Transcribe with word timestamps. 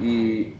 Y 0.00 0.54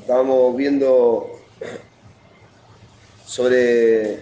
estábamos 0.00 0.56
viendo 0.56 1.26
sobre 3.26 4.18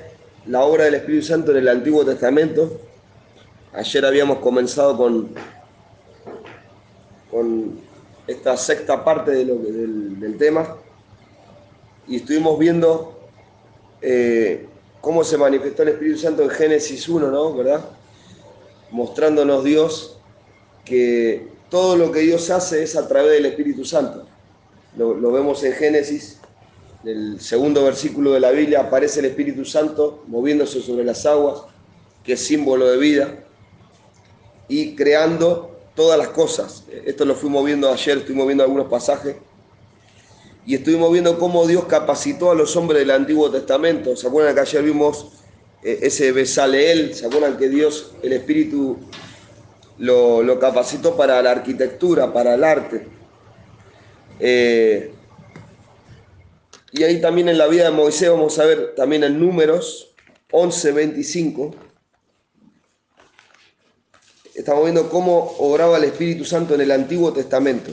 la 0.47 0.63
obra 0.63 0.85
del 0.85 0.95
Espíritu 0.95 1.27
Santo 1.27 1.51
en 1.51 1.59
el 1.59 1.69
Antiguo 1.69 2.05
Testamento. 2.05 2.81
Ayer 3.75 4.07
habíamos 4.07 4.39
comenzado 4.39 4.97
con, 4.97 5.35
con 7.31 7.79
esta 8.27 8.57
sexta 8.57 9.05
parte 9.05 9.33
de 9.33 9.45
lo 9.45 9.57
del 9.57 10.37
tema 10.39 10.77
y 12.09 12.17
estuvimos 12.17 12.59
viendo 12.59 13.21
eh, 14.01 14.67
cómo 15.01 15.25
se 15.25 15.39
manifestó 15.39 15.83
el 15.83 15.91
Espíritu 15.91 16.19
Santo 16.19 16.43
en 16.43 16.51
Génesis 16.51 17.09
1, 17.09 17.31
¿no? 17.31 17.55
¿Verdad? 17.55 17.85
Mostrándonos 18.91 19.65
Dios 19.65 20.19
que 20.85 21.49
todo 21.71 21.97
lo 21.97 22.11
que 22.11 22.21
Dios 22.21 22.51
hace 22.51 22.83
es 22.83 22.97
a 22.97 23.07
través 23.07 23.33
del 23.33 23.47
Espíritu 23.47 23.85
Santo. 23.85 24.27
Lo, 24.97 25.31
vemos 25.31 25.63
en 25.63 25.73
Génesis, 25.73 26.41
en 27.05 27.09
el 27.11 27.41
segundo 27.41 27.85
versículo 27.85 28.33
de 28.33 28.41
la 28.41 28.51
Biblia, 28.51 28.81
aparece 28.81 29.21
el 29.21 29.27
Espíritu 29.27 29.65
Santo 29.65 30.25
moviéndose 30.27 30.83
sobre 30.83 31.05
las 31.05 31.25
aguas, 31.27 31.63
que 32.25 32.33
es 32.33 32.41
símbolo 32.41 32.89
de 32.91 32.97
vida, 32.97 33.45
y 34.69 34.97
creando 34.97 35.79
todas 35.95 36.19
las 36.19 36.29
cosas. 36.29 36.85
Esto 37.07 37.25
lo 37.25 37.35
fuimos 37.37 37.65
viendo 37.65 37.91
ayer, 37.91 38.19
estuvimos 38.19 38.47
viendo 38.47 38.65
algunos 38.65 38.89
pasajes, 38.89 39.37
y 40.71 40.77
estuvimos 40.77 41.11
viendo 41.11 41.37
cómo 41.37 41.67
Dios 41.67 41.87
capacitó 41.87 42.53
a 42.53 42.55
los 42.55 42.77
hombres 42.77 43.01
del 43.01 43.11
Antiguo 43.11 43.51
Testamento. 43.51 44.15
¿Se 44.15 44.29
acuerdan 44.29 44.55
que 44.55 44.61
ayer 44.61 44.85
vimos 44.85 45.33
eh, 45.83 45.99
ese 46.03 46.31
Besaleel? 46.31 47.13
¿Se 47.13 47.27
acuerdan 47.27 47.57
que 47.59 47.69
Dios, 47.69 48.13
el 48.23 48.35
Espíritu, 48.35 48.97
lo, 49.99 50.61
capacitó 50.61 51.17
para 51.17 51.43
la 51.43 51.51
arquitectura, 51.51 52.33
para 52.33 52.55
el 52.55 52.63
arte? 52.63 53.05
Eh, 54.39 55.13
y 56.93 57.03
ahí 57.03 57.21
también 57.21 57.49
en 57.49 57.59
la 57.59 57.67
vida 57.67 57.87
de 57.87 57.91
Moisés 57.91 58.31
vamos 58.31 58.57
a 58.61 58.65
ver 58.65 58.95
también 58.95 59.25
en 59.25 59.41
números 59.41 60.15
11, 60.53 60.93
25. 60.93 61.75
Estamos 64.55 64.85
viendo 64.85 65.11
cómo 65.11 65.53
obraba 65.59 65.97
el 65.97 66.05
Espíritu 66.05 66.45
Santo 66.45 66.77
en 66.77 66.83
el 66.83 66.93
Antiguo 66.93 67.33
Testamento. 67.33 67.91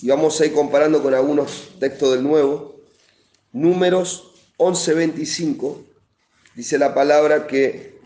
Y 0.00 0.08
vamos 0.08 0.40
a 0.40 0.46
ir 0.46 0.52
comparando 0.52 1.02
con 1.02 1.12
algunos 1.12 1.70
textos 1.80 2.12
del 2.12 2.22
Nuevo. 2.22 2.80
Números 3.52 4.32
11, 4.56 4.94
25. 4.94 5.84
Dice 6.54 6.78
la 6.78 6.94
palabra 6.94 7.48
que 7.48 7.98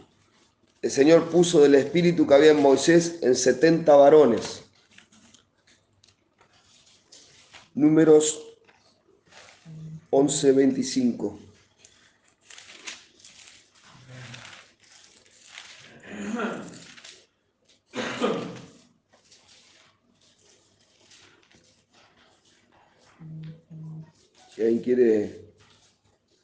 el 0.81 0.91
Señor 0.91 1.29
puso 1.29 1.61
del 1.61 1.75
Espíritu 1.75 2.27
que 2.27 2.35
había 2.35 2.53
en 2.53 2.63
Moisés 2.63 3.19
en 3.21 3.35
70 3.35 3.95
varones. 3.95 4.63
Números 7.75 8.43
11, 10.11 10.53
25. 10.53 11.39
Si 24.55 24.61
alguien 24.61 24.83
quiere, 24.83 25.55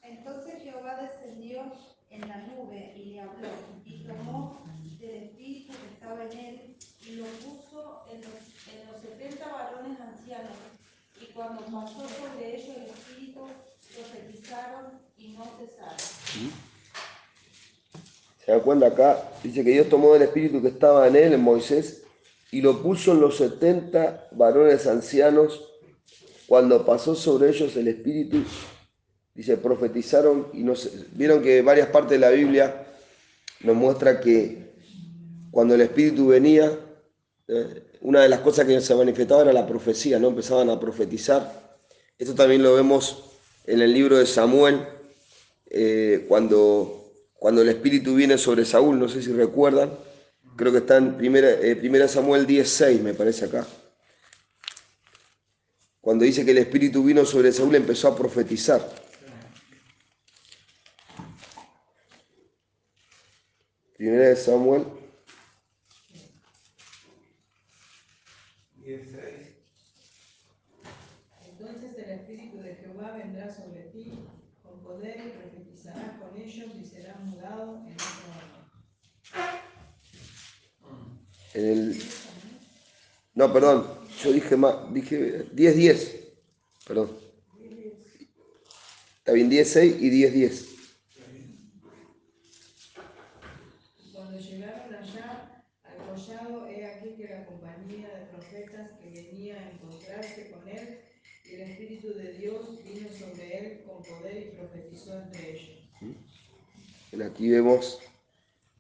Entonces 0.03 0.63
Jehová 0.63 0.97
descendió 1.03 1.73
en 2.09 2.27
la 2.27 2.39
nube 2.47 2.95
y 2.97 3.11
le 3.11 3.21
habló, 3.21 3.49
y 3.85 4.03
tomó 4.05 4.65
del 4.99 5.25
espíritu 5.25 5.75
que 5.75 5.93
estaba 5.93 6.25
en 6.25 6.33
él, 6.39 6.77
y 7.03 7.17
lo 7.17 7.27
puso 7.27 8.07
en 8.11 8.23
los, 8.23 8.33
en 8.73 8.87
los 8.87 9.03
setenta 9.03 9.49
varones 9.49 10.01
ancianos, 10.01 10.57
y 11.21 11.27
cuando 11.35 11.67
pasó 11.67 12.09
sobre 12.09 12.57
ellos 12.57 12.77
profetizaron 13.95 15.01
y 15.17 15.29
no 15.29 15.45
cesaron. 15.59 15.97
se 18.45 18.53
da 18.53 18.61
cuenta 18.61 18.87
acá, 18.87 19.31
dice 19.43 19.65
que 19.65 19.71
Dios 19.71 19.89
tomó 19.89 20.15
el 20.15 20.23
espíritu 20.23 20.63
que 20.63 20.69
estaba 20.69 21.07
en 21.07 21.17
él, 21.17 21.33
en 21.35 21.41
Moisés, 21.41 22.03
y 22.51 22.61
lo 22.61 22.83
puso 22.83 23.13
en 23.13 23.21
los 23.21 23.37
70 23.37 24.29
varones 24.33 24.87
ancianos. 24.87 25.65
Cuando 26.47 26.87
pasó 26.87 27.15
sobre 27.15 27.51
ellos 27.51 27.77
el 27.77 27.89
espíritu, 27.89 28.43
dice, 29.35 29.59
profetizaron 29.59 30.49
y 30.55 30.63
no 30.63 30.75
se... 30.75 31.07
Vieron 31.13 31.43
que 31.43 31.61
varias 31.61 31.89
partes 31.89 32.13
de 32.13 32.19
la 32.19 32.31
Biblia 32.31 32.87
nos 33.61 33.77
muestra 33.77 34.19
que 34.21 34.69
cuando 35.51 35.75
el 35.75 35.83
espíritu 35.83 36.29
venía, 36.29 36.79
eh, 37.49 37.83
una 38.01 38.23
de 38.23 38.29
las 38.29 38.41
cosas 38.41 38.67
que 38.67 38.81
se 38.81 38.95
manifestaba 38.95 39.43
era 39.43 39.53
la 39.53 39.67
profecía, 39.67 40.19
¿no? 40.19 40.29
Empezaban 40.29 40.71
a 40.71 40.81
profetizar. 40.81 41.77
Esto 42.19 42.35
también 42.35 42.63
lo 42.63 42.75
vemos 42.75 43.28
en 43.69 43.83
el 43.83 43.93
libro 43.93 44.17
de 44.17 44.25
Samuel, 44.25 44.87
eh, 45.67 46.25
cuando, 46.27 47.13
cuando 47.35 47.61
el 47.61 47.69
espíritu 47.69 48.15
viene 48.15 48.39
sobre 48.39 48.65
Saúl, 48.65 48.99
no 48.99 49.09
sé 49.11 49.23
si 49.23 49.31
recuerdan, 49.31 49.93
creo 50.57 50.73
que 50.73 50.79
está 50.79 50.97
en 50.97 51.19
primera, 51.19 51.51
eh, 51.51 51.77
primera 51.77 52.09
Samuel 52.09 52.47
10.6, 52.47 53.01
me 53.03 53.13
parece 53.13 53.45
acá. 53.45 53.67
Cuando 56.01 56.25
dice 56.25 56.47
que 56.47 56.53
el 56.53 56.59
espíritu 56.59 57.05
vino 57.05 57.27
sobre 57.27 57.53
Saúl, 57.53 57.75
empezó 57.75 58.09
a 58.09 58.17
profetizar. 58.17 58.81
Primera 63.99 64.29
de 64.29 64.37
Samuel 64.37 64.85
16. 68.83 69.49
Entonces 71.61 71.99
el 71.99 72.11
Espíritu 72.11 72.59
de 72.59 72.77
Jehová 72.77 73.17
vendrá 73.17 73.53
sobre 73.53 73.83
ti 73.93 74.13
con 74.63 74.81
poder 74.99 75.17
y 75.27 75.31
profetizarás 75.31 76.19
con 76.19 76.37
ellos 76.37 76.71
y 76.81 76.85
serás 76.85 77.21
mudado 77.21 77.87
en 77.87 77.95
otro 77.95 78.33
año. 78.35 79.61
en 81.55 81.65
el... 81.65 82.03
No, 83.35 83.53
perdón, 83.53 83.87
yo 84.21 84.33
dije 84.33 84.57
más, 84.57 84.93
dije 84.93 85.47
10.10, 85.55 86.35
perdón. 86.85 87.17
Está 89.19 89.33
bien, 89.33 89.49
10.6 89.49 90.01
y 90.01 90.11
10.10. 90.11 90.67
Y 93.99 94.13
Cuando 94.13 94.39
llegaron 94.41 94.95
allá 94.95 95.65
al 95.85 95.97
collado, 96.09 96.67
he 96.67 96.85
aquí 96.87 97.15
que 97.17 97.29
la 97.29 97.47
compañía 97.47 98.09
de 98.09 98.27
profetas 98.27 98.99
que 98.99 99.11
venía 99.11 99.61
a 99.61 99.71
encontrarse 99.71 100.51
con 100.51 100.67
él, 100.69 100.99
y 101.45 101.55
el 101.55 101.61
Espíritu 101.71 102.09
de 102.15 102.33
Dios 102.33 102.83
vino 102.83 103.09
sobre 103.11 103.59
él 103.59 103.83
con 103.87 104.03
poder 104.03 104.49
Aquí 107.25 107.49
vemos 107.49 108.01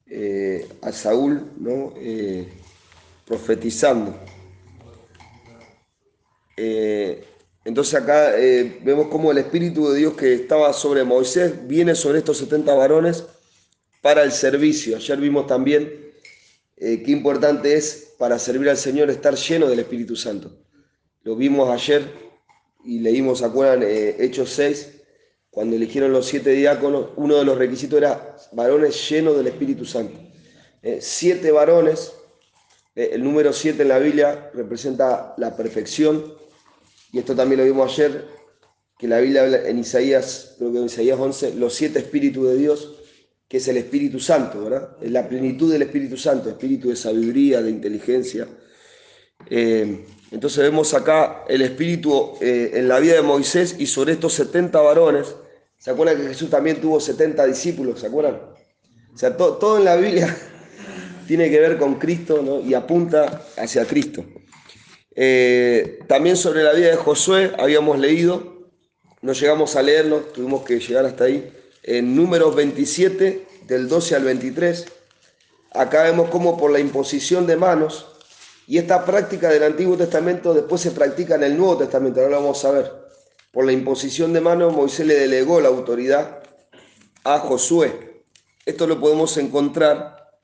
eh, 0.06 0.68
a 0.82 0.92
Saúl 0.92 1.50
¿no? 1.58 1.94
Eh, 1.96 2.48
profetizando. 3.24 4.14
Eh, 6.56 7.24
entonces 7.64 7.94
acá 7.94 8.32
vemos 8.82 9.08
cómo 9.08 9.30
el 9.30 9.38
Espíritu 9.38 9.90
de 9.90 9.98
Dios 9.98 10.14
que 10.14 10.34
estaba 10.34 10.72
sobre 10.72 11.04
Moisés 11.04 11.68
viene 11.68 11.94
sobre 11.94 12.18
estos 12.18 12.38
70 12.38 12.74
varones 12.74 13.24
para 14.00 14.22
el 14.22 14.32
servicio. 14.32 14.96
Ayer 14.96 15.18
vimos 15.18 15.46
también 15.46 16.12
qué 16.76 17.04
importante 17.06 17.74
es 17.74 18.14
para 18.18 18.38
servir 18.38 18.70
al 18.70 18.78
Señor 18.78 19.10
estar 19.10 19.34
lleno 19.34 19.68
del 19.68 19.80
Espíritu 19.80 20.16
Santo. 20.16 20.50
Lo 21.22 21.36
vimos 21.36 21.68
ayer 21.68 22.10
y 22.84 23.00
leímos, 23.00 23.40
¿se 23.40 23.44
acuerdan? 23.44 23.84
Hechos 23.86 24.50
6, 24.50 24.97
cuando 25.50 25.76
eligieron 25.76 26.12
los 26.12 26.26
siete 26.26 26.50
diáconos, 26.50 27.10
uno 27.16 27.36
de 27.36 27.44
los 27.44 27.58
requisitos 27.58 27.98
era 27.98 28.36
varones 28.52 29.08
llenos 29.08 29.36
del 29.36 29.46
Espíritu 29.46 29.84
Santo. 29.84 30.18
Eh, 30.82 30.98
siete 31.00 31.50
varones, 31.50 32.12
eh, 32.94 33.10
el 33.12 33.24
número 33.24 33.52
siete 33.52 33.82
en 33.82 33.88
la 33.88 33.98
Biblia 33.98 34.50
representa 34.54 35.34
la 35.38 35.56
perfección, 35.56 36.34
y 37.12 37.18
esto 37.18 37.34
también 37.34 37.60
lo 37.60 37.64
vimos 37.64 37.92
ayer, 37.92 38.26
que 38.98 39.08
la 39.08 39.20
Biblia 39.20 39.44
habla 39.44 39.68
en 39.68 39.78
Isaías, 39.78 40.56
creo 40.58 40.72
que 40.72 40.78
en 40.78 40.84
Isaías 40.86 41.18
11, 41.18 41.54
los 41.54 41.74
siete 41.74 42.00
espíritus 42.00 42.48
de 42.48 42.56
Dios, 42.56 42.94
que 43.48 43.56
es 43.56 43.68
el 43.68 43.78
Espíritu 43.78 44.20
Santo, 44.20 44.64
¿verdad? 44.64 44.96
Es 45.00 45.10
la 45.10 45.26
plenitud 45.26 45.72
del 45.72 45.82
Espíritu 45.82 46.16
Santo, 46.16 46.50
espíritu 46.50 46.90
de 46.90 46.96
sabiduría, 46.96 47.62
de 47.62 47.70
inteligencia. 47.70 48.46
Eh, 49.48 50.04
entonces 50.30 50.62
vemos 50.62 50.92
acá 50.94 51.44
el 51.48 51.62
Espíritu 51.62 52.34
eh, 52.40 52.72
en 52.74 52.88
la 52.88 52.98
vida 53.00 53.14
de 53.14 53.22
Moisés 53.22 53.76
y 53.78 53.86
sobre 53.86 54.12
estos 54.12 54.34
70 54.34 54.80
varones, 54.80 55.34
¿se 55.78 55.90
acuerdan 55.90 56.16
que 56.20 56.28
Jesús 56.28 56.50
también 56.50 56.80
tuvo 56.80 57.00
70 57.00 57.46
discípulos? 57.46 58.00
¿Se 58.00 58.06
acuerdan? 58.08 58.40
O 59.14 59.16
sea, 59.18 59.36
to- 59.36 59.54
todo 59.56 59.78
en 59.78 59.84
la 59.84 59.96
Biblia 59.96 60.36
tiene 61.26 61.50
que 61.50 61.58
ver 61.60 61.78
con 61.78 61.94
Cristo 61.96 62.42
¿no? 62.42 62.60
y 62.60 62.74
apunta 62.74 63.42
hacia 63.56 63.84
Cristo. 63.86 64.24
Eh, 65.14 66.00
también 66.06 66.36
sobre 66.36 66.62
la 66.62 66.72
vida 66.72 66.90
de 66.90 66.96
Josué 66.96 67.52
habíamos 67.58 67.98
leído, 67.98 68.68
no 69.22 69.32
llegamos 69.32 69.74
a 69.76 69.82
leerlo, 69.82 70.18
tuvimos 70.20 70.62
que 70.62 70.78
llegar 70.78 71.04
hasta 71.06 71.24
ahí, 71.24 71.52
en 71.82 72.14
números 72.14 72.54
27, 72.54 73.46
del 73.66 73.88
12 73.88 74.14
al 74.14 74.24
23. 74.24 74.86
Acá 75.72 76.04
vemos 76.04 76.30
cómo 76.30 76.56
por 76.56 76.70
la 76.70 76.78
imposición 76.78 77.46
de 77.46 77.56
manos, 77.56 78.07
y 78.68 78.76
esta 78.76 79.02
práctica 79.02 79.48
del 79.48 79.62
Antiguo 79.62 79.96
Testamento 79.96 80.52
después 80.52 80.82
se 80.82 80.90
practica 80.90 81.36
en 81.36 81.42
el 81.42 81.56
Nuevo 81.56 81.78
Testamento, 81.78 82.20
ahora 82.20 82.32
lo 82.32 82.42
vamos 82.42 82.62
a 82.66 82.70
ver. 82.70 82.92
Por 83.50 83.64
la 83.64 83.72
imposición 83.72 84.34
de 84.34 84.42
manos, 84.42 84.76
Moisés 84.76 85.06
le 85.06 85.14
delegó 85.14 85.58
la 85.58 85.68
autoridad 85.68 86.42
a 87.24 87.38
Josué. 87.38 88.24
Esto 88.66 88.86
lo 88.86 89.00
podemos 89.00 89.38
encontrar 89.38 90.38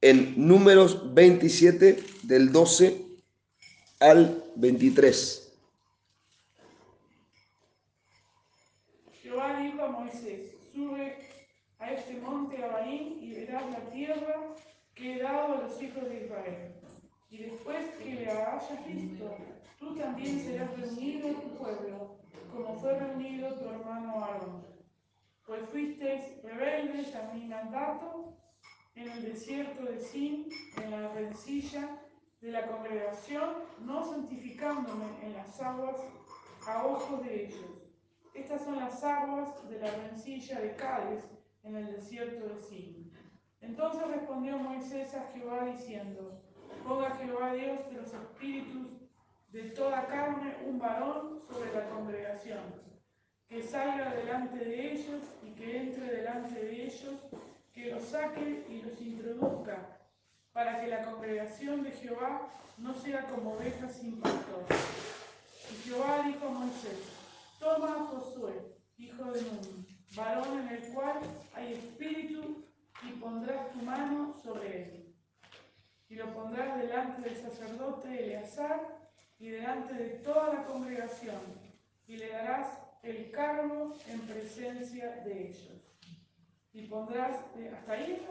en 0.00 0.32
números 0.38 1.12
27, 1.12 2.02
del 2.22 2.50
12 2.50 2.98
al 4.00 4.42
23. 4.54 5.52
Jehová 9.22 9.60
dijo 9.60 9.82
a 9.82 9.88
Moisés, 9.88 10.52
sube 10.74 11.28
a 11.78 11.92
este 11.92 12.14
monte 12.22 12.64
Abaín 12.64 13.18
y 13.20 13.34
verás 13.34 13.70
la 13.70 13.90
tierra 13.90 14.54
que 14.94 15.16
he 15.16 15.22
dado 15.22 15.58
a 15.58 15.60
los 15.60 15.82
hijos 15.82 16.08
de 16.08 16.24
Israel. 16.24 16.75
Y 17.28 17.38
después 17.38 17.90
que 17.98 18.14
le 18.14 18.30
hayas 18.30 18.86
visto, 18.86 19.36
tú 19.78 19.96
también 19.96 20.40
serás 20.40 20.76
reunido 20.78 21.30
a 21.30 21.40
tu 21.40 21.48
pueblo, 21.56 22.18
como 22.52 22.74
fue 22.74 22.98
reunido 22.98 23.54
tu 23.58 23.68
hermano 23.68 24.24
Aarón. 24.24 24.66
Pues 25.44 25.68
fuisteis 25.70 26.42
rebeldes 26.42 27.14
a 27.14 27.32
mi 27.32 27.46
mandato 27.46 28.36
en 28.94 29.10
el 29.10 29.24
desierto 29.24 29.84
de 29.84 29.98
Sin, 29.98 30.48
en 30.82 30.90
la 30.90 31.12
rencilla 31.12 32.00
de 32.40 32.50
la 32.50 32.66
congregación, 32.66 33.56
no 33.80 34.04
santificándome 34.04 35.06
en 35.22 35.34
las 35.34 35.60
aguas 35.60 36.00
a 36.66 36.86
ojos 36.86 37.22
de 37.24 37.46
ellos. 37.46 37.82
Estas 38.34 38.64
son 38.64 38.76
las 38.76 39.02
aguas 39.02 39.68
de 39.68 39.78
la 39.80 39.90
rencilla 39.90 40.60
de 40.60 40.74
Cádiz 40.76 41.24
en 41.64 41.76
el 41.76 41.92
desierto 41.92 42.48
de 42.48 42.60
Sin. 42.62 43.12
Entonces 43.60 44.06
respondió 44.08 44.58
Moisés 44.58 45.14
a 45.14 45.26
Jehová 45.32 45.64
diciendo, 45.64 46.45
ponga 46.86 47.16
Jehová 47.16 47.52
Dios 47.52 47.78
de 47.90 47.96
los 47.96 48.12
espíritus 48.12 48.86
de 49.48 49.62
toda 49.70 50.06
carne 50.06 50.56
un 50.66 50.78
varón 50.78 51.40
sobre 51.48 51.72
la 51.72 51.88
congregación, 51.88 52.60
que 53.48 53.62
salga 53.62 54.14
delante 54.14 54.64
de 54.64 54.92
ellos 54.92 55.22
y 55.42 55.50
que 55.54 55.78
entre 55.78 56.16
delante 56.16 56.54
de 56.62 56.84
ellos, 56.84 57.14
que 57.72 57.90
los 57.90 58.02
saque 58.04 58.66
y 58.68 58.82
los 58.82 59.00
introduzca, 59.00 59.98
para 60.52 60.80
que 60.80 60.88
la 60.88 61.04
congregación 61.04 61.82
de 61.82 61.90
Jehová 61.92 62.48
no 62.78 62.94
sea 62.94 63.26
como 63.26 63.54
ovejas 63.54 63.92
sin 63.92 64.20
pastor. 64.20 64.64
Y 65.70 65.88
Jehová 65.88 66.22
dijo 66.26 66.46
a 66.46 66.50
Moisés, 66.50 66.98
toma 67.58 67.94
a 67.94 68.06
Josué, 68.06 68.52
hijo 68.96 69.24
de 69.32 69.42
Nun, 69.42 69.86
varón 70.14 70.60
en 70.60 70.68
el 70.68 70.92
cual 70.92 71.18
hay 71.54 71.74
espíritu, 71.74 72.64
y 73.02 73.12
pondrás 73.20 73.70
tu 73.72 73.78
mano 73.82 74.34
sobre 74.42 74.82
él. 74.82 75.05
Y 76.08 76.14
lo 76.14 76.32
pondrás 76.32 76.78
delante 76.78 77.28
del 77.28 77.36
sacerdote 77.36 78.24
Eleazar 78.24 78.80
y 79.38 79.48
delante 79.50 79.94
de 79.94 80.08
toda 80.24 80.54
la 80.54 80.64
congregación, 80.64 81.40
y 82.06 82.16
le 82.16 82.30
darás 82.30 82.68
el 83.02 83.30
cargo 83.30 83.94
en 84.08 84.20
presencia 84.20 85.22
de 85.24 85.48
ellos. 85.48 85.82
Y 86.72 86.82
pondrás, 86.82 87.32
eh, 87.58 87.70
¿hasta 87.74 87.92
ahí? 87.92 88.26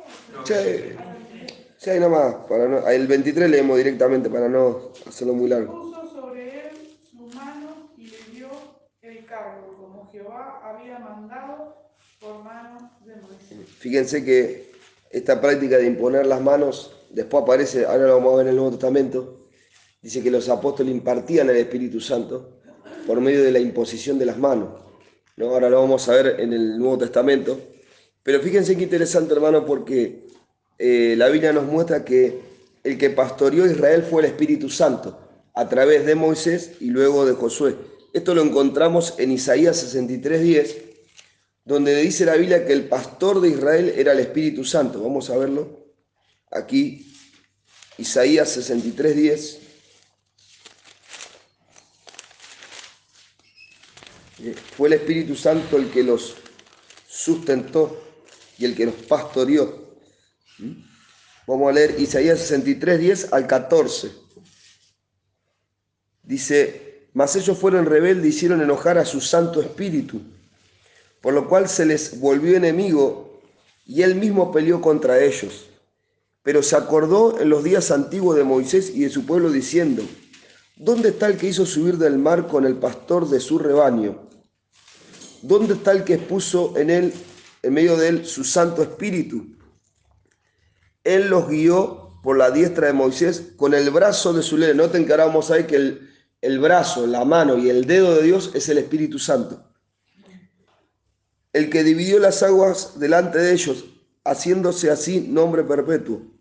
Sí. 0.45 0.53
El 0.53 0.97
23. 0.97 1.65
Sí, 1.77 1.89
ahí 1.89 1.99
nomás, 1.99 2.35
para 2.47 2.67
no, 2.67 2.87
el 2.87 3.07
23 3.07 3.49
leemos 3.49 3.77
directamente 3.77 4.29
para 4.29 4.47
no 4.47 4.91
hacerlo 5.05 5.33
muy 5.33 5.49
largo. 5.49 5.81
Puso 5.81 6.07
sobre 6.07 6.69
él 6.69 6.97
su 7.11 7.27
mano 7.35 7.91
y 7.97 8.07
le 8.07 8.17
dio 8.31 8.49
el 9.01 9.25
cargo, 9.25 9.75
como 9.77 10.09
Jehová 10.11 10.61
había 10.63 10.99
mandado 10.99 11.75
por 12.19 12.43
mano 12.43 12.91
de 13.05 13.15
Moisés. 13.17 13.69
Fíjense 13.79 14.23
que 14.23 14.71
esta 15.11 15.41
práctica 15.41 15.77
de 15.77 15.87
imponer 15.87 16.25
las 16.25 16.41
manos, 16.41 16.95
después 17.15 17.43
aparece, 17.43 17.85
ahora 17.85 18.07
lo 18.07 18.17
vamos 18.17 18.33
a 18.33 18.37
ver 18.37 18.47
en 18.47 18.49
el 18.49 18.55
Nuevo 18.57 18.71
Testamento, 18.71 19.47
dice 20.01 20.21
que 20.21 20.29
los 20.29 20.49
apóstoles 20.49 20.93
impartían 20.93 21.49
el 21.49 21.55
Espíritu 21.55 22.01
Santo 22.01 22.59
por 23.07 23.21
medio 23.21 23.41
de 23.41 23.51
la 23.51 23.59
imposición 23.59 24.19
de 24.19 24.25
las 24.25 24.37
manos. 24.37 24.69
¿no? 25.37 25.47
Ahora 25.47 25.69
lo 25.69 25.79
vamos 25.79 26.07
a 26.09 26.13
ver 26.13 26.39
en 26.39 26.51
el 26.51 26.77
Nuevo 26.77 26.97
Testamento. 26.97 27.57
Pero 28.21 28.41
fíjense 28.41 28.75
qué 28.75 28.83
interesante, 28.83 29.33
hermano, 29.33 29.65
porque 29.65 30.25
eh, 30.77 31.15
la 31.17 31.29
Biblia 31.29 31.53
nos 31.53 31.65
muestra 31.65 32.03
que 32.03 32.41
el 32.83 32.97
que 32.97 33.11
pastoreó 33.11 33.63
a 33.63 33.71
Israel 33.71 34.03
fue 34.03 34.23
el 34.23 34.27
Espíritu 34.27 34.69
Santo, 34.69 35.17
a 35.53 35.69
través 35.69 36.05
de 36.05 36.15
Moisés 36.15 36.73
y 36.81 36.89
luego 36.89 37.25
de 37.25 37.33
Josué. 37.33 37.75
Esto 38.13 38.35
lo 38.35 38.41
encontramos 38.41 39.15
en 39.19 39.31
Isaías 39.31 39.77
63:10, 39.77 40.75
donde 41.63 41.95
dice 41.95 42.25
la 42.25 42.35
Biblia 42.35 42.65
que 42.65 42.73
el 42.73 42.89
pastor 42.89 43.39
de 43.39 43.49
Israel 43.49 43.93
era 43.95 44.11
el 44.11 44.19
Espíritu 44.19 44.65
Santo. 44.65 45.01
Vamos 45.01 45.29
a 45.29 45.37
verlo 45.37 45.84
aquí, 46.51 47.13
Isaías 47.97 48.49
63:10. 48.57 49.59
Eh, 54.39 54.55
Fue 54.75 54.87
el 54.89 54.93
Espíritu 54.93 55.35
Santo 55.35 55.77
el 55.77 55.89
que 55.89 56.03
los 56.03 56.35
sustentó 57.07 58.01
y 58.57 58.65
el 58.65 58.75
que 58.75 58.85
los 58.85 58.95
pastoreó. 58.95 59.97
¿Mm? 60.57 60.73
Vamos 61.47 61.69
a 61.69 61.73
leer 61.73 61.99
Isaías 61.99 62.39
63, 62.39 62.99
10 62.99 63.33
al 63.33 63.47
14. 63.47 64.11
Dice, 66.23 67.09
mas 67.13 67.35
ellos 67.35 67.57
fueron 67.57 67.85
rebeldes 67.85 68.25
y 68.25 68.35
hicieron 68.35 68.61
enojar 68.61 68.97
a 68.97 69.05
su 69.05 69.21
Santo 69.21 69.61
Espíritu, 69.61 70.21
por 71.21 71.33
lo 71.33 71.47
cual 71.47 71.69
se 71.69 71.85
les 71.85 72.19
volvió 72.19 72.57
enemigo 72.57 73.41
y 73.85 74.01
él 74.01 74.15
mismo 74.15 74.51
peleó 74.51 74.81
contra 74.81 75.23
ellos. 75.23 75.67
Pero 76.45 76.61
se 76.61 76.75
acordó 76.75 77.39
en 77.39 77.49
los 77.49 77.63
días 77.63 77.89
antiguos 77.89 78.37
de 78.37 78.43
Moisés 78.43 78.91
y 78.93 79.01
de 79.01 79.09
su 79.09 79.25
pueblo 79.25 79.51
diciendo, 79.51 80.03
¿dónde 80.75 81.09
está 81.09 81.25
el 81.25 81.37
que 81.37 81.47
hizo 81.47 81.65
subir 81.65 81.97
del 81.97 82.19
mar 82.19 82.45
con 82.45 82.67
el 82.67 82.75
pastor 82.75 83.27
de 83.27 83.39
su 83.39 83.57
rebaño? 83.57 84.29
¿Dónde 85.41 85.73
está 85.73 85.91
el 85.91 86.03
que 86.03 86.19
puso 86.19 86.77
en 86.77 86.91
él, 86.91 87.13
en 87.63 87.73
medio 87.73 87.97
de 87.97 88.09
él, 88.09 88.25
su 88.27 88.43
Santo 88.43 88.83
Espíritu? 88.83 89.57
Él 91.03 91.29
los 91.29 91.49
guió 91.49 92.19
por 92.21 92.37
la 92.37 92.51
diestra 92.51 92.85
de 92.85 92.93
Moisés 92.93 93.53
con 93.57 93.73
el 93.73 93.89
brazo 93.89 94.31
de 94.31 94.43
su 94.43 94.55
ley. 94.55 94.75
Noten 94.75 95.07
que 95.07 95.13
ahora 95.13 95.25
vamos 95.25 95.49
a 95.49 95.55
ver 95.55 95.65
que 95.65 95.77
el, 95.77 96.11
el 96.41 96.59
brazo, 96.59 97.07
la 97.07 97.25
mano 97.25 97.57
y 97.57 97.71
el 97.71 97.85
dedo 97.85 98.13
de 98.13 98.21
Dios 98.21 98.51
es 98.53 98.69
el 98.69 98.77
Espíritu 98.77 99.17
Santo. 99.17 99.67
El 101.53 101.71
que 101.71 101.83
dividió 101.83 102.19
las 102.19 102.43
aguas 102.43 102.99
delante 102.99 103.39
de 103.39 103.51
ellos, 103.51 103.85
haciéndose 104.23 104.91
así 104.91 105.21
nombre 105.21 105.63
perpetuo. 105.63 106.34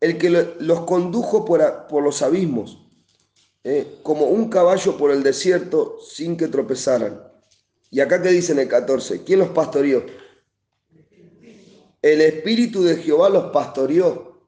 El 0.00 0.18
que 0.18 0.30
lo- 0.30 0.54
los 0.60 0.80
condujo 0.80 1.44
por, 1.44 1.86
por 1.88 2.02
los 2.02 2.22
abismos, 2.22 2.78
eh, 3.64 3.98
como 4.02 4.26
un 4.26 4.48
caballo 4.48 4.96
por 4.96 5.10
el 5.10 5.22
desierto 5.22 5.98
sin 6.06 6.36
que 6.36 6.48
tropezaran. 6.48 7.22
Y 7.90 8.00
acá 8.00 8.20
que 8.22 8.28
dice 8.30 8.52
en 8.52 8.58
el 8.60 8.68
14, 8.68 9.22
¿quién 9.24 9.38
los 9.40 9.48
pastoreó? 9.50 10.04
El 12.02 12.20
Espíritu 12.20 12.82
de 12.84 12.96
Jehová 12.98 13.28
los 13.30 13.50
pastoreó 13.52 14.40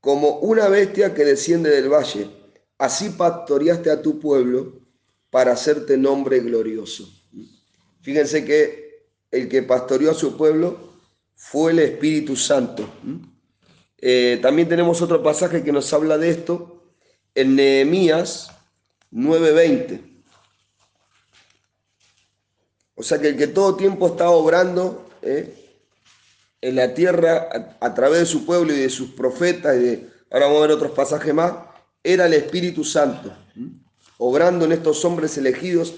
como 0.00 0.38
una 0.38 0.68
bestia 0.68 1.14
que 1.14 1.24
desciende 1.24 1.70
del 1.70 1.88
valle. 1.92 2.30
Así 2.78 3.10
pastoreaste 3.10 3.90
a 3.90 4.00
tu 4.00 4.18
pueblo 4.20 4.80
para 5.30 5.52
hacerte 5.52 5.96
nombre 5.96 6.40
glorioso. 6.40 7.08
Fíjense 8.00 8.44
que 8.44 9.04
el 9.30 9.48
que 9.48 9.62
pastoreó 9.62 10.10
a 10.12 10.14
su 10.14 10.36
pueblo 10.36 10.78
fue 11.34 11.72
el 11.72 11.80
Espíritu 11.80 12.36
Santo. 12.36 12.88
Eh, 14.02 14.38
también 14.40 14.68
tenemos 14.68 15.02
otro 15.02 15.22
pasaje 15.22 15.62
que 15.62 15.72
nos 15.72 15.92
habla 15.92 16.16
de 16.16 16.30
esto 16.30 16.82
en 17.34 17.56
Nehemías 17.56 18.50
9:20. 19.10 20.00
O 22.94 23.02
sea 23.02 23.18
que 23.18 23.28
el 23.28 23.36
que 23.36 23.46
todo 23.46 23.76
tiempo 23.76 24.08
está 24.08 24.30
obrando 24.30 25.08
eh, 25.22 25.54
en 26.60 26.76
la 26.76 26.94
tierra 26.94 27.76
a, 27.80 27.94
través 27.94 28.20
de 28.20 28.26
su 28.26 28.44
pueblo 28.44 28.74
y 28.74 28.78
de 28.78 28.90
sus 28.90 29.10
profetas, 29.12 29.76
y 29.76 29.80
de, 29.80 30.06
ahora 30.30 30.46
vamos 30.46 30.58
a 30.58 30.66
ver 30.66 30.76
otros 30.76 30.92
pasajes 30.92 31.32
más, 31.32 31.54
era 32.02 32.26
el 32.26 32.34
Espíritu 32.34 32.84
Santo, 32.84 33.32
obrando 34.18 34.66
en 34.66 34.72
estos 34.72 35.02
hombres 35.04 35.36
elegidos. 35.38 35.94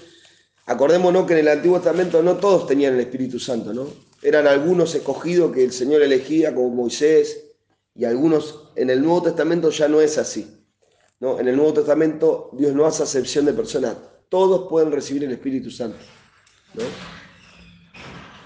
Acordémonos 0.65 1.27
que 1.27 1.33
en 1.33 1.39
el 1.39 1.49
Antiguo 1.49 1.77
Testamento 1.79 2.23
no 2.23 2.37
todos 2.37 2.67
tenían 2.67 2.93
el 2.93 3.01
Espíritu 3.01 3.37
Santo, 3.37 3.73
¿no? 3.73 3.87
Eran 4.21 4.47
algunos 4.47 4.95
escogidos 4.95 5.51
que 5.51 5.65
el 5.65 5.73
Señor 5.73 6.01
elegía, 6.01 6.55
como 6.55 6.69
Moisés, 6.69 7.52
y 7.95 8.05
algunos 8.05 8.71
en 8.75 8.89
el 8.89 9.01
Nuevo 9.01 9.23
Testamento 9.23 9.69
ya 9.69 9.87
no 9.87 10.01
es 10.01 10.17
así. 10.17 10.65
¿no? 11.19 11.39
En 11.39 11.47
el 11.47 11.55
Nuevo 11.55 11.73
Testamento 11.73 12.49
Dios 12.53 12.73
no 12.73 12.85
hace 12.85 13.03
acepción 13.03 13.45
de 13.45 13.53
personas, 13.53 13.95
todos 14.29 14.67
pueden 14.69 14.91
recibir 14.91 15.23
el 15.23 15.31
Espíritu 15.31 15.69
Santo. 15.69 15.97
¿no? 16.73 16.83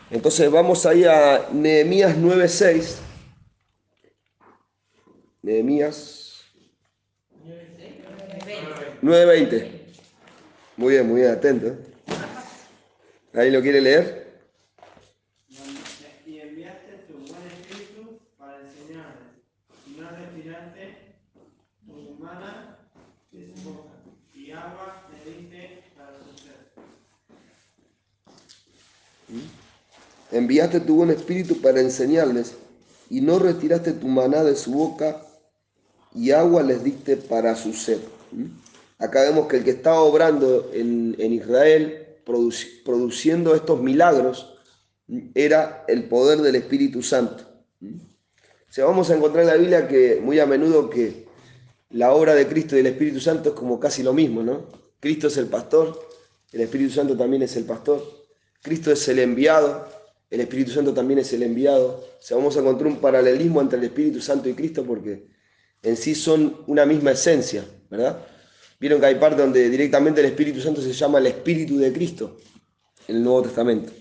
Entonces 0.10 0.50
vamos 0.50 0.86
ahí 0.86 1.04
a 1.04 1.50
Nehemías 1.52 2.18
9:6. 2.18 2.98
Nehemías 5.42 6.28
9:20. 9.02 9.78
Muy 10.78 10.94
bien, 10.94 11.08
muy 11.08 11.22
bien, 11.22 11.32
atento. 11.32 11.76
¿Ahí 13.34 13.52
lo 13.52 13.62
quiere 13.62 13.82
leer? 13.82 14.28
enviaste 16.28 17.06
tu 17.08 17.14
buen 17.14 17.48
espíritu 17.48 18.20
para 18.38 18.62
enseñarles, 18.62 19.46
y 19.86 20.00
no 20.00 20.10
retiraste 20.10 21.16
tu 21.86 21.94
humana 21.94 22.80
de 23.32 23.54
su 23.54 23.70
boca, 23.70 23.94
y 24.34 24.52
agua 24.68 25.04
sed. 25.24 25.78
Enviaste 30.32 30.80
tu 30.82 30.96
buen 30.96 31.10
espíritu 31.10 31.62
para 31.62 31.80
enseñarles, 31.82 32.56
y 33.10 33.22
no 33.22 33.40
retiraste 33.40 33.94
tu 33.94 34.08
maná 34.08 34.44
de 34.44 34.56
su 34.56 34.72
boca, 34.72 35.22
y 36.14 36.32
agua 36.32 36.64
les 36.64 36.84
diste 36.84 37.18
para 37.18 37.56
su 37.56 37.74
sed. 37.74 38.00
¿Mm? 38.32 38.46
Acá 39.00 39.22
vemos 39.22 39.48
que 39.48 39.58
el 39.58 39.64
que 39.64 39.72
estaba 39.72 40.02
obrando 40.02 40.72
en, 40.74 41.16
Israel, 41.32 42.18
produci- 42.26 42.84
produciendo 42.84 43.56
estos 43.56 43.80
milagros, 43.80 44.58
¿mm? 45.08 45.30
era 45.36 45.86
el 45.88 46.10
poder 46.10 46.40
del 46.42 46.56
Espíritu 46.56 47.02
Santo. 47.02 47.44
¿Mm? 47.80 48.00
O 48.80 48.86
vamos 48.86 49.10
a 49.10 49.16
encontrar 49.16 49.44
en 49.44 49.50
la 49.50 49.56
Biblia 49.56 49.88
que 49.88 50.20
muy 50.22 50.40
a 50.40 50.46
menudo 50.46 50.90
que 50.90 51.27
la 51.90 52.14
obra 52.14 52.36
de 52.36 52.48
Cristo 52.48 52.76
y 52.76 52.80
del 52.80 52.88
Espíritu 52.88 53.20
Santo 53.20 53.50
es 53.50 53.56
como 53.56 53.80
casi 53.80 54.04
lo 54.04 54.14
mismo, 54.14 54.44
¿no? 54.44 54.66
Cristo 55.00 55.28
es 55.28 55.38
el 55.38 55.48
pastor, 55.48 56.00
el 56.52 56.62
Espíritu 56.62 56.94
Santo 56.94 57.16
también 57.16 57.44
es 57.44 57.56
el 57.56 57.66
pastor, 57.66 58.04
Cristo 58.62 58.92
es 58.92 59.08
el 59.08 59.20
enviado, 59.20 59.88
el 60.30 60.42
Espíritu 60.42 60.72
Santo 60.72 60.94
también 60.94 61.20
es 61.20 61.32
el 61.34 61.44
enviado. 61.44 62.04
O 62.20 62.22
sea, 62.22 62.38
vamos 62.38 62.58
a 62.58 62.60
encontrar 62.60 62.88
un 62.88 62.98
paralelismo 62.98 63.62
entre 63.62 63.80
el 63.80 63.86
Espíritu 63.86 64.20
Santo 64.20 64.50
y 64.50 64.54
Cristo 64.54 64.84
porque 64.84 65.28
en 65.84 65.96
sí 65.96 66.16
son 66.16 66.64
una 66.68 66.86
misma 66.86 67.12
esencia, 67.12 67.64
¿verdad? 67.90 68.26
Vieron 68.80 69.00
que 69.00 69.06
hay 69.08 69.16
parte 69.16 69.42
donde 69.42 69.70
directamente 69.70 70.20
el 70.20 70.28
Espíritu 70.28 70.60
Santo 70.60 70.82
se 70.82 70.94
llama 70.94 71.20
el 71.20 71.28
Espíritu 71.28 71.78
de 71.78 71.94
Cristo 71.94 72.38
en 73.08 73.18
el 73.18 73.24
Nuevo 73.24 73.44
Testamento. 73.44 73.92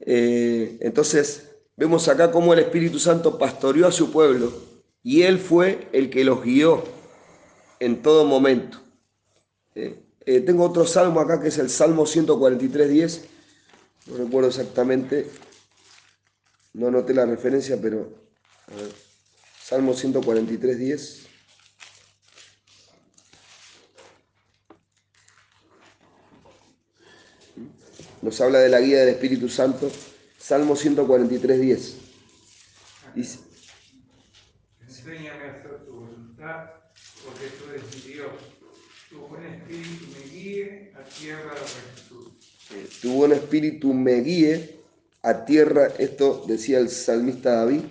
Eh, 0.00 0.78
entonces, 0.80 1.50
vemos 1.76 2.08
acá 2.08 2.30
cómo 2.30 2.54
el 2.54 2.60
Espíritu 2.60 2.98
Santo 2.98 3.38
pastoreó 3.38 3.86
a 3.86 3.92
su 3.92 4.10
pueblo 4.10 4.52
y 5.02 5.22
Él 5.22 5.38
fue 5.38 5.88
el 5.92 6.10
que 6.10 6.24
los 6.24 6.42
guió 6.42 6.82
en 7.80 8.02
todo 8.02 8.24
momento. 8.24 8.80
Eh, 9.74 10.02
eh, 10.26 10.40
tengo 10.40 10.64
otro 10.64 10.86
salmo 10.86 11.20
acá 11.20 11.40
que 11.40 11.48
es 11.48 11.58
el 11.58 11.70
Salmo 11.70 12.06
143, 12.06 12.88
10. 12.88 13.24
No 14.06 14.16
recuerdo 14.18 14.48
exactamente, 14.48 15.30
no 16.74 16.88
anoté 16.88 17.14
la 17.14 17.26
referencia, 17.26 17.78
pero 17.80 18.12
a 18.68 18.74
ver. 18.76 19.04
Salmo 19.64 19.94
143, 19.94 20.78
10. 20.78 21.26
Nos 28.20 28.40
habla 28.42 28.58
de 28.58 28.68
la 28.68 28.80
guía 28.80 29.00
del 29.00 29.08
Espíritu 29.08 29.48
Santo. 29.48 29.90
Salmo 30.36 30.76
143, 30.76 31.60
10. 31.60 31.96
Dice, 33.14 33.38
Enséñame 34.82 35.44
a 35.44 35.52
hacer 35.52 35.84
tu 35.86 35.92
voluntad, 35.92 36.70
porque 37.24 37.46
tú 37.58 37.70
eres. 37.70 37.84
Tu 39.10 39.18
buen 39.18 39.44
espíritu 39.44 40.06
me 40.12 40.30
guíe 40.30 40.92
a 40.94 41.04
tierra 41.04 41.54
de 41.54 41.60
rectitud. 41.60 42.32
eh, 42.72 42.88
tu 43.00 43.12
buen 43.12 43.32
espíritu 43.32 43.94
me 43.94 44.20
guíe 44.20 44.76
a 45.22 45.44
tierra, 45.44 45.88
esto 45.98 46.44
decía 46.46 46.78
el 46.78 46.88
salmista 46.88 47.52
David, 47.54 47.82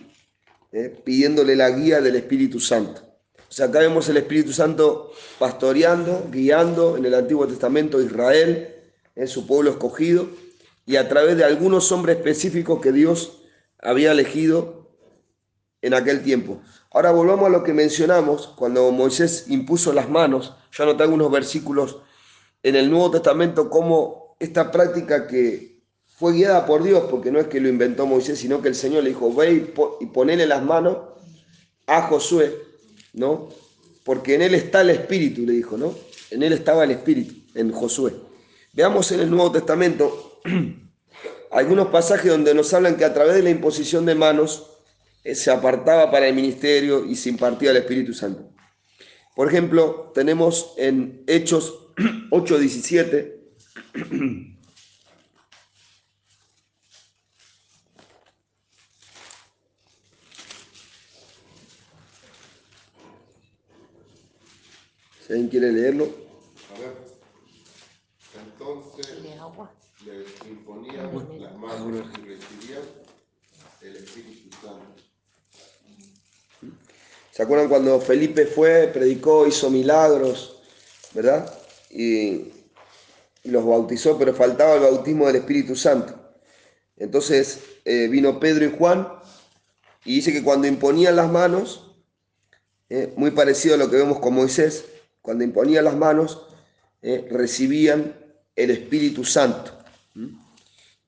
eh, 0.72 0.90
pidiéndole 1.04 1.56
la 1.56 1.70
guía 1.70 2.02
del 2.02 2.16
Espíritu 2.16 2.60
Santo. 2.60 3.02
O 3.50 3.52
sea, 3.52 3.68
acá 3.68 3.80
vemos 3.80 4.10
el 4.10 4.18
Espíritu 4.18 4.52
Santo 4.52 5.13
pastoreando, 5.40 6.28
guiando 6.32 6.98
en 6.98 7.06
el 7.06 7.13
Antiguo 7.13 7.48
Testamento 7.48 8.02
Israel, 8.02 8.75
en 9.16 9.28
su 9.28 9.48
pueblo 9.48 9.72
escogido, 9.72 10.28
y 10.86 10.98
a 10.98 11.08
través 11.08 11.38
de 11.38 11.44
algunos 11.44 11.92
hombres 11.92 12.18
específicos 12.18 12.82
que 12.82 12.92
Dios 12.92 13.44
había 13.80 14.12
elegido 14.12 14.92
en 15.82 15.94
aquel 15.94 16.24
tiempo. 16.24 16.62
Ahora 16.94 17.12
volvamos 17.12 17.48
a 17.48 17.50
lo 17.50 17.64
que 17.64 17.74
mencionamos 17.74 18.48
cuando 18.56 18.92
Moisés 18.92 19.46
impuso 19.50 19.92
las 19.94 20.10
manos. 20.10 20.54
Yo 20.72 20.84
anoté 20.84 21.04
algunos 21.04 21.32
versículos 21.32 21.98
en 22.62 22.76
el 22.76 22.90
Nuevo 22.90 23.12
Testamento 23.12 23.70
como 23.70 24.36
esta 24.40 24.72
práctica 24.72 25.28
que 25.28 25.82
fue 26.18 26.34
guiada 26.34 26.66
por 26.66 26.84
Dios, 26.84 27.06
porque 27.10 27.32
no 27.32 27.40
es 27.40 27.48
que 27.48 27.60
lo 27.60 27.68
inventó 27.68 28.06
Moisés, 28.06 28.40
sino 28.40 28.62
que 28.62 28.68
el 28.70 28.76
Señor 28.76 29.04
le 29.04 29.10
dijo, 29.10 29.34
ve 29.34 29.52
y, 29.54 29.60
po- 29.62 29.98
y 30.00 30.06
ponele 30.06 30.46
las 30.46 30.64
manos 30.64 30.98
a 31.88 32.04
Josué, 32.04 32.56
¿no? 33.14 33.50
Porque 34.06 34.36
en 34.36 34.44
él 34.44 34.54
está 34.54 34.82
el 34.82 34.92
Espíritu, 34.92 35.42
le 35.42 35.54
dijo, 35.54 35.78
¿no? 35.78 35.96
En 36.30 36.44
él 36.44 36.54
estaba 36.54 36.84
el 36.84 36.92
Espíritu, 36.92 37.34
en 37.56 37.72
Josué. 37.72 38.14
Veamos 38.74 39.12
en 39.12 39.22
el 39.22 39.30
Nuevo 39.32 39.52
Testamento 39.52 40.40
algunos 41.52 41.88
pasajes 41.88 42.32
donde 42.32 42.54
nos 42.54 42.74
hablan 42.74 42.98
que 42.98 43.06
a 43.06 43.14
través 43.14 43.34
de 43.36 43.44
la 43.44 43.50
imposición 43.50 44.06
de 44.06 44.16
manos 44.16 44.73
se 45.24 45.51
apartaba 45.51 46.12
para 46.12 46.27
el 46.27 46.36
ministerio 46.36 47.06
y 47.06 47.15
se 47.15 47.30
impartía 47.30 47.72
el 47.72 47.77
Espíritu 47.77 48.13
Santo. 48.13 48.53
Por 49.36 49.48
ejemplo, 49.48 50.12
tenemos 50.13 50.74
en 50.77 51.24
Hechos 51.27 51.74
8:17, 52.30 53.34
si 65.22 65.32
alguien 65.32 65.50
quiere 65.50 65.72
leerlo. 65.72 66.10
A 66.75 66.80
ver. 66.80 67.13
Entonces 68.46 69.22
les 70.06 70.48
imponían 70.50 71.12
las 71.39 71.56
manos 71.56 72.08
y 72.20 72.22
recibían 72.25 72.84
el 73.82 73.96
Espíritu 73.96 74.50
Santo. 74.62 75.02
¿Se 77.34 77.42
acuerdan 77.42 77.68
cuando 77.68 78.00
Felipe 78.00 78.46
fue, 78.46 78.92
predicó, 78.94 79.48
hizo 79.48 79.72
milagros, 79.72 80.62
¿verdad? 81.16 81.52
Y, 81.90 82.52
los 83.46 83.66
bautizó, 83.66 84.18
pero 84.20 84.34
faltaba 84.36 84.75
el 84.75 84.82
bautismo 84.82 85.25
del 85.25 85.38
Espíritu 85.38 85.75
Santo. 85.75 86.13
Entonces 86.96 87.60
eh, 87.84 88.08
vino 88.08 88.40
Pedro 88.40 88.66
y 88.66 88.78
Juan 88.78 89.10
y 90.06 90.16
dice 90.16 90.32
que 90.32 90.44
cuando 90.44 90.68
imponían 90.68 91.16
las 91.16 91.30
manos, 91.30 91.92
eh, 92.90 93.12
muy 93.18 93.32
parecido 93.32 93.75
a 93.75 93.78
lo 93.80 93.90
que 93.90 93.98
vemos 93.98 94.20
con 94.20 94.36
Moisés, 94.36 94.86
cuando 95.22 95.44
imponían 95.44 95.84
las 95.86 95.98
manos, 95.98 96.46
eh, 97.02 97.28
recibían 97.32 98.16
el 98.56 98.70
Espíritu 98.70 99.25
Santo. 99.25 99.75
¿Mm? 100.13 100.38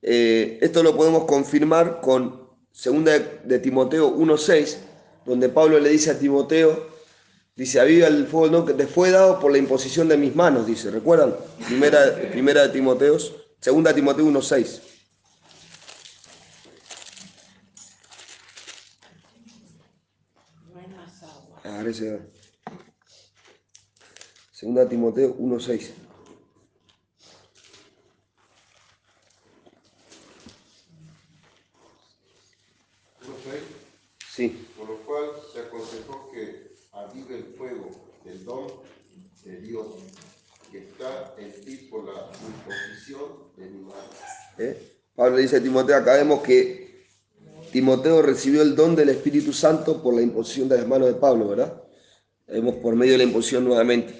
Esto 0.02 0.82
lo 0.82 0.96
podemos 0.96 1.24
confirmar 1.24 2.00
con 2.00 2.50
2 2.84 3.04
de, 3.04 3.40
de 3.44 3.58
Timoteo 3.60 4.14
1.6, 4.14 4.76
donde 5.26 5.48
Pablo 5.48 5.78
le 5.80 5.90
dice 5.90 6.10
a 6.10 6.18
Timoteo, 6.18 6.88
dice, 7.56 7.80
aviva 7.80 8.06
el 8.06 8.26
fuego 8.26 8.48
¿no? 8.48 8.64
que 8.64 8.74
te 8.74 8.86
fue 8.86 9.10
dado 9.10 9.40
por 9.40 9.50
la 9.50 9.58
imposición 9.58 10.08
de 10.08 10.16
mis 10.16 10.34
manos, 10.34 10.66
dice, 10.66 10.90
¿recuerdan? 10.90 11.34
Primera, 11.66 12.14
primera 12.30 12.62
de 12.62 12.68
Timoteos, 12.68 13.34
segunda 13.60 13.90
de 13.90 13.96
Timoteo 13.96 14.24
1.6. 14.26 14.80
Buenas 20.72 21.22
aguas. 21.22 21.60
Ah, 21.64 21.78
ahora 21.78 21.92
se 21.92 22.12
va. 22.12 22.20
Segunda 24.52 24.84
de 24.84 24.90
Timoteo 24.90 25.36
1.6. 25.36 26.05
Sí, 34.36 34.68
Por 34.76 34.86
lo 34.86 34.96
cual 35.06 35.30
se 35.50 35.60
aconsejó 35.60 36.30
que 36.30 36.74
avive 36.92 37.38
el 37.38 37.44
fuego 37.56 37.88
del 38.22 38.44
don 38.44 38.66
de 39.42 39.60
Dios 39.62 39.86
que 40.70 40.78
está 40.80 41.34
en 41.38 41.52
ti 41.64 41.88
por 41.90 42.04
la 42.04 42.30
imposición 42.46 43.22
de 43.56 43.70
mi 43.70 43.80
mano. 43.80 44.10
¿eh? 44.58 44.98
Pablo 45.14 45.38
dice 45.38 45.56
a 45.56 45.62
Timoteo, 45.62 45.96
acá 45.96 46.16
vemos 46.16 46.42
que 46.42 47.06
Timoteo 47.72 48.20
recibió 48.20 48.60
el 48.60 48.76
don 48.76 48.94
del 48.94 49.08
Espíritu 49.08 49.54
Santo 49.54 50.02
por 50.02 50.14
la 50.14 50.20
imposición 50.20 50.68
de 50.68 50.76
las 50.76 50.86
manos 50.86 51.08
de 51.08 51.14
Pablo, 51.14 51.48
¿verdad? 51.48 51.82
Vemos 52.46 52.74
por 52.74 52.94
medio 52.94 53.12
de 53.12 53.18
la 53.18 53.24
imposición 53.24 53.64
nuevamente. 53.64 54.12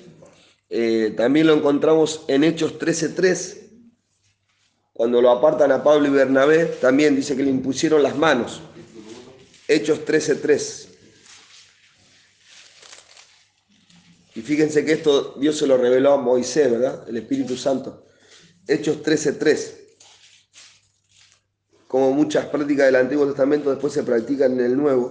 Eh, 0.71 1.13
también 1.15 1.47
lo 1.47 1.53
encontramos 1.53 2.25
en 2.29 2.43
Hechos 2.43 2.79
13.3, 2.79 3.67
cuando 4.95 5.21
lo 5.21 5.31
apartan 5.31 5.73
a 5.73 5.85
Pablo 5.85 6.09
y 6.09 6.11
Bernabé, 6.11 6.65
también 6.81 7.15
dice 7.15 7.37
que 7.37 7.43
le 7.43 7.51
impusieron 7.51 8.03
las 8.03 8.17
manos. 8.17 8.63
Hechos 9.69 10.05
13.3. 10.05 10.89
Y 14.37 14.43
fíjense 14.43 14.85
que 14.85 14.93
esto 14.93 15.35
Dios 15.39 15.57
se 15.57 15.67
lo 15.67 15.79
reveló 15.79 16.13
a 16.13 16.17
Moisés, 16.19 16.71
¿verdad? 16.71 17.09
El 17.09 17.17
Espíritu 17.17 17.57
Santo. 17.57 18.07
Hechos 18.67 19.03
13.3. 19.03 19.75
Como 21.89 22.13
muchas 22.13 22.47
prácticas 22.47 22.87
del 22.87 22.97
Antiguo 22.97 23.27
Testamento 23.27 23.71
después 23.71 23.93
se 23.93 24.03
practican 24.03 24.53
en 24.53 24.67
el 24.67 24.77
Nuevo. 24.77 25.11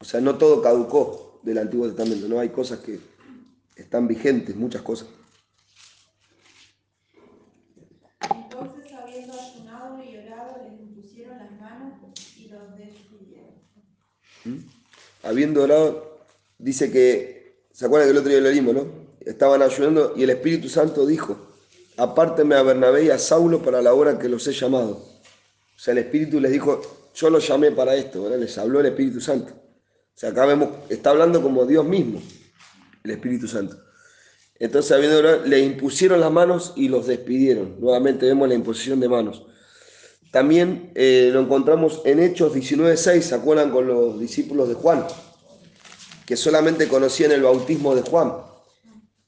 O 0.00 0.04
sea, 0.04 0.20
no 0.20 0.36
todo 0.36 0.60
caducó 0.60 1.40
del 1.42 1.58
Antiguo 1.58 1.86
Testamento, 1.86 2.26
no 2.26 2.40
hay 2.40 2.48
cosas 2.48 2.80
que 2.80 2.98
están 3.76 4.08
vigentes, 4.08 4.56
muchas 4.56 4.82
cosas. 4.82 5.08
Entonces, 8.34 8.92
habiendo 8.92 9.38
ayunado 9.38 10.02
y 10.02 10.16
orado, 10.16 10.62
les 10.64 10.80
impusieron 10.80 11.38
las 11.38 11.52
manos 11.60 11.94
y 12.36 12.48
los 12.48 12.76
despidieron. 12.76 13.54
Habiendo 15.24 15.62
orado, 15.62 16.18
dice 16.58 16.90
que, 16.90 17.66
¿se 17.72 17.86
acuerdan 17.86 18.08
que 18.08 18.12
el 18.12 18.18
otro 18.18 18.30
día 18.30 18.40
lo 18.40 18.50
leímos, 18.50 18.74
no? 18.74 18.86
Estaban 19.20 19.62
ayunando 19.62 20.12
y 20.16 20.22
el 20.22 20.30
Espíritu 20.30 20.68
Santo 20.68 21.06
dijo, 21.06 21.54
apárteme 21.96 22.54
a 22.54 22.62
Bernabé 22.62 23.04
y 23.04 23.10
a 23.10 23.18
Saulo 23.18 23.62
para 23.62 23.80
la 23.80 23.94
obra 23.94 24.18
que 24.18 24.28
los 24.28 24.46
he 24.46 24.52
llamado. 24.52 25.02
O 25.76 25.78
sea, 25.78 25.92
el 25.92 25.98
Espíritu 25.98 26.40
les 26.40 26.52
dijo, 26.52 26.80
yo 27.14 27.30
los 27.30 27.46
llamé 27.46 27.72
para 27.72 27.94
esto, 27.94 28.22
¿verdad? 28.22 28.38
Les 28.38 28.56
habló 28.58 28.80
el 28.80 28.86
Espíritu 28.86 29.20
Santo. 29.20 29.52
O 29.54 30.18
sea, 30.18 30.30
acá 30.30 30.46
vemos, 30.46 30.68
está 30.88 31.10
hablando 31.10 31.42
como 31.42 31.64
Dios 31.64 31.84
mismo, 31.84 32.22
el 33.02 33.10
Espíritu 33.10 33.48
Santo. 33.48 33.76
Entonces, 34.58 34.92
habiendo 34.92 35.18
orado, 35.18 35.44
le 35.46 35.60
impusieron 35.60 36.20
las 36.20 36.30
manos 36.30 36.72
y 36.76 36.88
los 36.88 37.06
despidieron. 37.06 37.80
Nuevamente 37.80 38.26
vemos 38.26 38.48
la 38.48 38.54
imposición 38.54 39.00
de 39.00 39.08
manos. 39.08 39.46
También 40.34 40.90
eh, 40.96 41.30
lo 41.32 41.42
encontramos 41.42 42.02
en 42.04 42.18
Hechos 42.18 42.52
19.6, 42.52 43.20
¿se 43.20 43.34
acuerdan 43.36 43.70
con 43.70 43.86
los 43.86 44.18
discípulos 44.18 44.68
de 44.68 44.74
Juan? 44.74 45.06
Que 46.26 46.36
solamente 46.36 46.88
conocían 46.88 47.30
el 47.30 47.42
bautismo 47.42 47.94
de 47.94 48.02
Juan. 48.02 48.32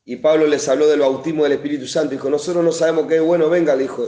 Y 0.04 0.16
Pablo 0.16 0.48
les 0.48 0.68
habló 0.68 0.88
del 0.88 0.98
bautismo 0.98 1.44
del 1.44 1.52
Espíritu 1.52 1.86
Santo. 1.86 2.10
Dijo, 2.10 2.28
nosotros 2.28 2.64
no 2.64 2.72
sabemos 2.72 3.06
qué 3.06 3.18
es 3.18 3.22
bueno, 3.22 3.48
venga, 3.48 3.76
le 3.76 3.82
dijo. 3.82 4.04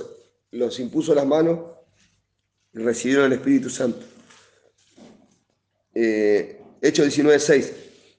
Los 0.51 0.81
impuso 0.81 1.15
las 1.15 1.25
manos 1.25 1.61
y 2.75 2.81
recibieron 2.81 3.27
el 3.27 3.35
Espíritu 3.35 3.71
Santo. 3.71 4.01
Eh, 5.95 6.61
Hechos 6.83 7.07
19.6. 7.17 7.75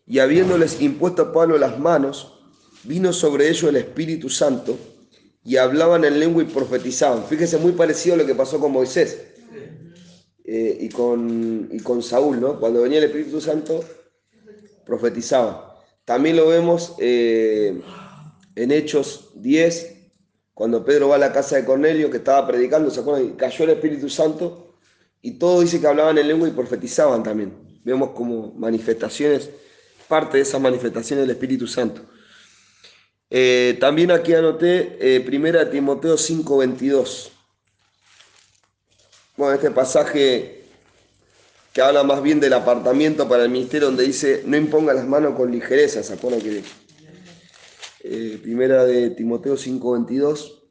Y 0.07 0.19
habiéndoles 0.19 0.79
impuesto 0.81 1.23
a 1.23 1.33
Pablo 1.33 1.57
las 1.57 1.77
manos, 1.77 2.39
vino 2.85 3.11
sobre 3.11 3.49
ellos 3.49 3.63
el 3.63 3.75
Espíritu 3.75 4.29
Santo 4.29 4.79
y 5.49 5.57
hablaban 5.57 6.05
en 6.05 6.19
lengua 6.19 6.43
y 6.43 6.45
profetizaban. 6.45 7.25
Fíjese, 7.25 7.57
muy 7.57 7.71
parecido 7.71 8.13
a 8.13 8.19
lo 8.19 8.25
que 8.27 8.35
pasó 8.35 8.59
con 8.59 8.71
Moisés 8.71 9.19
eh, 10.45 10.77
y, 10.79 10.89
con, 10.89 12.03
Saúl, 12.03 12.39
¿no? 12.39 12.59
Cuando 12.59 12.83
venía 12.83 12.99
el 12.99 13.05
Espíritu 13.05 13.41
Santo, 13.41 13.83
profetizaban. 14.85 15.57
También 16.05 16.35
lo 16.35 16.47
vemos 16.49 16.93
eh, 16.99 17.81
en 18.53 18.71
Hechos 18.71 19.31
10, 19.37 19.95
cuando 20.53 20.85
Pedro 20.85 21.07
va 21.07 21.15
a 21.15 21.17
la 21.19 21.33
casa 21.33 21.55
de 21.55 21.65
Cornelio, 21.65 22.11
que 22.11 22.17
estaba 22.17 22.45
predicando, 22.45 22.91
¿se 22.91 22.99
acuerdan? 22.99 23.29
Y 23.29 23.31
Cayó 23.31 23.65
el 23.65 23.71
Espíritu 23.71 24.07
Santo 24.07 24.75
y 25.19 25.39
todo 25.39 25.61
dice 25.61 25.81
que 25.81 25.87
hablaban 25.87 26.19
en 26.19 26.27
lengua 26.27 26.47
y 26.47 26.51
profetizaban 26.51 27.23
también. 27.23 27.81
Vemos 27.83 28.11
como 28.11 28.53
manifestaciones, 28.53 29.49
parte 30.07 30.37
de 30.37 30.43
esas 30.43 30.61
manifestaciones 30.61 31.25
del 31.25 31.35
Espíritu 31.35 31.65
Santo. 31.65 32.03
Eh, 33.31 33.77
también 33.79 34.09
aquí 34.11 34.33
anoté 34.33 34.97
eh, 34.99 35.19
Primera 35.21 35.69
Timoteo 35.69 36.15
5:22. 36.17 37.31
Bueno, 39.37 39.53
este 39.53 39.71
pasaje 39.71 40.63
que 41.71 41.81
habla 41.81 42.03
más 42.03 42.21
bien 42.23 42.39
del 42.39 42.53
apartamiento 42.53 43.29
para 43.29 43.43
el 43.43 43.49
ministerio, 43.49 43.87
donde 43.87 44.03
dice, 44.03 44.41
no 44.45 44.57
imponga 44.57 44.93
las 44.93 45.05
manos 45.05 45.35
con 45.35 45.51
ligereza, 45.51 46.01
¿se 46.01 46.13
acuerdan 46.13 46.41
que 46.41 46.63
eh, 48.03 48.39
Primera 48.41 48.83
de 48.85 49.11
Timoteo 49.11 49.55
5:22? 49.55 50.63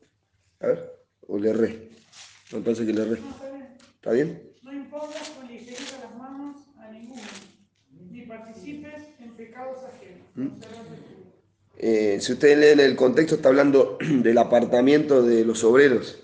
A 0.60 0.66
ver, 0.66 0.92
o 1.28 1.38
le 1.38 1.50
erré. 1.50 1.90
Me 2.52 2.60
parece 2.60 2.84
que 2.84 2.92
le 2.92 3.02
erré. 3.02 3.20
No, 3.20 3.36
está 3.94 4.12
bien. 4.12 4.42
No 4.62 4.72
impongas 4.72 5.28
con 5.30 5.46
ligereza 5.46 5.98
las 6.02 6.16
manos 6.16 6.56
a 6.78 6.90
ninguno, 6.90 7.22
ni 8.10 8.22
participes 8.22 9.04
en 9.20 9.36
pecados 9.36 9.78
ajenos. 9.84 10.26
Escudo. 10.60 11.07
Eh, 11.80 12.18
si 12.20 12.32
ustedes 12.32 12.58
leen 12.58 12.80
el 12.80 12.96
contexto, 12.96 13.36
está 13.36 13.50
hablando 13.50 13.98
del 14.10 14.36
apartamiento 14.38 15.22
de 15.22 15.44
los 15.44 15.62
obreros. 15.62 16.18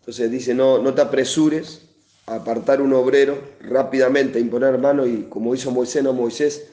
Entonces 0.00 0.30
dice, 0.30 0.54
no, 0.54 0.78
no 0.78 0.94
te 0.94 1.00
apresures 1.00 1.82
a 2.26 2.36
apartar 2.36 2.82
un 2.82 2.92
obrero 2.92 3.38
rápidamente, 3.62 4.38
a 4.38 4.42
imponer 4.42 4.76
mano, 4.78 5.06
y 5.06 5.24
como 5.24 5.54
hizo 5.54 5.70
Moisés, 5.70 6.02
no 6.02 6.12
Moisés, 6.12 6.66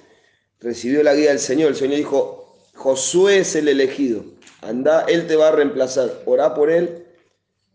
recibió 0.59 1.03
la 1.03 1.15
guía 1.15 1.29
del 1.29 1.39
Señor. 1.39 1.69
El 1.69 1.75
Señor 1.77 1.97
dijo, 1.97 2.57
Josué 2.73 3.39
es 3.39 3.55
el 3.55 3.69
elegido, 3.69 4.25
anda, 4.61 5.05
él 5.07 5.27
te 5.27 5.37
va 5.37 5.47
a 5.47 5.51
reemplazar, 5.51 6.21
orá 6.25 6.53
por 6.53 6.69
él, 6.69 7.05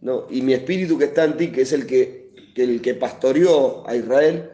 no, 0.03 0.27
y 0.31 0.43
mi 0.43 0.53
espíritu 0.53 0.99
que 0.99 1.07
está 1.07 1.25
en 1.25 1.37
ti, 1.39 1.53
que 1.53 1.63
es 1.63 1.73
el 1.73 1.87
que, 1.87 2.53
que 2.55 2.65
el 2.65 2.83
que 2.83 2.95
pastoreó 2.95 3.87
a 3.89 3.97
Israel, 3.97 4.51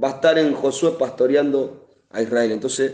va 0.00 0.10
a 0.10 0.14
estar 0.14 0.38
en 0.38 0.54
Josué 0.54 0.94
pastoreando 0.98 1.88
a 2.10 2.22
Israel. 2.22 2.52
Entonces, 2.52 2.92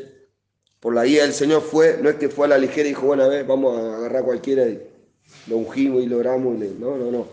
por 0.85 0.95
la 0.95 1.07
guía 1.07 1.23
del 1.23 1.33
Señor 1.33 1.63
fue, 1.63 1.99
no 2.03 2.11
es 2.11 2.17
que 2.17 2.29
fue 2.29 2.45
a 2.45 2.51
la 2.51 2.59
ligera 2.59 2.85
y 2.87 2.91
dijo, 2.91 3.07
bueno, 3.07 3.23
a 3.23 3.29
ver, 3.29 3.47
vamos 3.47 3.75
a 3.79 3.97
agarrar 3.97 4.21
a 4.21 4.25
cualquiera 4.27 4.69
y 4.69 4.83
lo 5.47 5.57
ungimos 5.57 6.03
y 6.03 6.07
logramos. 6.07 6.59
No, 6.79 6.99
no, 6.99 7.11
no. 7.11 7.27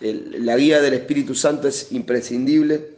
El- 0.00 0.46
la 0.46 0.56
guía 0.56 0.80
del 0.80 0.94
Espíritu 0.94 1.34
Santo 1.34 1.68
es 1.68 1.92
imprescindible. 1.92 2.96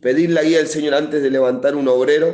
Pedir 0.00 0.30
la 0.30 0.44
guía 0.44 0.58
del 0.58 0.68
Señor 0.68 0.94
antes 0.94 1.20
de 1.20 1.30
levantar 1.32 1.74
un 1.74 1.88
obrero, 1.88 2.32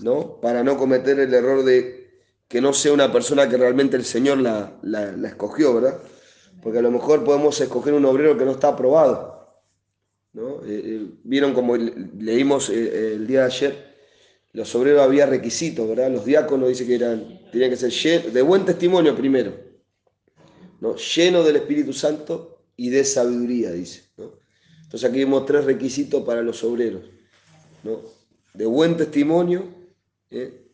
¿no? 0.00 0.40
Para 0.40 0.64
no 0.64 0.76
cometer 0.76 1.20
el 1.20 1.32
error 1.32 1.64
de 1.64 2.10
que 2.48 2.60
no 2.60 2.72
sea 2.72 2.92
una 2.92 3.12
persona 3.12 3.48
que 3.48 3.56
realmente 3.56 3.96
el 3.96 4.04
Señor 4.04 4.38
la, 4.38 4.72
escogió, 5.24 5.72
¿verdad? 5.76 5.98
Porque 6.60 6.80
a 6.80 6.82
lo 6.82 6.90
mejor 6.90 7.22
podemos 7.22 7.60
escoger 7.60 7.94
un 7.94 8.04
obrero 8.06 8.36
que 8.36 8.44
no 8.44 8.50
está 8.50 8.70
aprobado. 8.70 9.54
¿no? 10.32 10.64
Eh, 10.64 10.82
eh, 10.84 11.06
Vieron 11.22 11.54
como 11.54 11.76
le- 11.76 11.94
leímos 12.18 12.70
eh, 12.70 13.12
el 13.14 13.24
día 13.28 13.42
de 13.42 13.46
ayer, 13.46 13.87
los 14.52 14.74
obreros 14.74 15.02
había 15.02 15.26
requisitos, 15.26 15.88
¿verdad? 15.88 16.10
Los 16.10 16.24
diáconos 16.24 16.68
dice 16.68 16.86
que 16.86 16.94
eran, 16.94 17.40
tenían 17.52 17.70
que 17.70 17.76
ser 17.76 17.90
llen- 17.90 18.30
de 18.32 18.42
buen 18.42 18.64
testimonio 18.64 19.14
primero, 19.14 19.54
¿no? 20.80 20.96
Lleno 20.96 21.42
del 21.42 21.56
Espíritu 21.56 21.92
Santo 21.92 22.64
y 22.76 22.90
de 22.90 23.04
sabiduría, 23.04 23.70
dice, 23.72 24.04
¿no? 24.16 24.32
Entonces 24.84 25.08
aquí 25.08 25.18
vemos 25.18 25.44
tres 25.44 25.64
requisitos 25.64 26.22
para 26.24 26.42
los 26.42 26.64
obreros, 26.64 27.02
¿no? 27.84 28.00
De 28.54 28.64
buen 28.66 28.96
testimonio, 28.96 29.68
¿eh? 30.30 30.64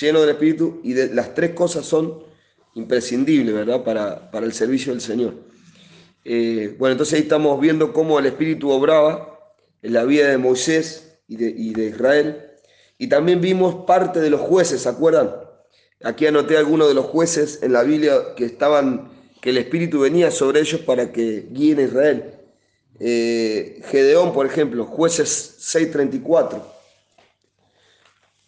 lleno 0.00 0.20
del 0.20 0.30
Espíritu, 0.30 0.80
y 0.84 0.94
las 0.94 1.34
tres 1.34 1.50
cosas 1.50 1.84
son 1.84 2.22
imprescindibles, 2.74 3.52
¿verdad? 3.52 3.82
Para, 3.82 4.30
para 4.30 4.46
el 4.46 4.52
servicio 4.52 4.92
del 4.92 5.00
Señor. 5.00 5.34
Eh, 6.24 6.76
bueno, 6.78 6.92
entonces 6.92 7.14
ahí 7.14 7.22
estamos 7.22 7.60
viendo 7.60 7.92
cómo 7.92 8.18
el 8.18 8.26
Espíritu 8.26 8.70
obraba 8.70 9.40
en 9.82 9.92
la 9.92 10.04
vida 10.04 10.28
de 10.28 10.38
Moisés 10.38 11.18
y 11.26 11.36
de, 11.36 11.48
y 11.50 11.72
de 11.72 11.86
Israel. 11.86 12.49
Y 13.00 13.06
también 13.06 13.40
vimos 13.40 13.86
parte 13.86 14.20
de 14.20 14.28
los 14.28 14.42
jueces, 14.42 14.82
¿se 14.82 14.88
acuerdan? 14.90 15.34
Aquí 16.02 16.26
anoté 16.26 16.58
algunos 16.58 16.86
de 16.86 16.92
los 16.92 17.06
jueces 17.06 17.60
en 17.62 17.72
la 17.72 17.82
Biblia 17.82 18.34
que 18.36 18.44
estaban, 18.44 19.10
que 19.40 19.48
el 19.48 19.56
Espíritu 19.56 20.00
venía 20.00 20.30
sobre 20.30 20.60
ellos 20.60 20.82
para 20.82 21.10
que 21.10 21.46
guíen 21.50 21.78
a 21.78 21.82
Israel. 21.84 22.34
Eh, 22.98 23.80
Gedeón, 23.86 24.34
por 24.34 24.44
ejemplo, 24.44 24.84
jueces 24.84 25.56
6.34. 25.60 26.62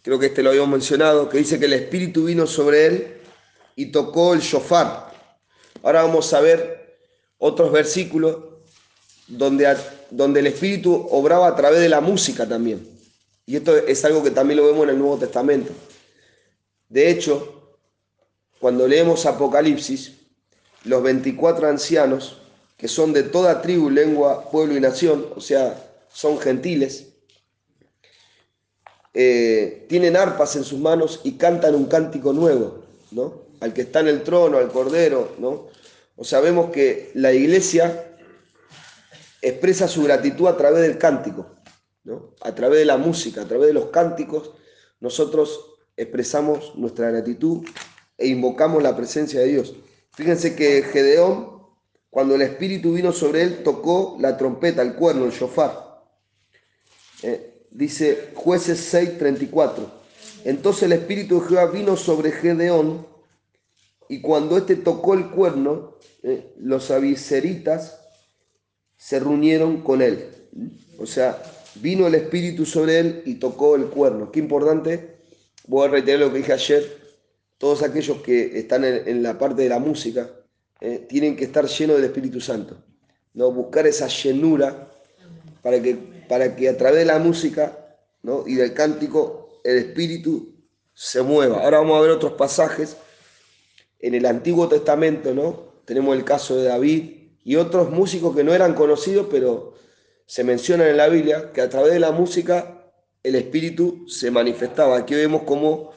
Creo 0.03 0.19
que 0.19 0.27
este 0.27 0.43
lo 0.43 0.51
habíamos 0.51 0.69
mencionado, 0.69 1.29
que 1.29 1.39
dice 1.39 1.57
que 1.57 1.65
el 1.65 1.73
Espíritu 1.73 2.25
vino 2.25 2.45
sobre 2.45 2.85
él 2.85 3.07
y 3.75 3.87
tocó 3.87 4.35
el 4.35 4.41
shofar. 4.41 5.11
Ahora 5.81 6.03
vamos 6.03 6.31
a 6.31 6.41
ver 6.41 6.99
otros 7.39 7.71
versículos 7.71 8.37
donde, 9.27 9.75
donde 10.11 10.41
el 10.41 10.45
Espíritu 10.45 11.07
obraba 11.09 11.47
a 11.47 11.55
través 11.55 11.79
de 11.79 11.89
la 11.89 12.01
música 12.01 12.47
también. 12.47 12.93
Y 13.45 13.57
esto 13.57 13.75
es 13.75 14.03
algo 14.05 14.23
que 14.23 14.31
también 14.31 14.59
lo 14.59 14.65
vemos 14.65 14.83
en 14.83 14.91
el 14.91 14.99
Nuevo 14.99 15.17
Testamento. 15.17 15.73
De 16.89 17.09
hecho, 17.09 17.77
cuando 18.59 18.87
leemos 18.87 19.25
Apocalipsis, 19.25 20.13
los 20.85 21.03
24 21.03 21.67
ancianos, 21.67 22.41
que 22.77 22.87
son 22.87 23.13
de 23.13 23.23
toda 23.23 23.61
tribu, 23.61 23.89
lengua, 23.89 24.49
pueblo 24.49 24.77
y 24.77 24.79
nación, 24.79 25.27
o 25.35 25.41
sea, 25.41 25.91
son 26.11 26.39
gentiles, 26.39 27.07
eh, 29.13 29.85
tienen 29.89 30.15
arpas 30.15 30.55
en 30.55 30.63
sus 30.63 30.79
manos 30.79 31.21
y 31.23 31.33
cantan 31.33 31.75
un 31.75 31.85
cántico 31.85 32.33
nuevo, 32.33 32.83
¿no? 33.11 33.43
Al 33.59 33.73
que 33.73 33.81
está 33.81 33.99
en 33.99 34.07
el 34.07 34.23
trono, 34.23 34.57
al 34.57 34.71
cordero, 34.71 35.35
¿no? 35.39 35.67
O 36.15 36.23
sea, 36.23 36.39
vemos 36.39 36.71
que 36.71 37.11
la 37.13 37.31
iglesia 37.31 38.15
expresa 39.41 39.87
su 39.87 40.03
gratitud 40.03 40.47
a 40.47 40.57
través 40.57 40.81
del 40.81 40.97
cántico, 40.97 41.47
A 42.41 42.53
través 42.53 42.79
de 42.79 42.85
la 42.85 42.97
música, 42.97 43.41
a 43.41 43.47
través 43.47 43.67
de 43.67 43.73
los 43.73 43.85
cánticos, 43.87 44.51
nosotros 44.99 45.77
expresamos 45.95 46.75
nuestra 46.75 47.09
gratitud 47.11 47.65
e 48.17 48.27
invocamos 48.27 48.83
la 48.83 48.95
presencia 48.95 49.39
de 49.39 49.47
Dios. 49.47 49.75
Fíjense 50.11 50.55
que 50.55 50.83
Gedeón, 50.83 51.61
cuando 52.09 52.35
el 52.35 52.41
Espíritu 52.41 52.93
vino 52.93 53.11
sobre 53.11 53.43
él, 53.43 53.63
tocó 53.63 54.17
la 54.19 54.37
trompeta, 54.37 54.81
el 54.81 54.95
cuerno, 54.95 55.25
el 55.25 55.31
shofar. 55.31 56.03
Eh, 57.21 57.67
dice 57.71 58.31
jueces 58.35 58.79
6:34. 58.93 59.89
Entonces 60.43 60.83
el 60.83 60.93
Espíritu 60.93 61.39
de 61.41 61.47
Jehová 61.47 61.65
vino 61.67 61.95
sobre 61.95 62.31
Gedeón 62.31 63.07
y 64.09 64.21
cuando 64.21 64.57
éste 64.57 64.75
tocó 64.75 65.13
el 65.13 65.29
cuerno, 65.29 65.97
eh, 66.21 66.53
los 66.59 66.91
aviseritas 66.91 67.99
se 68.97 69.19
reunieron 69.19 69.81
con 69.81 70.01
él. 70.01 70.29
O 70.99 71.05
sea, 71.05 71.41
vino 71.75 72.07
el 72.07 72.15
Espíritu 72.15 72.65
sobre 72.65 72.99
él 72.99 73.23
y 73.25 73.35
tocó 73.35 73.75
el 73.75 73.85
cuerno. 73.85 74.31
Qué 74.31 74.39
importante. 74.39 75.17
Voy 75.67 75.87
a 75.87 75.91
reiterar 75.91 76.21
lo 76.21 76.31
que 76.31 76.39
dije 76.39 76.53
ayer. 76.53 76.97
Todos 77.57 77.83
aquellos 77.83 78.21
que 78.21 78.59
están 78.59 78.83
en, 78.83 79.23
la 79.23 79.37
parte 79.37 79.63
de 79.63 79.69
la 79.69 79.79
música 79.79 80.29
eh, 80.81 81.05
tienen 81.07 81.35
que 81.35 81.45
estar 81.45 81.65
llenos 81.65 81.95
del 81.95 82.05
Espíritu 82.05 82.41
Santo. 82.41 82.77
¿no? 83.33 83.51
buscar 83.51 83.87
esa 83.87 84.07
llenura 84.07 84.91
para 85.61 85.81
que, 85.81 85.95
para 86.27 86.55
que 86.55 86.69
a 86.69 86.77
través 86.77 86.99
de 86.99 87.05
la 87.05 87.19
música 87.19 87.77
¿no? 88.21 88.43
y 88.47 88.55
del 88.55 88.73
cántico 88.73 89.61
el 89.63 89.77
espíritu 89.77 90.53
se 90.93 91.21
mueva. 91.21 91.63
Ahora 91.63 91.79
vamos 91.79 91.97
a 91.97 92.01
ver 92.01 92.11
otros 92.11 92.33
pasajes. 92.33 92.97
En 93.99 94.13
el 94.13 94.25
Antiguo 94.25 94.67
Testamento 94.67 95.33
¿no? 95.33 95.73
tenemos 95.85 96.15
el 96.15 96.23
caso 96.23 96.57
de 96.57 96.65
David 96.65 97.11
y 97.43 97.55
otros 97.55 97.89
músicos 97.89 98.35
que 98.35 98.43
no 98.43 98.53
eran 98.53 98.73
conocidos, 98.73 99.27
pero 99.31 99.72
se 100.33 100.43
mencionan 100.43 100.87
en 100.87 100.97
la 100.97 101.09
Biblia 101.09 101.51
que 101.53 101.61
a 101.61 101.69
través 101.69 101.93
de 101.93 101.99
la 101.99 102.11
música 102.11 102.91
el 103.21 103.35
espíritu 103.35 104.09
se 104.09 104.31
manifestaba. 104.31 104.97
Aquí 104.97 105.13
vemos 105.13 105.43
cómo 105.43 105.93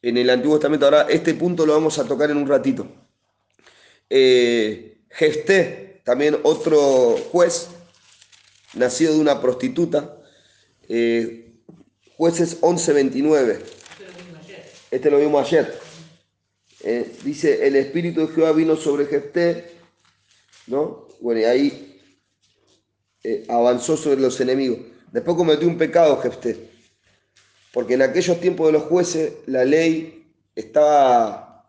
en 0.00 0.16
el 0.16 0.30
Antiguo 0.30 0.56
Testamento, 0.56 0.86
ahora 0.86 1.06
este 1.10 1.34
punto 1.34 1.66
lo 1.66 1.74
vamos 1.74 1.98
a 1.98 2.06
tocar 2.06 2.30
en 2.30 2.38
un 2.38 2.48
ratito. 2.48 2.86
Eh, 4.08 5.02
Gesté, 5.10 6.00
también 6.04 6.38
otro 6.42 7.18
juez, 7.30 7.68
nacido 8.72 9.12
de 9.12 9.20
una 9.20 9.42
prostituta, 9.42 10.16
eh, 10.88 11.52
jueces 12.16 12.62
11.29. 12.62 13.60
Este 14.90 15.10
lo 15.10 15.18
vimos 15.18 15.46
ayer. 15.46 15.78
Eh, 16.82 17.12
dice, 17.24 17.66
el 17.66 17.76
Espíritu 17.76 18.26
de 18.26 18.34
Jehová 18.34 18.52
vino 18.52 18.74
sobre 18.76 19.04
Jefté, 19.04 19.72
¿no? 20.66 21.08
Bueno, 21.20 21.42
y 21.42 21.44
ahí 21.44 21.89
eh, 23.22 23.44
avanzó 23.48 23.96
sobre 23.96 24.20
los 24.20 24.40
enemigos. 24.40 24.78
Después 25.12 25.36
cometió 25.36 25.68
un 25.68 25.76
pecado 25.76 26.16
Jefté, 26.18 26.70
porque 27.72 27.94
en 27.94 28.02
aquellos 28.02 28.40
tiempos 28.40 28.66
de 28.66 28.72
los 28.72 28.82
jueces 28.84 29.32
la 29.46 29.64
ley 29.64 30.32
estaba 30.54 31.66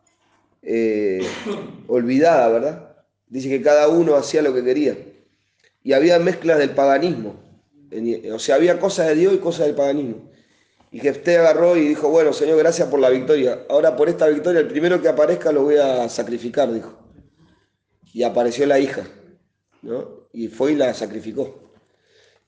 eh, 0.61 1.25
olvidada, 1.87 2.49
¿verdad? 2.49 2.95
Dice 3.27 3.49
que 3.49 3.61
cada 3.61 3.87
uno 3.87 4.15
hacía 4.15 4.41
lo 4.41 4.53
que 4.53 4.63
quería. 4.63 4.97
Y 5.83 5.93
había 5.93 6.19
mezclas 6.19 6.59
del 6.59 6.71
paganismo. 6.71 7.35
O 8.33 8.39
sea, 8.39 8.55
había 8.55 8.79
cosas 8.79 9.07
de 9.07 9.15
Dios 9.15 9.33
y 9.33 9.37
cosas 9.39 9.65
del 9.65 9.75
paganismo. 9.75 10.29
Y 10.91 10.99
Jefté 10.99 11.37
agarró 11.37 11.77
y 11.77 11.87
dijo, 11.87 12.09
bueno, 12.09 12.33
Señor, 12.33 12.57
gracias 12.57 12.89
por 12.89 12.99
la 12.99 13.09
victoria. 13.09 13.65
Ahora 13.69 13.95
por 13.95 14.09
esta 14.09 14.27
victoria, 14.27 14.59
el 14.59 14.67
primero 14.67 15.01
que 15.01 15.07
aparezca 15.07 15.51
lo 15.51 15.63
voy 15.63 15.77
a 15.77 16.07
sacrificar, 16.09 16.71
dijo. 16.71 16.93
Y 18.13 18.23
apareció 18.23 18.65
la 18.65 18.77
hija, 18.77 19.07
¿no? 19.81 20.20
Y 20.33 20.47
fue 20.47 20.73
y 20.73 20.75
la 20.75 20.93
sacrificó. 20.93 21.71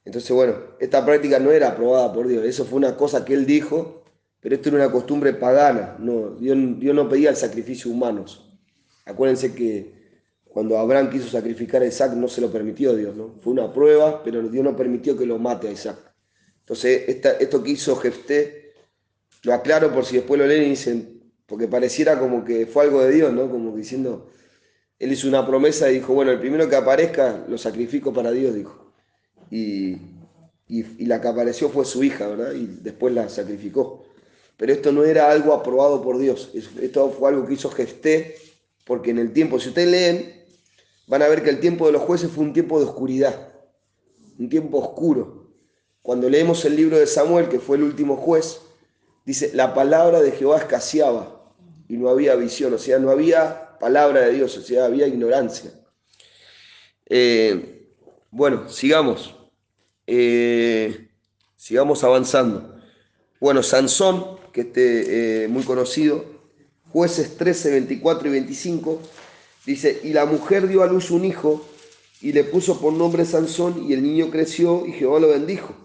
Entonces, 0.06 0.32
bueno, 0.32 0.56
esta 0.80 1.06
práctica 1.06 1.40
no 1.40 1.52
era 1.52 1.70
aprobada 1.70 2.12
por 2.14 2.28
Dios. 2.28 2.46
Eso 2.46 2.66
fue 2.66 2.78
una 2.78 2.96
cosa 2.98 3.24
que 3.24 3.34
él 3.34 3.46
dijo, 3.46 4.04
pero 4.40 4.56
esto 4.56 4.70
era 4.70 4.80
una 4.80 4.92
costumbre 4.92 5.34
pagana. 5.34 5.96
No, 6.00 6.32
Dios, 6.32 6.58
Dios 6.80 6.96
no 6.96 7.08
pedía 7.08 7.30
el 7.30 7.36
sacrificio 7.36 7.90
humanos. 7.92 8.54
Acuérdense 9.06 9.54
que 9.54 10.04
cuando 10.44 10.78
Abraham 10.78 11.10
quiso 11.10 11.30
sacrificar 11.30 11.82
a 11.82 11.88
Isaac 11.88 12.14
no 12.14 12.28
se 12.28 12.42
lo 12.42 12.52
permitió 12.52 12.96
Dios, 12.96 13.16
¿no? 13.16 13.36
Fue 13.42 13.54
una 13.54 13.72
prueba, 13.74 14.22
pero 14.24 14.42
Dios 14.44 14.64
no 14.64 14.76
permitió 14.76 15.18
que 15.18 15.26
lo 15.26 15.40
mate 15.40 15.70
a 15.70 15.72
Isaac. 15.72 15.98
Entonces, 16.60 17.04
esta- 17.08 17.34
esto 17.34 17.64
que 17.64 17.72
hizo 17.72 17.96
Jefté, 17.96 18.74
lo 19.44 19.54
aclaro 19.54 19.92
por 19.94 20.06
si 20.06 20.18
después 20.18 20.40
lo 20.40 20.48
leen 20.48 20.64
y 20.64 20.70
dicen, 20.70 21.22
porque 21.46 21.68
pareciera 21.68 22.20
como 22.20 22.44
que 22.46 22.66
fue 22.66 22.84
algo 22.84 23.02
de 23.04 23.12
Dios, 23.12 23.34
¿no? 23.34 23.50
Como 23.50 23.76
diciendo, 23.76 24.30
él 25.04 25.12
hizo 25.12 25.28
una 25.28 25.46
promesa 25.46 25.90
y 25.90 25.96
dijo, 25.96 26.14
bueno, 26.14 26.32
el 26.32 26.40
primero 26.40 26.68
que 26.70 26.76
aparezca 26.76 27.44
lo 27.48 27.58
sacrifico 27.58 28.14
para 28.14 28.32
Dios, 28.32 28.56
dijo. 28.56 28.92
Y, 29.52 29.98
y- 30.68 31.06
la 31.06 31.20
que 31.22 31.28
apareció 31.28 31.70
fue 31.70 31.86
su 31.86 32.04
hija, 32.04 32.28
¿verdad? 32.28 32.54
Y 32.54 32.66
después 32.82 33.14
la 33.14 33.30
sacrificó. 33.30 34.06
Pero 34.58 34.72
esto 34.72 34.92
no 34.92 35.04
era 35.04 35.30
algo 35.32 35.54
aprobado 35.54 36.02
por 36.02 36.18
Dios, 36.18 36.50
es- 36.54 36.70
esto 36.82 37.10
fue 37.12 37.30
algo 37.30 37.46
que 37.46 37.54
hizo 37.56 37.70
Jefté, 37.70 38.36
porque 38.86 39.12
en 39.12 39.20
el 39.20 39.34
tiempo, 39.34 39.60
si 39.60 39.70
ustedes 39.70 39.90
leen, 39.90 40.44
van 41.08 41.22
a 41.22 41.28
ver 41.28 41.44
que 41.44 41.50
el 41.50 41.60
tiempo 41.60 41.86
de 41.86 41.92
los 41.94 42.02
jueces 42.04 42.32
fue 42.32 42.44
un 42.44 42.54
tiempo 42.54 42.80
de 42.80 42.86
oscuridad, 42.86 43.50
un 44.40 44.50
tiempo 44.50 44.78
oscuro. 44.80 45.48
Cuando 46.02 46.30
leemos 46.30 46.66
el 46.66 46.76
libro 46.76 46.98
de 46.98 47.08
Samuel, 47.08 47.50
que 47.50 47.60
fue 47.60 47.78
el 47.78 47.84
último 47.84 48.18
juez, 48.18 48.62
dice, 49.26 49.52
la 49.54 49.74
palabra 49.74 50.22
de 50.22 50.32
Jehová 50.32 50.58
escaseaba 50.58 51.52
y 51.88 51.98
no 51.98 52.10
había 52.10 52.36
visión, 52.36 52.74
o 52.74 52.78
sea, 52.78 53.00
no 53.00 53.10
había 53.10 53.73
palabra 53.84 54.22
de 54.22 54.32
Dios, 54.36 54.56
o 54.56 54.62
sea, 54.62 54.86
había 54.86 55.08
ignorancia. 55.08 55.74
Eh, 57.06 57.86
bueno, 58.32 58.70
sigamos. 58.70 59.36
Eh, 60.08 61.10
sigamos 61.58 62.02
avanzando. 62.06 62.80
Bueno, 63.42 63.62
Sansón, 63.62 64.38
que 64.54 64.62
este 64.62 65.44
eh, 65.44 65.48
muy 65.50 65.64
conocido, 65.64 66.24
jueces 66.94 67.36
13, 67.36 67.72
24 67.72 68.30
y 68.30 68.32
25, 68.32 69.02
dice, 69.66 70.00
y 70.02 70.14
la 70.14 70.26
mujer 70.26 70.70
dio 70.70 70.82
a 70.82 70.88
luz 70.88 71.12
un 71.12 71.26
hijo 71.26 71.68
y 72.22 72.32
le 72.32 72.46
puso 72.46 72.80
por 72.80 72.94
nombre 72.94 73.26
Sansón 73.26 73.86
y 73.86 73.92
el 73.92 74.02
niño 74.02 74.32
creció 74.32 74.86
y 74.88 74.94
Jehová 74.94 75.20
lo 75.20 75.28
bendijo. 75.28 75.76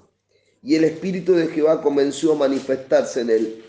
Y 0.63 0.77
el 0.77 0.85
espíritu 0.85 1.33
de 1.33 1.49
Jehová 1.49 1.83
comenzó 1.83 2.35
a 2.35 2.37
manifestarse 2.37 3.23
en 3.23 3.31
él, 3.31 3.65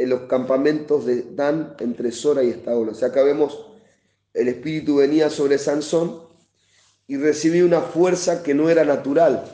en 0.00 0.08
los 0.08 0.22
campamentos 0.22 1.04
de 1.04 1.26
Dan 1.34 1.74
entre 1.78 2.10
Sora 2.10 2.42
y 2.42 2.48
Estaola. 2.48 2.92
O 2.92 2.94
sea, 2.94 3.08
acá 3.08 3.22
vemos, 3.22 3.66
el 4.32 4.48
espíritu 4.48 4.96
venía 4.96 5.28
sobre 5.28 5.58
Sansón 5.58 6.22
y 7.06 7.18
recibía 7.18 7.66
una 7.66 7.82
fuerza 7.82 8.42
que 8.42 8.54
no 8.54 8.70
era 8.70 8.82
natural. 8.82 9.44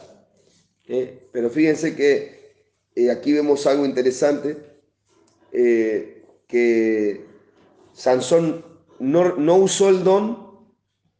¿eh? 0.87 1.29
Pero 1.33 1.51
fíjense 1.51 1.97
que 1.97 2.55
eh, 2.95 3.11
aquí 3.11 3.33
vemos 3.33 3.67
algo 3.67 3.85
interesante, 3.85 4.57
eh, 5.51 6.23
que 6.47 7.25
Sansón 7.93 8.65
no, 9.01 9.35
no 9.35 9.57
usó 9.57 9.89
el 9.89 10.05
don 10.05 10.47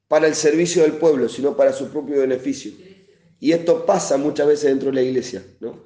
para 0.07 0.29
el 0.29 0.37
servicio 0.37 0.83
del 0.83 0.93
pueblo, 0.93 1.29
sino 1.29 1.57
para 1.57 1.73
su 1.73 1.89
propio 1.89 2.21
beneficio. 2.21 2.71
Y 3.41 3.51
esto 3.51 3.85
pasa 3.85 4.19
muchas 4.19 4.47
veces 4.47 4.71
dentro 4.71 4.91
de 4.91 4.95
la 4.95 5.03
iglesia, 5.03 5.45
¿no? 5.59 5.85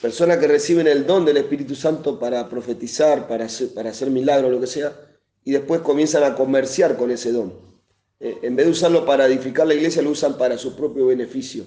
Personas 0.00 0.38
que 0.38 0.48
reciben 0.48 0.86
el 0.86 1.06
don 1.06 1.24
del 1.24 1.36
Espíritu 1.36 1.74
Santo 1.74 2.18
para 2.18 2.48
profetizar, 2.48 3.28
para 3.28 3.44
hacer, 3.44 3.72
para 3.74 3.90
hacer 3.90 4.10
milagros, 4.10 4.50
lo 4.50 4.60
que 4.60 4.66
sea, 4.66 4.92
y 5.44 5.52
después 5.52 5.80
comienzan 5.80 6.24
a 6.24 6.34
comerciar 6.34 6.96
con 6.96 7.10
ese 7.10 7.32
don. 7.32 7.52
Eh, 8.18 8.38
en 8.42 8.56
vez 8.56 8.66
de 8.66 8.72
usarlo 8.72 9.04
para 9.04 9.26
edificar 9.26 9.66
la 9.66 9.74
iglesia, 9.74 10.02
lo 10.02 10.10
usan 10.10 10.38
para 10.38 10.56
su 10.56 10.74
propio 10.76 11.06
beneficio. 11.06 11.64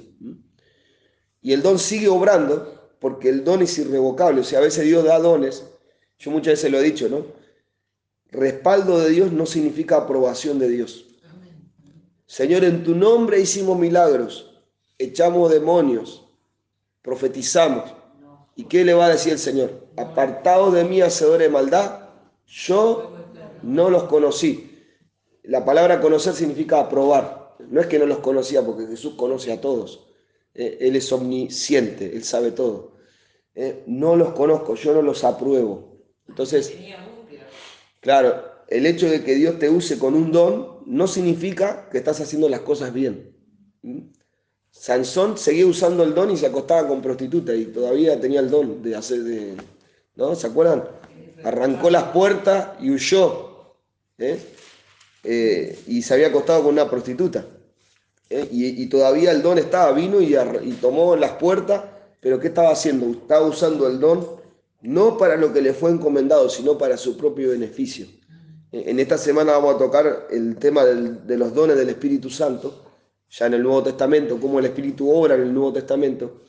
Y 1.41 1.53
el 1.53 1.61
don 1.61 1.77
sigue 1.77 2.07
obrando 2.07 2.89
porque 2.99 3.29
el 3.29 3.43
don 3.43 3.61
es 3.61 3.77
irrevocable. 3.77 4.41
O 4.41 4.43
sea, 4.43 4.59
a 4.59 4.63
veces 4.63 4.85
Dios 4.85 5.03
da 5.03 5.19
dones. 5.19 5.63
Yo 6.17 6.31
muchas 6.31 6.53
veces 6.53 6.71
lo 6.71 6.79
he 6.79 6.83
dicho, 6.83 7.09
¿no? 7.09 7.25
Respaldo 8.31 8.99
de 8.99 9.09
Dios 9.09 9.31
no 9.31 9.45
significa 9.45 9.97
aprobación 9.97 10.59
de 10.59 10.69
Dios. 10.69 11.05
Señor, 12.25 12.63
en 12.63 12.83
tu 12.83 12.95
nombre 12.95 13.39
hicimos 13.39 13.77
milagros, 13.77 14.59
echamos 14.97 15.51
demonios, 15.51 16.25
profetizamos. 17.01 17.93
¿Y 18.55 18.65
qué 18.65 18.85
le 18.85 18.93
va 18.93 19.07
a 19.07 19.09
decir 19.09 19.33
el 19.33 19.39
Señor? 19.39 19.87
Apartados 19.97 20.73
de 20.73 20.85
mí, 20.85 21.01
hacedores 21.01 21.47
de 21.47 21.53
maldad, 21.53 22.09
yo 22.45 23.13
no 23.61 23.89
los 23.89 24.03
conocí. 24.03 24.71
La 25.43 25.65
palabra 25.65 25.99
conocer 25.99 26.33
significa 26.33 26.79
aprobar. 26.79 27.55
No 27.69 27.81
es 27.81 27.87
que 27.87 27.99
no 27.99 28.05
los 28.05 28.19
conocía, 28.19 28.65
porque 28.65 28.87
Jesús 28.87 29.15
conoce 29.15 29.51
a 29.51 29.61
todos. 29.61 30.07
Eh, 30.53 30.77
él 30.81 30.95
es 30.95 31.11
omnisciente, 31.11 32.15
Él 32.15 32.23
sabe 32.23 32.51
todo. 32.51 32.95
Eh, 33.55 33.83
no 33.87 34.15
los 34.15 34.33
conozco, 34.33 34.75
yo 34.75 34.93
no 34.93 35.01
los 35.01 35.23
apruebo. 35.23 36.01
Entonces, 36.27 36.73
claro, 37.99 38.43
el 38.67 38.85
hecho 38.85 39.09
de 39.09 39.23
que 39.23 39.35
Dios 39.35 39.59
te 39.59 39.69
use 39.69 39.99
con 39.99 40.15
un 40.15 40.31
don 40.31 40.79
no 40.85 41.07
significa 41.07 41.89
que 41.89 41.97
estás 41.97 42.21
haciendo 42.21 42.49
las 42.49 42.61
cosas 42.61 42.93
bien. 42.93 43.35
¿Mm? 43.81 43.99
Sansón 44.77 45.37
seguía 45.37 45.65
usando 45.65 46.03
el 46.03 46.13
don 46.13 46.29
y 46.31 46.37
se 46.37 46.45
acostaba 46.45 46.87
con 46.87 47.01
prostitutas 47.01 47.55
y 47.55 47.65
todavía 47.65 48.19
tenía 48.19 48.41
el 48.41 48.49
don 48.49 48.83
de 48.83 48.95
hacer 48.95 49.23
de... 49.23 49.55
¿No? 50.15 50.35
¿Se 50.35 50.47
acuerdan? 50.47 50.83
Arrancó 51.43 51.89
las 51.89 52.03
puertas 52.05 52.69
y 52.81 52.91
huyó. 52.91 53.75
¿eh? 54.17 54.39
Eh, 55.23 55.79
y 55.87 56.01
se 56.01 56.13
había 56.13 56.27
acostado 56.27 56.63
con 56.63 56.73
una 56.73 56.89
prostituta. 56.89 57.45
¿eh? 58.29 58.47
Y, 58.51 58.85
todavía 58.87 59.31
el 59.31 59.41
don 59.41 59.57
estaba, 59.57 59.91
vino 59.91 60.21
y, 60.21 60.35
y 60.35 60.71
tomó 60.73 61.15
las 61.15 61.31
puertas, 61.31 61.83
pero 62.21 62.39
¿qué 62.39 62.47
estaba 62.47 62.71
haciendo? 62.71 63.07
Estaba 63.07 63.45
usando 63.45 63.87
el 63.87 63.99
don 63.99 64.27
no 64.81 65.17
para 65.17 65.35
lo 65.35 65.51
que 65.51 65.61
le 65.61 65.73
fue 65.73 65.91
encomendado, 65.91 66.49
sino 66.49 66.77
para 66.77 66.95
su 66.97 67.17
propio 67.17 67.49
beneficio. 67.49 68.05
En 68.71 68.99
esta 68.99 69.17
semana 69.17 69.53
vamos 69.53 69.75
a 69.75 69.77
tocar 69.77 70.27
el 70.29 70.57
tema 70.57 70.85
de 70.85 71.37
los 71.37 71.53
dones 71.53 71.77
del 71.77 71.89
Espíritu 71.89 72.29
Santo, 72.29 72.83
ya 73.29 73.47
en 73.47 73.55
el 73.55 73.63
Nuevo 73.63 73.83
Testamento, 73.83 74.39
cómo 74.39 74.59
el 74.59 74.65
Espíritu 74.65 75.09
obra 75.09 75.35
en 75.35 75.41
el 75.41 75.53
Nuevo 75.53 75.73
Testamento, 75.73 76.43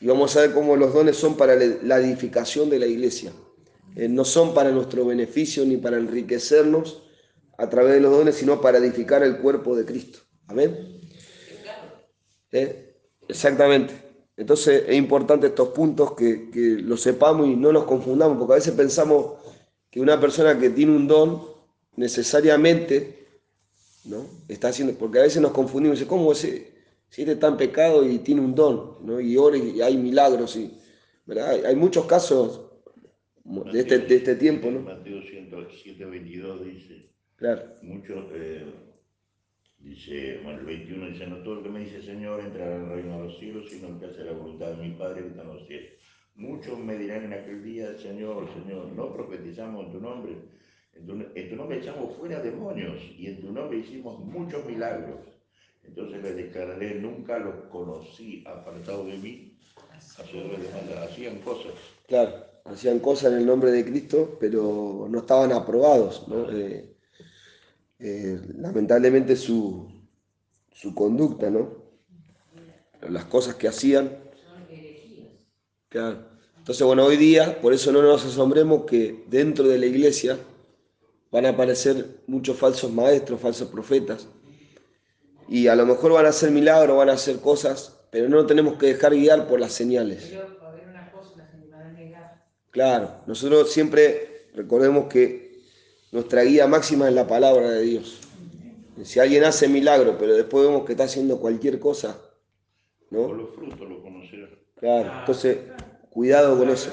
y 0.00 0.06
vamos 0.06 0.36
a 0.36 0.42
ver 0.42 0.52
cómo 0.52 0.76
los 0.76 0.92
dones 0.92 1.16
son 1.16 1.36
para 1.36 1.54
la 1.56 1.98
edificación 1.98 2.68
de 2.68 2.78
la 2.78 2.86
iglesia. 2.86 3.32
Eh, 3.96 4.08
no 4.08 4.24
son 4.24 4.52
para 4.52 4.70
nuestro 4.70 5.06
beneficio 5.06 5.64
ni 5.64 5.76
para 5.76 5.96
enriquecernos 5.96 7.02
a 7.56 7.68
través 7.68 7.94
de 7.94 8.00
los 8.00 8.10
dones, 8.10 8.34
sino 8.34 8.60
para 8.60 8.78
edificar 8.78 9.22
el 9.22 9.38
cuerpo 9.38 9.76
de 9.76 9.84
Cristo. 9.84 10.18
Amén. 10.48 11.00
¿Eh? 12.52 12.96
Exactamente. 13.28 13.94
Entonces 14.36 14.84
es 14.88 14.96
importante 14.96 15.46
estos 15.46 15.68
puntos 15.68 16.12
que, 16.14 16.50
que 16.50 16.76
los 16.82 17.00
sepamos 17.00 17.46
y 17.46 17.54
no 17.54 17.72
nos 17.72 17.84
confundamos, 17.84 18.36
porque 18.36 18.54
a 18.54 18.56
veces 18.56 18.74
pensamos 18.74 19.34
que 19.90 20.00
una 20.00 20.20
persona 20.20 20.58
que 20.58 20.70
tiene 20.70 20.96
un 20.96 21.06
don 21.06 21.42
necesariamente 21.96 23.23
¿no? 24.06 24.26
Está 24.48 24.68
haciendo, 24.68 24.94
porque 24.94 25.18
a 25.18 25.22
veces 25.22 25.40
nos 25.40 25.52
confundimos, 25.52 26.02
¿cómo 26.04 26.32
ese, 26.32 26.72
si 27.08 27.22
este 27.22 27.32
está 27.32 27.48
en 27.48 27.56
pecado 27.56 28.08
y 28.08 28.18
tiene 28.18 28.40
un 28.40 28.54
don, 28.54 28.98
¿no? 29.06 29.20
Y 29.20 29.36
ora 29.36 29.56
y 29.56 29.80
hay 29.80 29.96
milagros, 29.96 30.56
y, 30.56 30.78
¿verdad? 31.26 31.50
Hay, 31.50 31.60
hay 31.64 31.76
muchos 31.76 32.06
casos 32.06 32.72
de 33.44 33.80
este, 33.80 33.98
de 33.98 34.16
este 34.16 34.36
tiempo, 34.36 34.70
¿no? 34.70 34.80
Mateo 34.80 35.22
107, 35.22 36.04
22 36.04 36.64
dice, 36.64 37.14
Claro, 37.36 37.62
muchos, 37.82 38.24
eh, 38.32 38.64
dice, 39.78 40.40
bueno, 40.44 40.60
el 40.60 40.66
21 40.66 41.08
dice, 41.08 41.26
no 41.26 41.42
todo 41.42 41.58
el 41.58 41.62
que 41.64 41.68
me 41.68 41.80
dice 41.80 42.00
Señor 42.00 42.40
entrará 42.40 42.76
al 42.76 42.88
reino 42.88 43.18
de 43.18 43.24
los 43.24 43.38
cielos, 43.38 43.68
sino 43.68 43.88
el 43.88 43.98
que 43.98 44.06
hace 44.06 44.24
la 44.24 44.32
voluntad 44.32 44.70
de 44.70 44.88
mi 44.88 44.94
Padre 44.94 45.22
que 45.22 45.28
está 45.28 45.42
en 45.42 45.48
los 45.48 45.66
cielos. 45.66 45.90
Muchos 46.36 46.78
me 46.78 46.96
dirán 46.96 47.24
en 47.24 47.32
aquel 47.32 47.62
día, 47.62 47.96
Señor, 47.98 48.48
Señor, 48.52 48.86
no 48.92 49.12
profetizamos 49.12 49.86
en 49.86 49.92
tu 49.92 50.00
nombre, 50.00 50.36
en 50.96 51.06
tu, 51.06 51.12
en 51.34 51.50
tu 51.50 51.56
nombre 51.56 51.78
echamos 51.78 52.16
fuera 52.16 52.40
demonios 52.40 53.00
y 53.18 53.26
en 53.26 53.40
tu 53.40 53.52
nombre 53.52 53.78
hicimos 53.78 54.18
muchos 54.20 54.64
milagros. 54.64 55.20
Entonces 55.82 56.22
les 56.22 56.36
declararé, 56.36 56.94
nunca 56.94 57.38
los 57.38 57.54
conocí, 57.70 58.42
apartados 58.46 59.06
de 59.06 59.18
mí. 59.18 59.58
Hacían 61.02 61.38
cosas. 61.38 61.72
claro. 62.06 62.54
Hacían 62.64 62.98
cosas 62.98 63.32
en 63.32 63.40
el 63.40 63.46
nombre 63.46 63.70
de 63.70 63.84
Cristo, 63.84 64.38
pero 64.40 65.06
no 65.10 65.18
estaban 65.18 65.52
aprobados, 65.52 66.26
¿no? 66.28 66.50
Eh, 66.50 66.96
eh, 67.98 68.40
lamentablemente 68.56 69.36
su, 69.36 69.86
su 70.72 70.94
conducta, 70.94 71.50
¿no? 71.50 71.84
Las 73.06 73.26
cosas 73.26 73.56
que 73.56 73.68
hacían. 73.68 74.16
Claro. 75.90 76.24
Entonces, 76.56 76.86
bueno, 76.86 77.04
hoy 77.04 77.18
día, 77.18 77.60
por 77.60 77.74
eso 77.74 77.92
no 77.92 78.00
nos 78.00 78.24
asombremos 78.24 78.86
que 78.86 79.26
dentro 79.28 79.68
de 79.68 79.78
la 79.78 79.84
iglesia 79.84 80.38
van 81.34 81.46
a 81.46 81.48
aparecer 81.48 82.20
muchos 82.28 82.56
falsos 82.56 82.92
maestros, 82.92 83.40
falsos 83.40 83.68
profetas, 83.68 84.28
y 85.48 85.66
a 85.66 85.74
lo 85.74 85.84
mejor 85.84 86.12
van 86.12 86.26
a 86.26 86.28
hacer 86.28 86.52
milagros, 86.52 86.96
van 86.96 87.08
a 87.08 87.14
hacer 87.14 87.40
cosas, 87.40 88.06
pero 88.12 88.28
no 88.28 88.46
tenemos 88.46 88.78
que 88.78 88.86
dejar 88.86 89.16
guiar 89.16 89.48
por 89.48 89.58
las 89.58 89.72
señales. 89.72 90.32
Claro, 92.70 93.16
nosotros 93.26 93.72
siempre 93.72 94.46
recordemos 94.54 95.06
que 95.08 95.60
nuestra 96.12 96.42
guía 96.42 96.68
máxima 96.68 97.08
es 97.08 97.14
la 97.16 97.26
palabra 97.26 97.68
de 97.68 97.82
Dios. 97.82 98.20
Si 99.02 99.18
alguien 99.18 99.42
hace 99.42 99.66
milagro, 99.66 100.16
pero 100.16 100.36
después 100.36 100.64
vemos 100.64 100.84
que 100.84 100.92
está 100.92 101.02
haciendo 101.02 101.40
cualquier 101.40 101.80
cosa, 101.80 102.16
Por 103.10 103.30
¿no? 103.30 103.32
los 103.34 103.54
frutos 103.56 103.88
lo 103.88 104.00
conocerán. 104.00 104.50
Claro, 104.76 105.12
entonces, 105.18 105.58
cuidado 106.10 106.56
con 106.56 106.70
eso. 106.70 106.92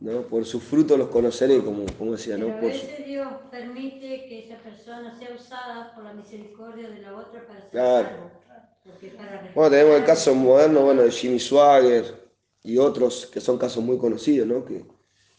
¿No? 0.00 0.22
Por 0.22 0.44
sus 0.44 0.62
frutos 0.62 0.98
los 0.98 1.08
conoceré, 1.08 1.62
como, 1.62 1.84
como 1.98 2.12
decía, 2.12 2.36
¿no? 2.38 2.46
Por 2.58 2.72
su- 2.72 2.86
veces 2.86 3.06
Dios 3.06 3.28
permite 3.50 4.26
que 4.28 4.44
esa 4.46 4.56
persona 4.62 5.16
sea 5.18 5.30
usada 5.34 5.94
por 5.94 6.04
la 6.04 6.12
misericordia 6.14 6.88
de 6.88 7.00
la 7.02 7.14
otra 7.16 7.46
para 7.46 7.60
ser 7.60 7.70
Claro. 7.70 8.08
para 8.46 9.50
Bueno, 9.54 9.70
tenemos 9.70 9.96
el 9.98 10.04
caso 10.04 10.34
moderno, 10.34 10.82
bueno, 10.82 11.02
de 11.02 11.10
Jimmy 11.10 11.38
Swagger 11.38 12.04
y 12.62 12.78
otros 12.78 13.26
que 13.26 13.40
son 13.40 13.58
casos 13.58 13.82
muy 13.84 13.98
conocidos, 13.98 14.46
¿no? 14.48 14.64
Que 14.64 14.84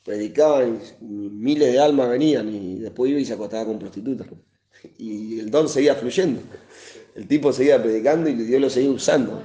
predicaban 0.03 0.79
y 1.01 1.05
miles 1.05 1.71
de 1.71 1.79
almas 1.79 2.09
venían 2.09 2.49
y 2.49 2.79
después 2.79 3.11
iba 3.11 3.19
y 3.19 3.25
se 3.25 3.33
acostaba 3.33 3.65
con 3.65 3.79
prostitutas. 3.79 4.27
Y 4.97 5.39
el 5.39 5.51
don 5.51 5.69
seguía 5.69 5.93
fluyendo. 5.95 6.41
El 7.13 7.27
tipo 7.27 7.51
seguía 7.53 7.81
predicando 7.81 8.29
y 8.29 8.33
Dios 8.35 8.61
lo 8.61 8.69
seguía 8.69 8.89
usando. 8.91 9.43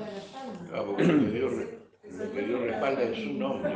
Ah, 0.72 0.83
porque 0.87 1.05
lo 1.05 1.18
que 1.24 1.31
Dios, 1.38 1.52
re- 1.52 1.79
lo 2.11 2.33
que 2.33 2.42
Dios 2.42 2.61
respalda 2.62 3.02
es 3.02 3.18
su 3.22 3.33
nombre. 3.35 3.72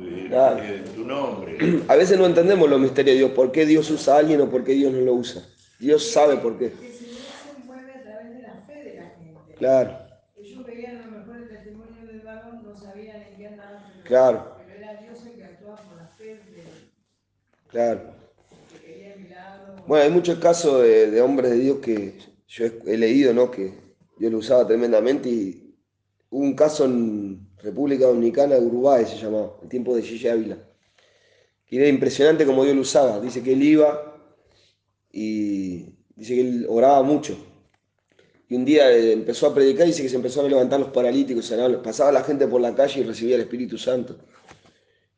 Eh, 0.00 0.26
Claro. 0.28 0.62
eh, 0.62 0.82
tu 0.94 1.04
nombre. 1.04 1.58
A 1.88 1.96
veces 1.96 2.18
no 2.18 2.26
entendemos 2.26 2.68
los 2.68 2.80
misterios 2.80 3.14
de 3.14 3.18
Dios, 3.18 3.30
por 3.32 3.52
qué 3.52 3.66
Dios 3.66 3.90
usa 3.90 4.14
a 4.16 4.18
alguien 4.18 4.40
o 4.40 4.50
por 4.50 4.64
qué 4.64 4.72
Dios 4.72 4.92
no 4.92 5.00
lo 5.00 5.14
usa. 5.14 5.42
Dios 5.78 6.10
sabe 6.10 6.36
por 6.36 6.58
qué. 6.58 6.70
Que 6.70 6.92
si 6.92 7.06
no 7.06 7.18
se 7.60 7.66
mueve 7.66 7.92
a 7.92 8.02
través 8.02 8.34
de 8.34 8.42
la 8.42 8.54
fe 8.66 8.84
de 8.84 8.94
la 8.98 9.06
gente. 9.10 9.54
Claro, 9.58 9.98
Ellos 10.36 10.64
veían 10.66 10.96
a 10.98 11.06
lo 11.06 11.10
mejor 11.18 11.36
el 11.36 11.48
testimonio 11.48 12.06
del 12.06 12.20
varón, 12.20 12.62
no 12.64 12.76
sabían 12.76 13.22
en 13.22 13.36
qué 13.36 13.46
andaban, 13.48 13.82
pero, 13.92 14.04
Claro. 14.04 14.56
pero 14.66 14.78
era 14.78 15.00
Dios 15.02 15.26
el 15.26 15.32
que 15.36 15.44
actuaba 15.44 15.76
por 15.76 15.96
la 15.96 16.06
fe 16.16 16.24
de 16.24 16.62
claro. 17.68 18.00
que 18.82 18.92
quería 18.92 19.16
milagros. 19.16 19.86
Bueno, 19.86 20.04
hay 20.04 20.10
muchos 20.10 20.38
casos 20.38 20.82
de, 20.82 21.10
de 21.10 21.20
hombres 21.20 21.50
de 21.50 21.58
Dios 21.58 21.78
que 21.80 22.18
yo 22.48 22.64
he, 22.66 22.72
he 22.86 22.96
leído, 22.96 23.32
¿no? 23.34 23.50
Que 23.50 23.74
Dios 24.18 24.32
lo 24.32 24.38
usaba 24.38 24.66
tremendamente 24.66 25.28
y 25.28 25.69
hubo 26.30 26.42
un 26.42 26.54
caso 26.54 26.84
en 26.84 27.48
República 27.58 28.06
Dominicana, 28.06 28.56
Uruguay 28.56 29.04
se 29.04 29.16
llamaba, 29.16 29.56
el 29.62 29.68
tiempo 29.68 29.94
de 29.94 30.02
Gigi 30.02 30.28
Ávila. 30.28 30.58
Que 31.66 31.76
era 31.76 31.88
impresionante 31.88 32.46
como 32.46 32.64
Dios 32.64 32.74
lo 32.74 32.82
usaba. 32.82 33.20
Dice 33.20 33.42
que 33.42 33.52
él 33.52 33.62
iba 33.62 34.16
y 35.12 35.94
dice 36.16 36.34
que 36.34 36.40
él 36.40 36.66
oraba 36.68 37.02
mucho. 37.02 37.36
Y 38.48 38.56
un 38.56 38.64
día 38.64 38.90
eh, 38.90 39.12
empezó 39.12 39.46
a 39.46 39.54
predicar 39.54 39.86
y 39.86 39.90
dice 39.90 40.02
que 40.02 40.08
se 40.08 40.16
empezaron 40.16 40.46
a 40.46 40.50
levantar 40.50 40.80
los 40.80 40.88
paralíticos, 40.90 41.52
pasaba 41.84 42.10
la 42.10 42.24
gente 42.24 42.48
por 42.48 42.60
la 42.60 42.74
calle 42.74 43.00
y 43.00 43.04
recibía 43.04 43.36
el 43.36 43.42
Espíritu 43.42 43.78
Santo. 43.78 44.16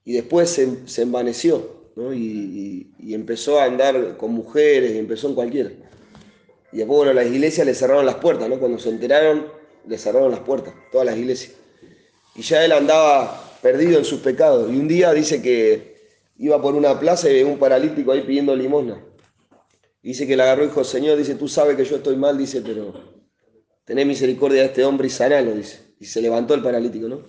Y 0.05 0.13
después 0.13 0.51
se, 0.51 1.03
envaneció, 1.03 1.93
¿no? 1.97 2.13
Y, 2.13 2.19
y- 2.19 2.93
y 2.99 3.15
empezó 3.15 3.59
a 3.59 3.65
andar 3.65 4.17
con 4.19 4.33
mujeres, 4.33 4.93
y 4.93 4.99
empezó 4.99 5.29
en 5.29 5.35
cualquiera. 5.35 5.71
Y 6.73 6.79
después, 6.79 6.99
bueno, 6.99 7.13
las 7.15 7.27
iglesias 7.27 7.67
le 7.67 7.75
cerraron 7.75 8.05
las 8.05 8.17
puertas, 8.17 8.49
¿no? 8.49 8.59
Cuando 8.59 8.79
se 8.79 8.91
enteraron, 8.91 9.47
le 9.87 9.99
cerraron 9.99 10.31
las 10.31 10.41
puertas, 10.41 10.75
todas 10.91 11.07
las 11.07 11.17
iglesias. 11.17 11.53
Y 12.35 12.43
ya 12.43 12.65
él 12.65 12.73
andaba 12.73 13.59
perdido 13.61 13.99
en 13.99 14.05
sus 14.05 14.21
pecados. 14.21 14.71
Y 14.71 14.77
un 14.77 14.89
día 14.89 15.13
dice 15.13 15.41
que 15.43 15.93
iba 16.37 16.61
por 16.61 16.75
una 16.75 16.99
plaza 16.99 17.29
y 17.29 17.35
veía 17.35 17.47
un 17.47 17.59
paralítico 17.59 18.13
ahí 18.13 18.23
pidiendo 18.23 18.55
limosna. 18.57 19.03
Dice 20.03 20.27
que 20.27 20.37
le 20.37 20.43
agarró 20.43 20.65
y 20.65 20.69
dijo, 20.69 20.83
Señor, 20.83 21.17
dice, 21.17 21.37
tú 21.37 21.47
sabes 21.47 21.77
que 21.77 21.85
yo 21.85 21.97
estoy 21.97 22.17
mal, 22.17 22.37
dice, 22.37 22.61
pero 22.61 22.93
tené 23.85 24.05
misericordia 24.05 24.63
de 24.63 24.69
este 24.69 24.85
hombre 24.85 25.07
y 25.07 25.11
sanalo, 25.11 25.55
dice. 25.55 25.95
Y 26.01 26.07
se 26.07 26.21
levantó 26.21 26.55
el 26.55 26.63
paralítico, 26.63 27.09
¿no? 27.09 27.23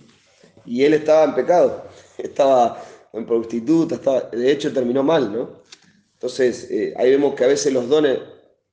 Y 0.66 0.82
él 0.82 0.94
estaba 0.94 1.24
en 1.24 1.34
pecado, 1.34 1.86
estaba 2.18 2.82
en 3.12 3.26
prostituta, 3.26 3.94
estaba, 3.94 4.22
de 4.22 4.50
hecho 4.50 4.72
terminó 4.72 5.04
mal, 5.04 5.32
¿no? 5.32 5.62
Entonces, 6.14 6.68
eh, 6.70 6.94
ahí 6.96 7.10
vemos 7.10 7.34
que 7.34 7.44
a 7.44 7.48
veces 7.48 7.72
los 7.72 7.88
dones 7.88 8.18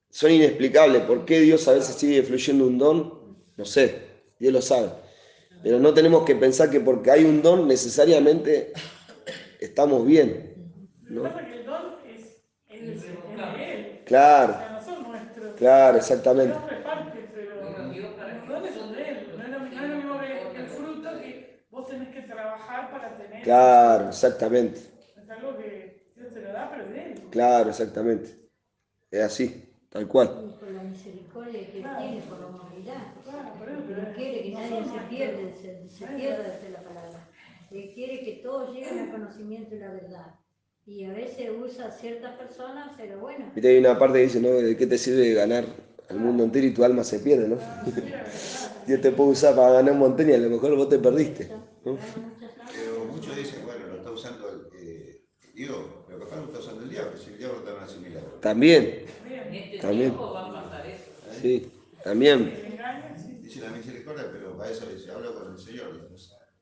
son 0.10 0.32
inexplicables. 0.32 1.04
¿Por 1.04 1.26
qué 1.26 1.41
Dios 1.41 1.67
a 1.67 1.74
veces 1.74 1.96
sigue 1.96 2.24
fluyendo 2.24 2.65
un 2.65 2.78
don? 2.78 3.20
No 3.62 3.65
sé, 3.65 4.02
Dios 4.39 4.52
lo 4.52 4.60
sabe. 4.60 4.89
Pero 5.62 5.78
no 5.78 5.93
tenemos 5.93 6.26
que 6.26 6.34
pensar 6.36 6.71
que 6.71 6.80
porque 6.80 7.12
hay 7.12 7.24
un 7.26 7.43
don 7.43 7.67
necesariamente 7.67 8.74
estamos 9.60 10.04
bien. 10.04 10.56
Lo 11.04 11.21
¿no? 11.21 11.30
que 11.30 11.30
pasa 11.30 11.41
es 11.43 11.54
que 11.54 11.60
el 11.60 11.65
don 11.67 11.86
es, 12.08 13.06
él. 13.60 14.02
Claro, 14.04 14.54
sea, 14.54 14.69
no 14.71 14.84
son 14.84 15.12
nuestros. 15.12 15.56
claro, 15.58 15.97
exactamente. 16.00 16.58
Dios 16.58 16.71
reparte, 16.71 17.30
pero 17.36 17.56
los 17.62 18.47
dones 18.50 18.74
son 18.74 18.93
de 18.95 19.10
él. 19.10 19.28
No 19.38 19.43
es 19.43 19.50
lo, 19.52 19.60
no 19.60 19.65
es 19.67 19.89
lo 19.89 19.95
mismo 19.95 20.19
que 20.19 20.56
que 20.56 20.62
el 20.63 20.67
fruto 20.67 21.10
que 21.19 21.63
vos 21.69 21.88
tenés 21.88 22.15
que 22.15 22.21
trabajar 22.24 22.89
para 22.89 23.15
tener. 23.15 23.43
Claro, 23.43 24.08
exactamente. 24.08 24.80
Es 25.21 25.30
algo 25.30 25.56
que 25.56 26.08
Dios 26.15 26.34
te 26.34 26.41
lo 26.41 26.52
da, 26.52 26.67
pero 26.71 27.00
él. 27.00 27.13
Claro, 27.30 27.69
exactamente. 27.69 28.39
Es 29.12 29.21
así, 29.21 29.70
tal 29.91 30.08
cual. 30.08 30.30
Y 30.47 30.60
por 30.60 30.71
la 30.71 30.84
misericordia 30.84 31.71
que 31.71 31.82
Claro. 31.82 31.99
tiene, 31.99 32.21
por 32.23 32.39
la 32.39 32.47
humanidad. 32.47 33.04
Claro, 33.23 33.49
pero 33.60 33.73
no 33.73 34.13
quiere 34.15 34.43
que 34.43 34.51
nadie 34.51 34.84
se 34.86 34.99
pierda, 35.10 35.56
se, 35.56 35.89
se 35.89 36.08
pierda 36.08 36.60
de 36.60 36.69
la 36.71 36.84
palabra. 36.84 37.30
Él 37.71 37.91
quiere 37.93 38.23
que 38.25 38.34
todos 38.43 38.73
lleguen 38.73 38.99
al 38.99 39.12
conocimiento 39.12 39.75
de 39.75 39.82
la 39.82 39.91
verdad. 39.91 40.36
Y 40.86 41.06
a 41.06 41.13
veces 41.13 41.49
usa 41.56 41.88
a 41.88 41.91
ciertas 41.91 42.38
personas, 42.38 42.91
pero 42.97 43.19
bueno. 43.19 43.51
Viste, 43.54 43.69
hay 43.69 43.77
una 43.80 43.97
parte 43.99 44.19
que 44.19 44.23
dice, 44.25 44.41
¿no? 44.41 44.49
¿De 44.49 44.75
qué 44.77 44.88
te 44.88 44.97
sirve 44.97 45.34
ganar 45.34 45.65
al 46.10 46.19
mundo 46.19 46.43
entero 46.43 46.67
y 46.67 46.73
tu 46.73 46.84
alma 46.84 47.04
se 47.04 47.19
pierde, 47.19 47.47
¿no? 47.47 47.58
Dios 48.88 49.01
te 49.01 49.12
puede 49.12 49.32
usar 49.32 49.56
para 49.56 49.73
ganar 49.73 49.93
un 49.93 49.99
montón 49.99 50.30
y 50.30 50.34
a 50.34 50.38
lo 50.39 50.49
mejor 50.49 50.75
vos 50.75 50.89
te 50.89 50.99
perdiste. 50.99 51.49
¿no? 51.86 51.97
Pero 52.73 53.06
muchos 53.06 53.36
dicen, 53.36 53.65
bueno, 53.65 53.88
lo 53.88 53.97
está 53.97 54.12
usando 54.12 54.49
el, 54.49 54.67
eh, 54.73 55.21
Dios, 55.54 55.77
pero 56.08 56.19
capaz 56.19 56.38
lo 56.38 56.45
está 56.45 56.60
usando 56.60 56.84
el 56.84 56.89
diablo, 56.89 57.17
si 57.17 57.32
el 57.32 57.38
diablo 57.38 57.60
también 57.62 57.84
hace 57.84 57.99
milagros. 57.99 58.41
También, 58.41 59.06
En 59.51 59.57
este 59.57 59.79
También. 59.79 60.11
tiempo 60.11 60.31
va 60.31 60.47
a 60.47 60.63
pasar 60.63 60.87
eso. 60.87 61.03
sí, 61.41 61.69
también. 62.03 62.53
Sí. 63.17 63.39
Dice 63.43 63.61
la 63.61 63.71
misericordia, 63.71 64.25
pero 64.31 64.57
para 64.57 64.71
eso 64.71 64.85
dice, 64.85 65.11
habla 65.11 65.31
con 65.31 65.53
el 65.53 65.59
Señor. 65.59 66.09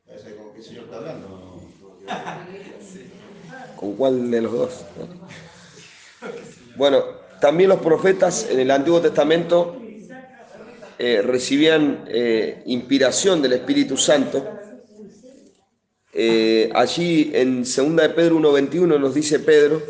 Para 0.06 0.18
eso 0.18 0.28
como 0.36 0.54
que 0.54 0.58
el 0.60 0.64
Señor 0.64 0.84
está 0.86 0.98
hablando. 0.98 1.62
¿Con 3.76 3.94
cuál 3.96 4.32
de 4.32 4.42
los 4.42 4.52
dos? 4.52 4.86
Bueno, 6.76 7.04
también 7.40 7.70
los 7.70 7.80
profetas 7.80 8.50
en 8.50 8.60
el 8.60 8.72
Antiguo 8.72 9.00
Testamento 9.02 9.80
eh, 10.98 11.22
recibían 11.22 12.06
eh, 12.08 12.64
inspiración 12.66 13.42
del 13.42 13.54
Espíritu 13.54 13.96
Santo. 13.98 14.46
Eh, 16.12 16.70
allí 16.74 17.32
en 17.36 17.64
2 17.64 17.96
de 17.96 18.10
Pedro 18.10 18.40
1.21 18.40 19.00
nos 19.00 19.14
dice 19.14 19.40
Pedro 19.40 19.82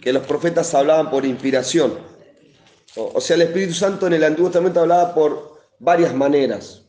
que 0.00 0.12
los 0.12 0.26
profetas 0.26 0.74
hablaban 0.74 1.10
por 1.10 1.24
inspiración. 1.24 2.13
O, 2.96 3.20
sea, 3.20 3.34
el 3.34 3.42
Espíritu 3.42 3.74
Santo 3.74 4.06
en 4.06 4.12
el 4.12 4.22
Antiguo 4.22 4.50
Testamento 4.50 4.80
hablaba 4.80 5.14
por 5.14 5.58
varias 5.80 6.14
maneras, 6.14 6.82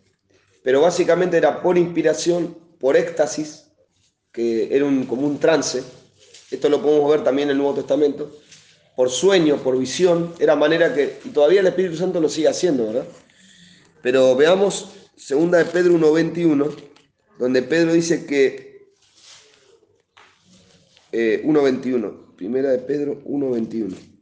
pero 0.63 0.81
básicamente 0.81 1.37
era 1.37 1.61
por 1.63 1.77
inspiración, 1.77 2.55
por 2.79 2.95
éxtasis, 2.95 3.71
que 4.31 4.75
era 4.75 4.85
un, 4.85 5.05
como 5.05 5.25
un 5.25 5.39
trance. 5.39 5.83
Esto 6.51 6.69
lo 6.69 6.81
podemos 6.81 7.09
ver 7.09 7.23
también 7.23 7.49
en 7.49 7.53
el 7.53 7.57
Nuevo 7.57 7.75
Testamento. 7.75 8.31
por 8.95 9.09
sueño, 9.09 9.57
por 9.57 9.77
visión, 9.77 10.33
era 10.39 10.55
manera 10.55 10.93
que, 10.93 11.19
y 11.25 11.29
todavía 11.29 11.59
el 11.59 11.67
Espíritu 11.67 11.97
Santo 11.97 12.21
lo 12.21 12.29
sigue 12.29 12.47
haciendo, 12.47 12.87
¿verdad? 12.87 13.05
Pero 14.01 14.35
veamos 14.37 14.89
segunda 15.17 15.57
de 15.57 15.65
Pedro 15.65 15.95
1.21, 15.95 16.73
donde 17.37 17.61
Pedro 17.61 17.91
dice 17.91 18.25
que, 18.25 18.93
eh, 21.11 21.41
1.21, 21.43 22.35
primera 22.37 22.69
de 22.69 22.79
Pedro 22.79 23.21
1.21. 23.25 24.14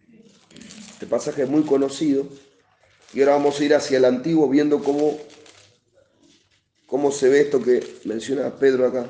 Este 1.03 1.11
pasaje 1.11 1.43
es 1.43 1.49
muy 1.49 1.63
conocido 1.63 2.25
y 3.13 3.19
ahora 3.19 3.33
vamos 3.33 3.59
a 3.59 3.63
ir 3.65 3.75
hacia 3.75 3.97
el 3.97 4.05
antiguo 4.05 4.47
viendo 4.47 4.81
cómo, 4.81 5.19
cómo 6.87 7.11
se 7.11 7.27
ve 7.27 7.41
esto 7.41 7.61
que 7.61 7.85
menciona 8.05 8.55
Pedro 8.55 8.87
acá. 8.87 9.05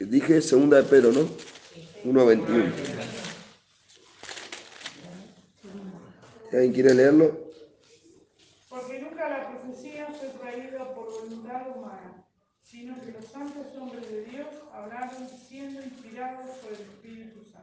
Dije 0.00 0.42
segunda 0.42 0.78
de 0.78 0.82
Pedro, 0.82 1.12
¿no? 1.12 1.20
1.21. 2.12 2.72
Si 6.50 6.56
alguien 6.56 6.72
quiere 6.72 6.92
leerlo. 6.92 7.52
Porque 8.68 8.98
nunca 8.98 9.28
la 9.28 9.48
profecía 9.48 10.08
fue 10.18 10.28
traída 10.30 10.92
por 10.92 11.08
voluntad 11.08 11.68
humana, 11.68 12.26
sino 12.64 13.00
que 13.00 13.12
los 13.12 13.26
santos 13.26 13.66
hombres 13.78 14.10
de 14.10 14.24
Dios 14.24 14.48
hablaron 14.72 15.28
siendo 15.48 15.84
inspirados 15.84 16.50
por 16.58 16.72
el 16.72 16.80
Espíritu 16.80 17.44
Santo. 17.44 17.53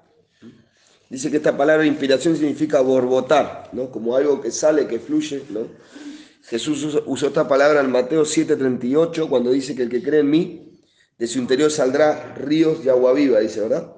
Dice 1.12 1.30
que 1.30 1.38
esta 1.38 1.58
palabra 1.58 1.86
inspiración 1.86 2.38
significa 2.38 2.80
borbotar, 2.80 3.70
¿no? 3.74 3.92
Como 3.92 4.16
algo 4.16 4.40
que 4.40 4.50
sale, 4.50 4.88
que 4.88 4.98
fluye, 4.98 5.44
¿no? 5.50 5.68
Jesús 6.44 6.86
usó- 7.06 7.28
esta 7.28 7.50
palabra 7.50 7.82
en 7.82 7.92
Mateo 7.92 8.24
7:38 8.24 9.28
cuando 9.28 9.52
dice 9.52 9.76
que 9.76 9.84
el 9.84 9.90
que 9.90 10.02
cree 10.02 10.22
en 10.22 10.30
mí, 10.30 10.80
de 11.18 11.28
su 11.28 11.40
interior 11.40 11.70
saldrá 11.70 12.34
ríos 12.36 12.86
de 12.86 12.92
agua 12.92 13.12
viva, 13.12 13.42
dice, 13.42 13.60
¿verdad? 13.60 13.94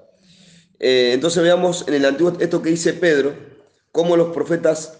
Eh, 0.79 1.11
entonces 1.13 1.43
veamos 1.43 1.85
en 1.87 1.93
el 1.93 2.05
Antiguo, 2.05 2.33
esto 2.39 2.63
que 2.63 2.71
dice 2.71 2.93
Pedro, 2.93 3.35
cómo 3.91 4.17
los 4.17 4.33
profetas 4.33 4.97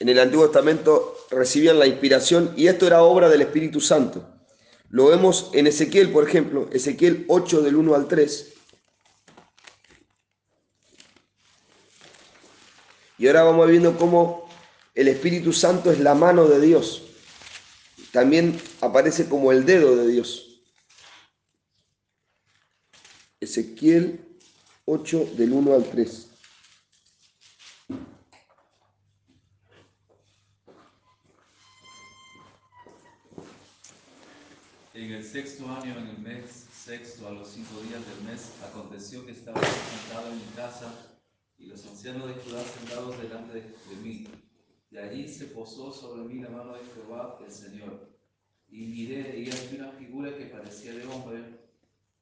en 0.00 0.08
el 0.08 0.18
Antiguo 0.18 0.46
Testamento 0.46 1.14
recibían 1.30 1.78
la 1.78 1.86
inspiración 1.86 2.54
y 2.56 2.68
esto 2.68 2.86
era 2.86 3.02
obra 3.02 3.28
del 3.28 3.42
Espíritu 3.42 3.82
Santo. 3.82 4.26
Lo 4.88 5.08
vemos 5.08 5.50
en 5.52 5.66
Ezequiel, 5.66 6.08
por 6.10 6.26
ejemplo, 6.26 6.70
Ezequiel 6.72 7.26
8 7.28 7.60
del 7.60 7.76
1 7.76 7.94
al 7.94 8.08
3. 8.08 8.48
Y 13.22 13.28
ahora 13.28 13.44
vamos 13.44 13.70
viendo 13.70 13.96
cómo 13.96 14.48
el 14.96 15.06
Espíritu 15.06 15.52
Santo 15.52 15.92
es 15.92 16.00
la 16.00 16.12
mano 16.12 16.48
de 16.48 16.60
Dios. 16.60 17.04
También 18.10 18.60
aparece 18.80 19.28
como 19.28 19.52
el 19.52 19.64
dedo 19.64 19.94
de 19.94 20.08
Dios. 20.08 20.60
Ezequiel 23.38 24.40
8 24.86 25.34
del 25.36 25.52
1 25.52 25.72
al 25.72 25.84
3. 25.84 26.30
En 34.94 35.12
el 35.12 35.24
sexto 35.24 35.70
año, 35.70 35.96
en 35.96 36.08
el 36.08 36.18
mes 36.18 36.66
sexto, 36.76 37.28
a 37.28 37.30
los 37.30 37.50
cinco 37.50 37.80
días 37.82 38.04
del 38.04 38.24
mes, 38.28 38.50
aconteció 38.68 39.24
que 39.24 39.30
estaba 39.30 39.60
sentado 39.60 40.32
en 40.32 40.38
mi 40.38 40.52
casa 40.56 41.11
y 41.62 41.66
los 41.66 41.86
ancianos 41.86 42.28
de 42.28 42.34
Judá 42.34 42.62
sentados 42.64 43.20
delante 43.20 43.60
de, 43.60 43.96
mí. 44.02 44.26
De 44.90 45.00
allí 45.00 45.28
se 45.28 45.46
posó 45.46 45.92
sobre 45.92 46.24
mí 46.24 46.42
la 46.42 46.50
mano 46.50 46.74
de 46.74 46.80
Jehová, 46.94 47.38
el 47.44 47.52
Señor. 47.52 48.08
Y 48.68 48.86
miré 48.86 49.38
y 49.38 49.48
aquí 49.48 49.76
una 49.76 49.92
figura 49.92 50.36
que 50.36 50.46
parecía 50.46 50.94
de 50.94 51.06
hombre, 51.06 51.60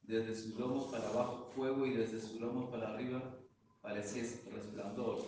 desde 0.03 0.35
sus 0.35 0.59
lomos 0.59 0.91
para 0.91 1.07
abajo 1.09 1.51
fuego 1.55 1.85
y 1.85 1.95
desde 1.95 2.19
sus 2.19 2.39
lomos 2.39 2.69
para 2.69 2.93
arriba 2.93 3.37
parecía 3.81 4.23
resplandor. 4.51 5.25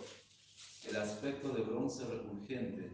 El 0.88 0.96
aspecto 0.96 1.48
de 1.48 1.62
bronce 1.62 2.04
refulgente. 2.04 2.90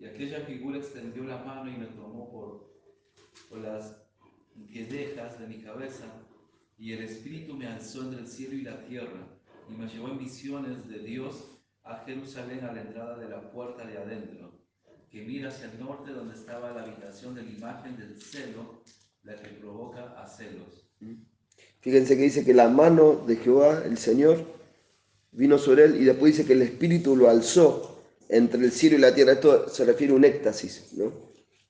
Y 0.00 0.06
aquella 0.06 0.40
figura 0.40 0.78
extendió 0.78 1.24
la 1.24 1.38
mano 1.38 1.70
y 1.70 1.76
me 1.76 1.86
tomó 1.86 2.30
por 2.30 2.68
por 3.48 3.60
las 3.60 3.96
guedejas 4.54 5.38
de 5.38 5.46
mi 5.46 5.62
cabeza, 5.62 6.04
y 6.78 6.92
el 6.92 7.02
Espíritu 7.02 7.54
me 7.54 7.66
alzó 7.66 8.02
entre 8.02 8.20
el 8.20 8.28
cielo 8.28 8.54
y 8.54 8.62
la 8.62 8.84
tierra, 8.84 9.26
y 9.70 9.76
me 9.76 9.86
llevó 9.88 10.08
en 10.08 10.18
visiones 10.18 10.88
de 10.88 10.98
Dios 11.00 11.34
a 11.84 12.04
Jerusalén 12.04 12.64
a 12.64 12.72
la 12.72 12.82
entrada 12.82 13.18
de 13.18 13.28
la 13.28 13.50
puerta 13.50 13.86
de 13.86 13.98
adentro, 13.98 14.52
que 15.10 15.22
mira 15.22 15.48
hacia 15.48 15.70
el 15.70 15.78
norte 15.80 16.12
donde 16.12 16.34
estaba 16.34 16.72
la 16.72 16.82
habitación 16.82 17.34
de 17.34 17.42
la 17.42 17.50
imagen 17.50 17.96
del 17.96 18.20
celo, 18.20 18.82
la 19.22 19.36
que 19.36 19.48
provoca 19.50 20.14
a 20.20 20.28
celos. 20.28 20.90
Fíjense 21.80 22.16
que 22.16 22.22
dice 22.22 22.44
que 22.44 22.54
la 22.54 22.68
mano 22.68 23.24
de 23.26 23.36
Jehová, 23.36 23.82
el 23.84 23.98
Señor, 23.98 24.44
vino 25.32 25.58
sobre 25.58 25.84
él 25.84 26.00
y 26.00 26.04
después 26.04 26.36
dice 26.36 26.46
que 26.46 26.54
el 26.54 26.62
Espíritu 26.62 27.16
lo 27.16 27.28
alzó 27.28 28.02
entre 28.28 28.64
el 28.64 28.72
cielo 28.72 28.96
y 28.96 29.00
la 29.00 29.14
tierra. 29.14 29.32
Esto 29.32 29.68
se 29.68 29.84
refiere 29.84 30.12
a 30.12 30.16
un 30.16 30.24
éxtasis, 30.24 30.92
¿no? 30.94 31.12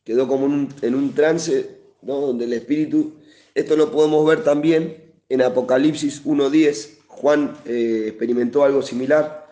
Quedó 0.05 0.27
como 0.27 0.47
en 0.47 0.53
un, 0.53 0.75
en 0.83 0.95
un 0.95 1.15
trance, 1.15 1.79
¿no? 2.03 2.21
Donde 2.21 2.47
el 2.47 2.55
Espíritu, 2.55 3.15
esto 3.55 3.77
lo 3.77 3.93
podemos 3.93 4.27
ver 4.27 4.43
también 4.43 5.13
en 5.29 5.43
Apocalipsis 5.43 6.25
1.10. 6.25 6.98
Juan 7.21 7.59
eh, 7.67 8.05
experimentó 8.09 8.65
algo 8.65 8.81
similar. 8.83 9.47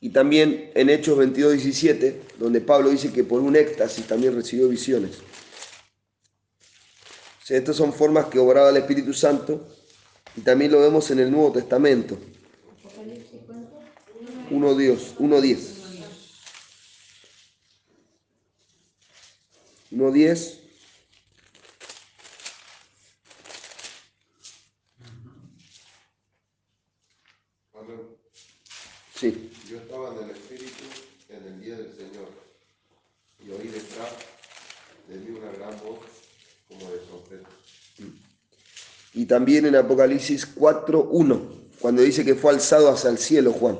Y 0.00 0.10
también 0.10 0.70
en 0.74 0.90
Hechos 0.90 1.18
22.17, 1.18 2.14
donde 2.38 2.60
Pablo 2.60 2.90
dice 2.90 3.12
que 3.12 3.22
por 3.22 3.40
un 3.40 3.54
éxtasis 3.54 4.06
también 4.06 4.34
recibió 4.34 4.68
visiones. 4.68 5.18
Estas 7.48 7.76
son 7.76 7.92
formas 7.92 8.26
que 8.26 8.38
obraba 8.38 8.70
el 8.70 8.76
Espíritu 8.76 9.12
Santo 9.12 9.66
y 10.36 10.40
también 10.42 10.70
lo 10.70 10.80
vemos 10.80 11.10
en 11.10 11.18
el 11.18 11.30
Nuevo 11.30 11.50
Testamento. 11.52 12.16
Apocalipsis, 12.84 13.40
¿cuánto? 13.44 13.80
1.10. 14.50 15.16
1.10. 15.18 15.58
1.10. 19.90 19.98
Amén. 19.98 20.59
Sí. 29.20 29.52
Yo 29.68 29.76
estaba 29.76 30.14
en 30.14 30.24
el 30.24 30.30
Espíritu 30.30 30.84
en 31.28 31.44
el 31.44 31.60
día 31.60 31.76
del 31.76 31.94
Señor 31.94 32.30
y 33.44 33.50
oí 33.50 33.68
detrás 33.68 34.14
de 35.08 35.16
mí 35.16 35.38
una 35.38 35.52
gran 35.52 35.78
voz 35.84 35.98
como 36.66 36.90
de 36.90 36.98
trompeta. 37.00 37.50
Y 39.12 39.26
también 39.26 39.66
en 39.66 39.76
Apocalipsis 39.76 40.56
4.1, 40.56 41.68
cuando 41.80 42.00
dice 42.00 42.24
que 42.24 42.34
fue 42.34 42.52
alzado 42.52 42.88
hacia 42.88 43.10
el 43.10 43.18
cielo 43.18 43.52
Juan. 43.52 43.78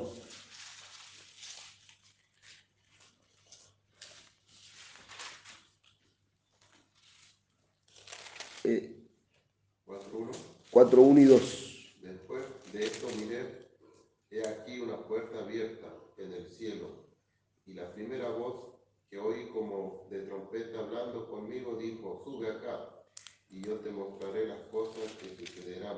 Eh, 8.63 8.95
4.1. 9.87 10.35
4.1 10.71 11.19
y 11.19 11.23
2. 11.23 11.95
Después 12.01 12.43
de 12.73 12.85
esto 12.85 13.07
miré, 13.17 13.61
he 14.31 14.47
aquí 14.47 14.79
una 14.79 14.97
puerta 14.97 15.40
abierta 15.51 15.87
en 16.17 16.31
el 16.33 16.47
cielo, 16.47 16.87
y 17.65 17.73
la 17.73 17.93
primera 17.93 18.29
voz 18.29 18.71
que 19.09 19.17
oí 19.19 19.49
como 19.49 20.07
de 20.09 20.21
trompeta 20.21 20.79
hablando 20.79 21.29
conmigo 21.29 21.75
dijo, 21.75 22.21
sube 22.23 22.49
acá, 22.49 23.03
y 23.49 23.61
yo 23.61 23.75
te 23.79 23.89
mostraré 23.89 24.47
las 24.47 24.61
cosas 24.71 25.11
que 25.19 25.35
sucederán 25.35 25.97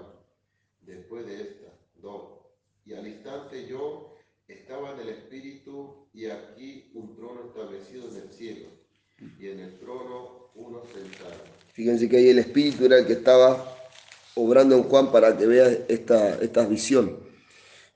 después 0.82 1.28
de 1.28 1.42
esta. 1.42 1.72
Dos. 2.02 2.40
Y 2.86 2.94
al 2.94 3.08
instante 3.08 3.68
yo 3.68 4.16
estaba 4.48 4.94
en 4.94 5.02
el 5.02 5.10
Espíritu, 5.10 6.08
y 6.14 6.26
aquí 6.26 6.92
un 6.96 7.16
trono 7.16 7.46
establecido 7.46 8.10
en 8.10 8.16
el 8.18 8.34
cielo, 8.34 8.70
y 9.40 9.50
en 9.50 9.60
el 9.60 9.80
trono 9.80 10.50
uno 10.56 10.84
sentado. 10.86 11.44
Fíjense 11.74 12.10
que 12.10 12.18
ahí 12.18 12.30
el 12.30 12.40
Espíritu 12.40 12.86
era 12.86 12.98
el 12.98 13.06
que 13.06 13.14
estaba 13.14 13.78
obrando 14.34 14.76
en 14.76 14.84
Juan 14.84 15.12
para 15.12 15.38
que 15.38 15.46
vea 15.46 15.68
esta, 15.88 16.42
esta 16.42 16.66
visión. 16.66 17.20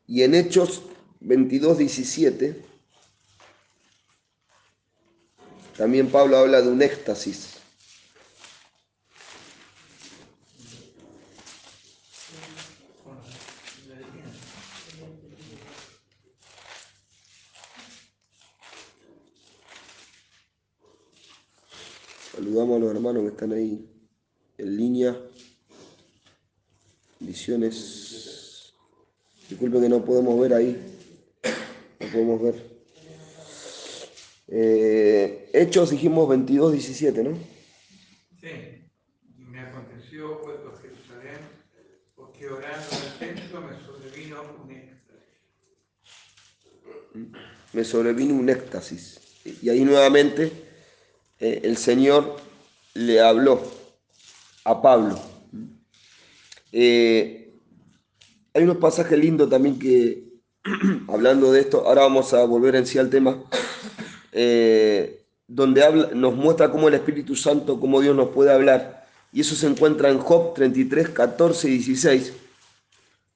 Y 0.05 0.21
en 0.21 0.35
Hechos 0.35 0.83
22, 1.19 1.77
17, 1.77 2.61
también 5.77 6.09
Pablo 6.09 6.37
habla 6.37 6.61
de 6.61 6.69
un 6.69 6.81
éxtasis. 6.81 7.57
Saludamos 22.33 22.77
a 22.77 22.79
los 22.79 22.91
hermanos 22.91 23.23
que 23.23 23.29
están 23.29 23.51
ahí 23.53 23.87
en 24.57 24.77
línea. 24.77 25.17
Visiones. 27.19 28.73
Disculpen 29.49 29.81
que 29.81 29.89
no 29.89 30.03
podemos 30.03 30.39
ver 30.39 30.53
ahí 30.53 30.96
podemos 32.07 32.41
ver. 32.41 32.77
Eh, 34.49 35.49
Hechos 35.53 35.89
dijimos 35.89 36.29
22, 36.29 36.71
17, 36.73 37.23
¿no? 37.23 37.37
Sí, 38.39 38.47
me 39.37 39.59
aconteció 39.59 40.39
vuelto 40.39 40.69
a 40.69 40.81
Jerusalén, 40.81 41.39
porque 42.15 42.47
orando 42.47 42.85
en 42.91 43.27
el 43.29 43.35
templo 43.35 43.61
me 43.61 43.75
sobrevino 43.85 44.43
un 44.63 44.71
éxtasis. 44.71 45.27
Me 47.73 47.83
sobrevino 47.83 48.35
un 48.35 48.49
éxtasis. 48.49 49.19
Y 49.61 49.69
ahí 49.69 49.83
nuevamente 49.83 50.51
eh, 51.39 51.61
el 51.63 51.77
Señor 51.77 52.37
le 52.93 53.21
habló 53.21 53.61
a 54.63 54.81
Pablo. 54.81 55.19
Eh, 56.71 57.53
hay 58.53 58.63
unos 58.63 58.77
pasajes 58.77 59.17
lindos 59.17 59.49
también 59.49 59.77
que, 59.77 60.26
hablando 61.07 61.51
de 61.51 61.61
esto, 61.61 61.85
ahora 61.85 62.03
vamos 62.03 62.33
a 62.33 62.43
volver 62.45 62.75
en 62.75 62.85
sí 62.85 62.97
al 62.97 63.09
tema, 63.09 63.37
eh, 64.31 65.25
donde 65.47 65.83
habla, 65.83 66.09
nos 66.13 66.35
muestra 66.35 66.71
cómo 66.71 66.87
el 66.87 66.93
Espíritu 66.93 67.35
Santo, 67.35 67.79
cómo 67.79 68.01
Dios 68.01 68.15
nos 68.15 68.29
puede 68.29 68.51
hablar. 68.51 69.07
Y 69.31 69.41
eso 69.41 69.55
se 69.55 69.67
encuentra 69.67 70.09
en 70.09 70.19
Job 70.19 70.53
33, 70.53 71.09
14 71.09 71.69
y 71.69 71.77
16, 71.77 72.33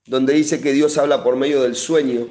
donde 0.05 0.33
dice 0.33 0.61
que 0.61 0.73
Dios 0.73 0.97
habla 0.97 1.23
por 1.23 1.35
medio 1.35 1.61
del 1.61 1.75
sueño. 1.75 2.27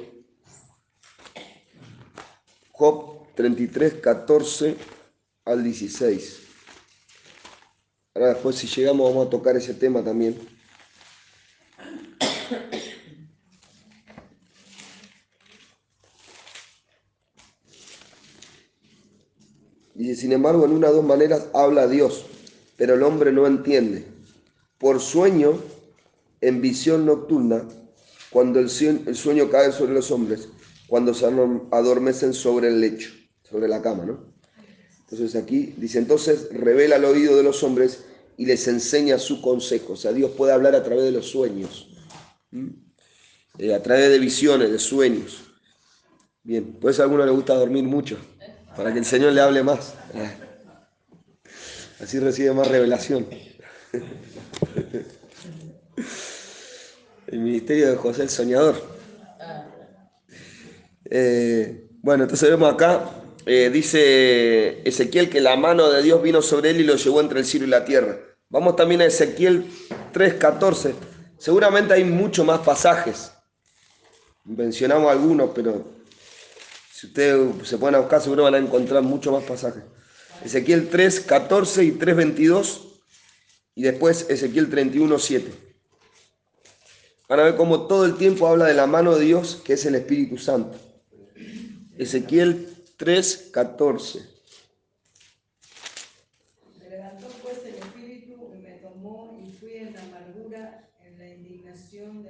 Job 2.71 3.33
33, 3.35 3.95
14 3.95 4.75
al 5.45 5.63
16. 5.63 6.39
Ahora 8.13 8.29
después 8.29 8.57
si 8.57 8.67
llegamos 8.67 9.09
vamos 9.09 9.27
a 9.27 9.29
tocar 9.29 9.55
ese 9.55 9.73
tema 9.73 10.03
también. 10.03 10.37
Dice, 20.01 20.15
sin 20.15 20.31
embargo, 20.31 20.65
en 20.65 20.71
una 20.71 20.89
o 20.89 20.93
dos 20.93 21.05
maneras 21.05 21.45
habla 21.53 21.87
Dios, 21.87 22.25
pero 22.75 22.95
el 22.95 23.03
hombre 23.03 23.31
no 23.31 23.45
entiende. 23.45 24.03
Por 24.79 24.99
sueño, 24.99 25.59
en 26.41 26.59
visión 26.59 27.05
nocturna, 27.05 27.67
cuando 28.31 28.59
el 28.59 28.67
sueño, 28.67 29.49
cae 29.51 29.71
sobre 29.71 29.93
los 29.93 30.09
hombres, 30.09 30.49
cuando 30.87 31.13
se 31.13 31.27
adormecen 31.27 32.33
sobre 32.33 32.69
el 32.69 32.81
lecho, 32.81 33.11
sobre 33.47 33.67
la 33.67 33.83
cama, 33.83 34.05
¿no? 34.05 34.25
Entonces 35.01 35.35
aquí 35.35 35.75
dice, 35.77 35.99
entonces 35.99 36.47
revela 36.51 36.95
el 36.95 37.05
oído 37.05 37.37
de 37.37 37.43
los 37.43 37.61
hombres 37.61 38.05
y 38.37 38.47
les 38.47 38.67
enseña 38.67 39.19
su 39.19 39.39
consejo. 39.39 39.93
O 39.93 39.97
sea, 39.97 40.13
Dios 40.13 40.31
puede 40.31 40.51
hablar 40.51 40.73
a 40.73 40.81
través 40.81 41.03
de 41.03 41.11
los 41.11 41.27
sueños. 41.27 41.89
Eh, 43.59 43.71
a 43.71 43.83
través 43.83 44.09
de 44.09 44.17
visiones, 44.17 44.71
de 44.71 44.79
sueños. 44.79 45.43
Bien, 46.41 46.75
pues 46.81 46.99
a 46.99 47.03
alguno 47.03 47.23
le 47.23 47.31
gusta 47.31 47.53
dormir 47.53 47.83
mucho, 47.83 48.17
para 48.75 48.93
que 48.93 48.99
el 48.99 49.05
Señor 49.05 49.33
le 49.33 49.41
hable 49.41 49.63
más. 49.63 49.93
Así 52.01 52.19
recibe 52.19 52.53
más 52.53 52.67
revelación. 52.67 53.27
El 57.27 57.39
ministerio 57.39 57.89
de 57.89 57.95
José 57.95 58.23
el 58.23 58.29
Soñador. 58.29 58.81
Eh, 61.05 61.87
bueno, 62.01 62.23
entonces 62.23 62.49
vemos 62.49 62.73
acá, 62.73 63.09
eh, 63.45 63.69
dice 63.71 64.81
Ezequiel 64.87 65.29
que 65.29 65.41
la 65.41 65.55
mano 65.55 65.89
de 65.89 66.01
Dios 66.01 66.21
vino 66.21 66.41
sobre 66.41 66.71
él 66.71 66.81
y 66.81 66.83
lo 66.83 66.95
llevó 66.95 67.21
entre 67.21 67.39
el 67.39 67.45
cielo 67.45 67.67
y 67.67 67.69
la 67.69 67.85
tierra. 67.85 68.17
Vamos 68.49 68.75
también 68.75 69.01
a 69.01 69.05
Ezequiel 69.05 69.65
3.14. 70.13 70.93
Seguramente 71.37 71.93
hay 71.93 72.03
muchos 72.03 72.45
más 72.45 72.59
pasajes. 72.59 73.31
Mencionamos 74.43 75.11
algunos, 75.11 75.51
pero 75.53 75.85
si 77.01 77.07
ustedes 77.07 77.67
se 77.67 77.83
a 77.83 77.97
buscar, 77.97 78.21
seguro 78.21 78.43
van 78.43 78.53
a 78.53 78.59
encontrar 78.59 79.01
muchos 79.01 79.33
más 79.33 79.43
pasajes. 79.43 79.81
Ezequiel 80.45 80.87
3, 80.87 81.21
14 81.21 81.83
y 81.83 81.93
3, 81.93 82.15
22. 82.15 83.01
Y 83.73 83.81
después 83.81 84.29
Ezequiel 84.29 84.69
31, 84.69 85.17
7. 85.17 85.51
Van 87.27 87.39
a 87.39 87.43
ver 87.43 87.55
cómo 87.55 87.87
todo 87.87 88.05
el 88.05 88.17
tiempo 88.17 88.47
habla 88.47 88.65
de 88.65 88.75
la 88.75 88.85
mano 88.85 89.15
de 89.15 89.25
Dios, 89.25 89.63
que 89.65 89.73
es 89.73 89.85
el 89.87 89.95
Espíritu 89.95 90.37
Santo. 90.37 90.77
Ezequiel 91.97 92.71
3, 92.97 93.49
14. 93.51 94.19
Me 96.77 96.87
levantó 96.87 97.27
pues 97.41 97.63
de 97.63 97.71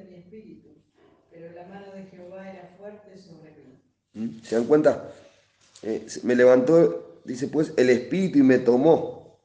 mi 0.09 0.15
espíritu. 0.15 0.77
Pero 1.29 1.51
la 1.51 1.67
mano 1.67 1.91
de 1.91 2.05
Jehová 2.05 2.49
era 2.49 2.73
fuerte 2.77 3.17
sobre 3.17 3.51
mí. 3.51 3.60
¿Mm? 4.13 4.41
¿Se 4.43 4.55
dan 4.55 4.65
cuenta? 4.65 5.11
Eh, 5.83 6.05
me 6.23 6.35
levantó, 6.35 7.21
dice 7.25 7.47
pues, 7.47 7.73
el 7.77 7.89
espíritu 7.89 8.39
y 8.39 8.43
me 8.43 8.59
tomó. 8.59 9.39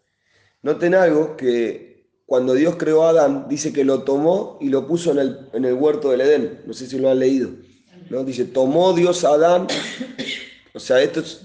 Noten 0.62 0.94
algo 0.94 1.36
que 1.36 2.10
cuando 2.26 2.54
Dios 2.54 2.76
creó 2.76 3.04
a 3.04 3.10
Adán, 3.10 3.46
dice 3.48 3.72
que 3.72 3.84
lo 3.84 4.02
tomó 4.02 4.58
y 4.60 4.68
lo 4.68 4.86
puso 4.86 5.12
en 5.12 5.18
el, 5.18 5.48
en 5.52 5.64
el 5.64 5.74
huerto 5.74 6.10
del 6.10 6.22
Edén. 6.22 6.62
No 6.66 6.72
sé 6.72 6.86
si 6.86 6.98
lo 6.98 7.10
han 7.10 7.20
leído. 7.20 7.50
¿no? 8.10 8.24
Dice, 8.24 8.44
tomó 8.44 8.92
Dios 8.92 9.24
a 9.24 9.30
Adán. 9.30 9.68
O 10.74 10.80
sea, 10.80 11.00
esto 11.00 11.20
es, 11.20 11.42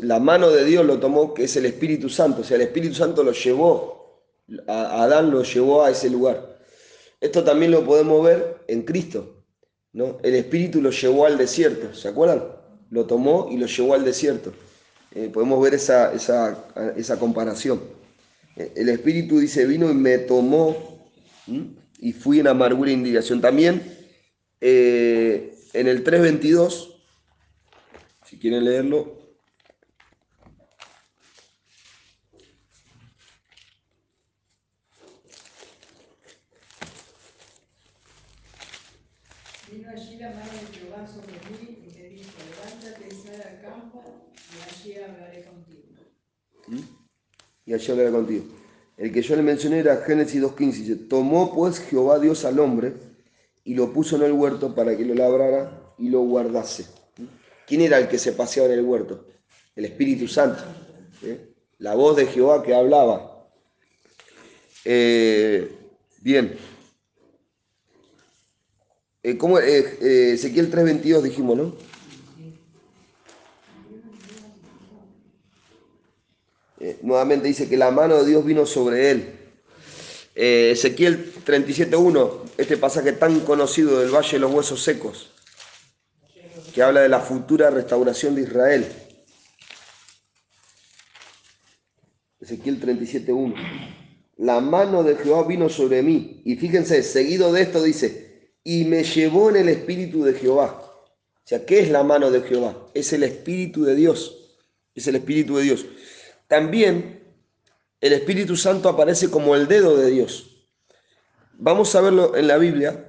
la 0.00 0.18
mano 0.18 0.50
de 0.50 0.64
Dios 0.64 0.84
lo 0.84 0.98
tomó, 0.98 1.34
que 1.34 1.44
es 1.44 1.56
el 1.56 1.66
Espíritu 1.66 2.08
Santo. 2.08 2.42
O 2.42 2.44
sea, 2.44 2.56
el 2.56 2.62
Espíritu 2.62 2.94
Santo 2.94 3.22
lo 3.22 3.32
llevó, 3.32 4.22
a 4.66 5.02
Adán 5.02 5.30
lo 5.30 5.42
llevó 5.42 5.84
a 5.84 5.90
ese 5.90 6.08
lugar. 6.08 6.58
Esto 7.20 7.42
también 7.42 7.72
lo 7.72 7.84
podemos 7.84 8.24
ver 8.24 8.58
en 8.68 8.82
Cristo. 8.82 9.37
¿No? 9.92 10.18
El 10.22 10.34
Espíritu 10.34 10.80
lo 10.80 10.90
llevó 10.90 11.26
al 11.26 11.38
desierto, 11.38 11.94
¿se 11.94 12.08
acuerdan? 12.08 12.44
Lo 12.90 13.06
tomó 13.06 13.48
y 13.50 13.56
lo 13.56 13.66
llevó 13.66 13.94
al 13.94 14.04
desierto. 14.04 14.52
Eh, 15.14 15.30
podemos 15.32 15.62
ver 15.62 15.74
esa, 15.74 16.12
esa, 16.12 16.66
esa 16.96 17.18
comparación. 17.18 17.80
Eh, 18.56 18.72
El 18.76 18.88
Espíritu 18.88 19.38
dice, 19.38 19.66
vino 19.66 19.90
y 19.90 19.94
me 19.94 20.18
tomó 20.18 20.76
y 21.98 22.12
fui 22.12 22.40
en 22.40 22.48
amargura 22.48 22.90
e 22.90 22.94
indignación. 22.94 23.40
También 23.40 23.82
eh, 24.60 25.54
en 25.72 25.86
el 25.86 26.04
3.22, 26.04 26.94
si 28.26 28.38
quieren 28.38 28.64
leerlo, 28.64 29.16
Vino 39.70 39.90
allí 39.90 40.16
la 40.16 40.30
mano 40.30 40.50
de 40.50 40.78
Jehová 40.78 41.06
sobre 41.06 41.34
mí 41.50 41.78
y 41.86 41.98
me 41.98 42.08
dijo, 42.08 42.30
levántate 42.50 43.06
y 43.06 43.10
sal 43.10 43.42
al 43.42 43.60
campo 43.60 44.32
y 44.98 45.02
allí 45.02 45.12
hablaré 45.12 45.42
contigo. 45.44 45.82
¿m? 46.68 46.82
y 47.66 47.74
allí 47.74 47.90
hablaré 47.90 48.10
contigo. 48.10 48.44
El 48.96 49.12
que 49.12 49.22
yo 49.22 49.36
le 49.36 49.42
mencioné 49.42 49.78
era 49.78 49.98
Génesis 49.98 50.42
2.15. 50.42 50.72
Dice, 50.72 50.96
tomó 50.96 51.54
pues 51.54 51.78
Jehová 51.78 52.18
Dios 52.18 52.44
al 52.44 52.58
hombre 52.58 52.94
y 53.64 53.74
lo 53.74 53.92
puso 53.92 54.16
en 54.16 54.22
el 54.22 54.32
huerto 54.32 54.74
para 54.74 54.96
que 54.96 55.04
lo 55.04 55.14
labrara 55.14 55.94
y 55.98 56.08
lo 56.08 56.20
guardase. 56.20 56.86
¿Quién 57.66 57.82
era 57.82 57.98
el 57.98 58.08
que 58.08 58.18
se 58.18 58.32
paseaba 58.32 58.72
en 58.72 58.78
el 58.78 58.84
huerto? 58.84 59.26
El 59.76 59.84
Espíritu 59.84 60.26
Santo. 60.26 60.64
¿eh? 61.22 61.54
La 61.78 61.94
voz 61.94 62.16
de 62.16 62.26
Jehová 62.26 62.62
que 62.62 62.74
hablaba. 62.74 63.46
Eh, 64.84 65.70
bien. 66.22 66.56
Eh, 69.22 69.36
¿cómo, 69.36 69.58
Ezequiel 69.58 70.72
3.22 70.72 71.22
dijimos, 71.22 71.56
¿no? 71.56 71.87
Eh, 76.80 76.98
nuevamente 77.02 77.48
dice 77.48 77.68
que 77.68 77.76
la 77.76 77.90
mano 77.90 78.22
de 78.22 78.30
Dios 78.30 78.44
vino 78.44 78.64
sobre 78.66 79.10
él. 79.10 79.38
Eh, 80.34 80.70
Ezequiel 80.72 81.32
37.1, 81.44 82.42
este 82.56 82.76
pasaje 82.76 83.12
tan 83.12 83.40
conocido 83.40 83.98
del 83.98 84.10
Valle 84.10 84.32
de 84.32 84.38
los 84.38 84.52
Huesos 84.52 84.82
Secos, 84.82 85.30
que 86.72 86.82
habla 86.82 87.00
de 87.00 87.08
la 87.08 87.18
futura 87.20 87.70
restauración 87.70 88.36
de 88.36 88.42
Israel. 88.42 88.86
Ezequiel 92.40 92.80
37.1. 92.80 93.54
La 94.36 94.60
mano 94.60 95.02
de 95.02 95.16
Jehová 95.16 95.44
vino 95.48 95.68
sobre 95.68 96.02
mí. 96.02 96.42
Y 96.44 96.54
fíjense, 96.54 97.02
seguido 97.02 97.52
de 97.52 97.62
esto 97.62 97.82
dice, 97.82 98.52
y 98.62 98.84
me 98.84 99.02
llevó 99.02 99.50
en 99.50 99.56
el 99.56 99.68
espíritu 99.68 100.22
de 100.22 100.34
Jehová. 100.34 100.84
O 100.84 101.48
sea, 101.48 101.66
¿qué 101.66 101.80
es 101.80 101.90
la 101.90 102.04
mano 102.04 102.30
de 102.30 102.42
Jehová? 102.42 102.88
Es 102.94 103.12
el 103.12 103.24
espíritu 103.24 103.82
de 103.82 103.96
Dios. 103.96 104.56
Es 104.94 105.08
el 105.08 105.16
espíritu 105.16 105.56
de 105.56 105.64
Dios. 105.64 105.86
También 106.48 107.22
el 108.00 108.12
Espíritu 108.12 108.56
Santo 108.56 108.88
aparece 108.88 109.30
como 109.30 109.54
el 109.54 109.68
dedo 109.68 109.96
de 109.96 110.10
Dios. 110.10 110.66
Vamos 111.52 111.94
a 111.94 112.00
verlo 112.00 112.34
en 112.36 112.48
la 112.48 112.56
Biblia. 112.56 113.04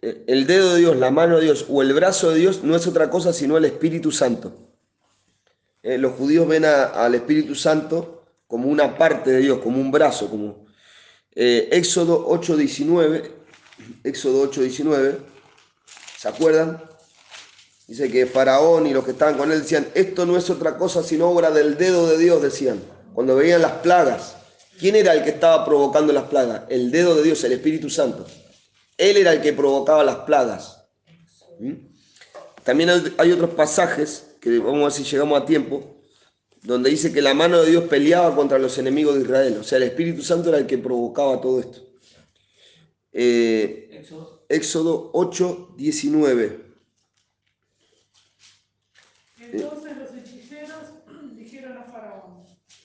El 0.00 0.46
dedo 0.46 0.74
de 0.74 0.80
Dios, 0.80 0.96
la 0.96 1.12
mano 1.12 1.36
de 1.36 1.44
Dios 1.44 1.66
o 1.68 1.80
el 1.80 1.92
brazo 1.92 2.30
de 2.30 2.40
Dios 2.40 2.64
no 2.64 2.74
es 2.74 2.88
otra 2.88 3.08
cosa 3.08 3.32
sino 3.32 3.56
el 3.56 3.64
Espíritu 3.64 4.10
Santo. 4.10 4.52
Eh, 5.82 5.96
los 5.96 6.12
judíos 6.14 6.46
ven 6.48 6.64
al 6.64 7.14
Espíritu 7.14 7.54
Santo 7.54 8.24
como 8.48 8.68
una 8.68 8.98
parte 8.98 9.30
de 9.30 9.38
Dios, 9.38 9.58
como 9.58 9.80
un 9.80 9.90
brazo, 9.90 10.28
como 10.28 10.66
eh, 11.34 11.68
Éxodo 11.70 12.26
8:19. 12.28 13.30
Éxodo 14.02 14.50
8:19. 14.50 15.18
¿Se 16.18 16.28
acuerdan? 16.28 16.82
Dice 17.92 18.10
que 18.10 18.24
Faraón 18.24 18.86
y 18.86 18.94
los 18.94 19.04
que 19.04 19.10
estaban 19.10 19.36
con 19.36 19.52
él 19.52 19.60
decían, 19.60 19.86
esto 19.92 20.24
no 20.24 20.38
es 20.38 20.48
otra 20.48 20.78
cosa 20.78 21.02
sino 21.02 21.28
obra 21.28 21.50
del 21.50 21.76
dedo 21.76 22.06
de 22.06 22.16
Dios, 22.16 22.40
decían. 22.40 22.80
Cuando 23.12 23.36
veían 23.36 23.60
las 23.60 23.72
plagas, 23.82 24.34
¿quién 24.78 24.96
era 24.96 25.12
el 25.12 25.22
que 25.22 25.28
estaba 25.28 25.62
provocando 25.66 26.10
las 26.10 26.24
plagas? 26.24 26.62
El 26.70 26.90
dedo 26.90 27.14
de 27.14 27.22
Dios, 27.22 27.44
el 27.44 27.52
Espíritu 27.52 27.90
Santo. 27.90 28.24
Él 28.96 29.18
era 29.18 29.34
el 29.34 29.42
que 29.42 29.52
provocaba 29.52 30.04
las 30.04 30.16
plagas. 30.20 30.86
¿Mm? 31.60 31.72
También 32.64 32.88
hay 33.18 33.30
otros 33.30 33.50
pasajes 33.50 34.36
que 34.40 34.58
vamos 34.58 34.80
a 34.80 34.84
ver 34.84 34.92
si 34.92 35.04
llegamos 35.04 35.42
a 35.42 35.44
tiempo, 35.44 36.00
donde 36.62 36.88
dice 36.88 37.12
que 37.12 37.20
la 37.20 37.34
mano 37.34 37.60
de 37.60 37.72
Dios 37.72 37.84
peleaba 37.90 38.34
contra 38.34 38.58
los 38.58 38.78
enemigos 38.78 39.16
de 39.16 39.20
Israel. 39.24 39.58
O 39.60 39.64
sea, 39.64 39.76
el 39.76 39.82
Espíritu 39.82 40.22
Santo 40.22 40.48
era 40.48 40.56
el 40.56 40.66
que 40.66 40.78
provocaba 40.78 41.42
todo 41.42 41.60
esto. 41.60 41.80
Eh, 43.12 43.90
Éxodo. 43.92 44.46
Éxodo 44.48 45.10
8, 45.12 45.74
19. 45.76 46.71
Entonces 49.52 49.96
los 49.98 50.14
hechiceros 50.14 50.94
dijeron 51.36 51.76
a 51.76 51.84
Faraón, 51.84 52.44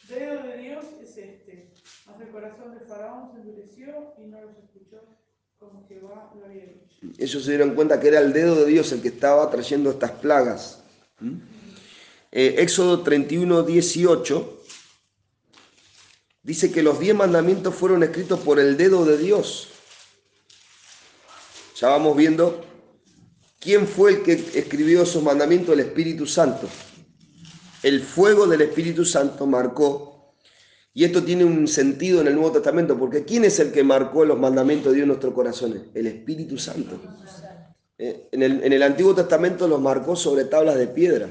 dedo 0.10 0.44
de 0.44 0.58
Dios 0.58 0.86
es 1.02 1.18
este. 1.18 1.74
Mas 2.06 2.20
el 2.22 2.30
corazón 2.30 2.78
de 2.78 2.86
Faraón 2.86 3.32
se 3.32 3.40
endureció 3.40 4.14
y 4.18 4.28
no 4.28 4.42
los 4.42 4.58
escuchó 4.58 5.02
como 5.60 5.88
Jehová 5.88 6.32
lo 6.38 6.46
había 6.46 6.66
dicho. 6.66 6.98
Ellos 7.18 7.44
se 7.44 7.52
dieron 7.52 7.74
cuenta 7.74 8.00
que 8.00 8.10
era 8.10 8.20
el 8.20 8.34
dedo 8.34 8.56
de 8.56 8.66
Dios 8.66 8.92
el 8.92 9.02
que 9.02 9.08
estaba 9.08 9.50
trayendo 9.50 9.90
estas 9.90 10.12
plagas. 10.12 10.84
¿Mm? 11.20 11.38
Eh, 12.32 12.56
Éxodo 12.60 13.02
31, 13.02 13.64
18 13.64 14.64
dice 16.44 16.72
que 16.72 16.84
los 16.84 17.00
diez 17.00 17.16
mandamientos 17.16 17.74
fueron 17.74 18.04
escritos 18.04 18.40
por 18.42 18.60
el 18.60 18.78
dedo 18.78 19.06
de 19.06 19.18
Dios. 19.18 19.70
Ya 21.76 21.90
vamos 21.90 22.16
viendo 22.16 22.67
quién 23.68 23.86
fue 23.86 24.12
el 24.12 24.24
que 24.24 24.32
escribió 24.32 25.02
esos 25.02 25.22
mandamientos, 25.22 25.74
el 25.74 25.82
Espíritu 25.82 26.26
Santo. 26.26 26.70
El 27.84 28.00
fuego 28.00 28.48
del 28.48 28.62
Espíritu 28.62 29.04
Santo 29.04 29.46
marcó, 29.46 30.36
y 30.94 31.04
esto 31.04 31.22
tiene 31.22 31.44
un 31.44 31.68
sentido 31.68 32.22
en 32.22 32.28
el 32.28 32.36
Nuevo 32.36 32.54
Testamento, 32.54 32.98
porque 32.98 33.26
¿quién 33.26 33.44
es 33.44 33.60
el 33.60 33.74
que 33.74 33.84
marcó 33.84 34.24
los 34.24 34.40
mandamientos 34.40 34.94
de 34.94 34.96
Dios 34.96 35.04
en 35.04 35.10
nuestros 35.10 35.34
corazones? 35.34 35.82
El 35.94 36.08
Espíritu 36.08 36.58
Santo. 36.58 36.98
Eh, 37.98 38.30
En 38.32 38.42
el, 38.42 38.84
Antiguo 38.84 39.14
Testamento 39.14 39.68
los 39.68 39.82
marcó 39.82 40.16
sobre 40.16 40.46
tablas 40.46 40.78
de 40.78 40.88
piedra, 40.88 41.30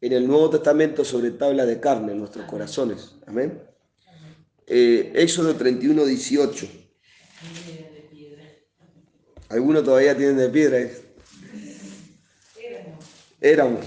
en 0.00 0.12
el 0.12 0.26
Nuevo 0.26 0.50
Testamento 0.50 1.04
sobre 1.04 1.30
tablas 1.30 1.68
de 1.68 1.78
carne 1.78 2.10
en 2.10 2.18
nuestros 2.18 2.44
corazones. 2.46 3.14
Amén. 3.24 3.62
Eh, 4.66 5.12
Éxodo 5.14 5.54
31, 5.54 6.04
18. 6.04 6.66
Algunos 9.50 9.84
todavía 9.84 10.16
tienen 10.16 10.38
de 10.38 10.48
piedra. 10.48 10.80
¿eh? 10.80 11.07
Éramos. 13.40 13.84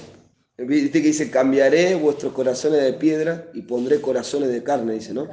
Viste 0.57 1.01
que 1.01 1.07
dice, 1.07 1.31
cambiaré 1.31 1.95
vuestros 1.95 2.33
corazones 2.33 2.83
de 2.83 2.93
piedra 2.93 3.49
y 3.53 3.63
pondré 3.63 3.99
corazones 3.99 4.49
de 4.49 4.63
carne, 4.63 4.93
dice, 4.93 5.13
¿no? 5.13 5.27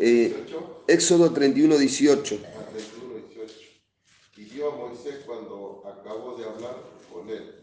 Eh, 0.00 0.34
18, 0.34 0.84
Éxodo 0.88 1.32
31, 1.32 1.76
18. 1.76 2.34
a 2.34 2.64
31, 2.70 3.14
18. 3.28 3.54
Y 4.38 4.44
dio 4.44 4.72
a 4.72 4.76
Moisés 4.76 5.16
cuando 5.26 5.82
acabó 5.86 6.36
de 6.36 6.44
hablar 6.44 6.76
con 7.12 7.28
él 7.28 7.56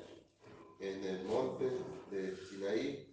en 0.79 1.03
el 1.03 1.25
monte 1.25 1.65
de 2.11 2.35
Sinaí 2.49 3.09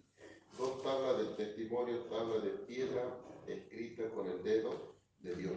dos 0.57 0.81
tablas 0.83 1.17
del 1.17 1.35
testimonio, 1.35 1.97
tablas 2.09 2.43
de 2.43 2.49
piedra 2.49 3.03
escritas 3.47 4.07
con 4.13 4.27
el 4.27 4.43
dedo 4.43 4.95
de 5.19 5.35
Dios. 5.35 5.53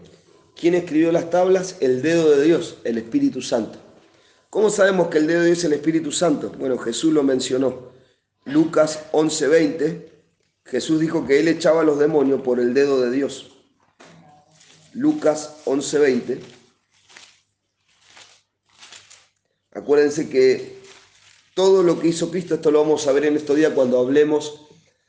¿Quién 0.54 0.74
escribió 0.74 1.10
las 1.12 1.30
tablas? 1.30 1.76
El 1.80 2.02
dedo 2.02 2.30
de 2.30 2.44
Dios, 2.44 2.78
el 2.84 2.98
Espíritu 2.98 3.40
Santo. 3.40 3.78
¿Cómo 4.50 4.68
sabemos 4.68 5.06
que 5.08 5.18
el 5.18 5.28
dedo 5.28 5.40
de 5.40 5.46
Dios 5.46 5.58
es 5.58 5.64
el 5.64 5.74
Espíritu 5.74 6.10
Santo? 6.10 6.50
Bueno, 6.58 6.76
Jesús 6.76 7.12
lo 7.12 7.22
mencionó. 7.22 7.92
Lucas 8.44 9.04
11:20, 9.12 10.10
Jesús 10.64 10.98
dijo 10.98 11.24
que 11.24 11.38
él 11.38 11.46
echaba 11.46 11.82
a 11.82 11.84
los 11.84 12.00
demonios 12.00 12.42
por 12.42 12.58
el 12.58 12.74
dedo 12.74 13.00
de 13.00 13.12
Dios. 13.12 13.52
Lucas 14.92 15.58
11:20. 15.66 16.40
Acuérdense 19.72 20.28
que 20.28 20.80
todo 21.54 21.84
lo 21.84 22.00
que 22.00 22.08
hizo 22.08 22.28
Cristo, 22.32 22.56
esto 22.56 22.72
lo 22.72 22.80
vamos 22.80 23.06
a 23.06 23.12
ver 23.12 23.26
en 23.26 23.36
estos 23.36 23.54
días 23.56 23.72
cuando 23.72 24.00
hablemos 24.00 24.66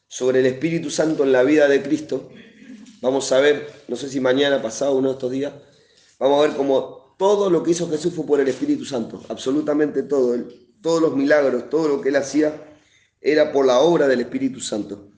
sobre 0.07 0.41
el 0.41 0.45
Espíritu 0.45 0.91
Santo 0.91 1.23
en 1.23 1.31
la 1.31 1.41
vida 1.41 1.67
de 1.67 1.81
Cristo. 1.81 2.29
Vamos 3.01 3.31
a 3.31 3.39
ver, 3.39 3.73
no 3.87 3.95
sé 3.95 4.07
si 4.07 4.19
mañana, 4.19 4.61
pasado, 4.61 4.93
uno 4.93 5.09
de 5.09 5.13
estos 5.15 5.31
días, 5.31 5.51
vamos 6.19 6.43
a 6.43 6.47
ver 6.47 6.55
cómo 6.55 7.00
todo 7.21 7.51
lo 7.51 7.61
que 7.61 7.69
hizo 7.69 7.87
Jesús 7.87 8.15
fue 8.15 8.25
por 8.25 8.39
el 8.39 8.47
Espíritu 8.47 8.83
Santo, 8.83 9.21
absolutamente 9.29 10.01
todo, 10.01 10.33
Él- 10.33 10.71
todos 10.81 10.99
los 10.99 11.15
milagros, 11.15 11.69
todo 11.69 11.87
lo 11.87 12.01
que 12.01 12.09
Él 12.09 12.15
hacía 12.15 12.79
era 13.21 13.51
por 13.51 13.63
la 13.67 13.79
obra 13.79 14.07
del 14.07 14.21
Espíritu 14.21 14.59
Santo. 14.59 15.11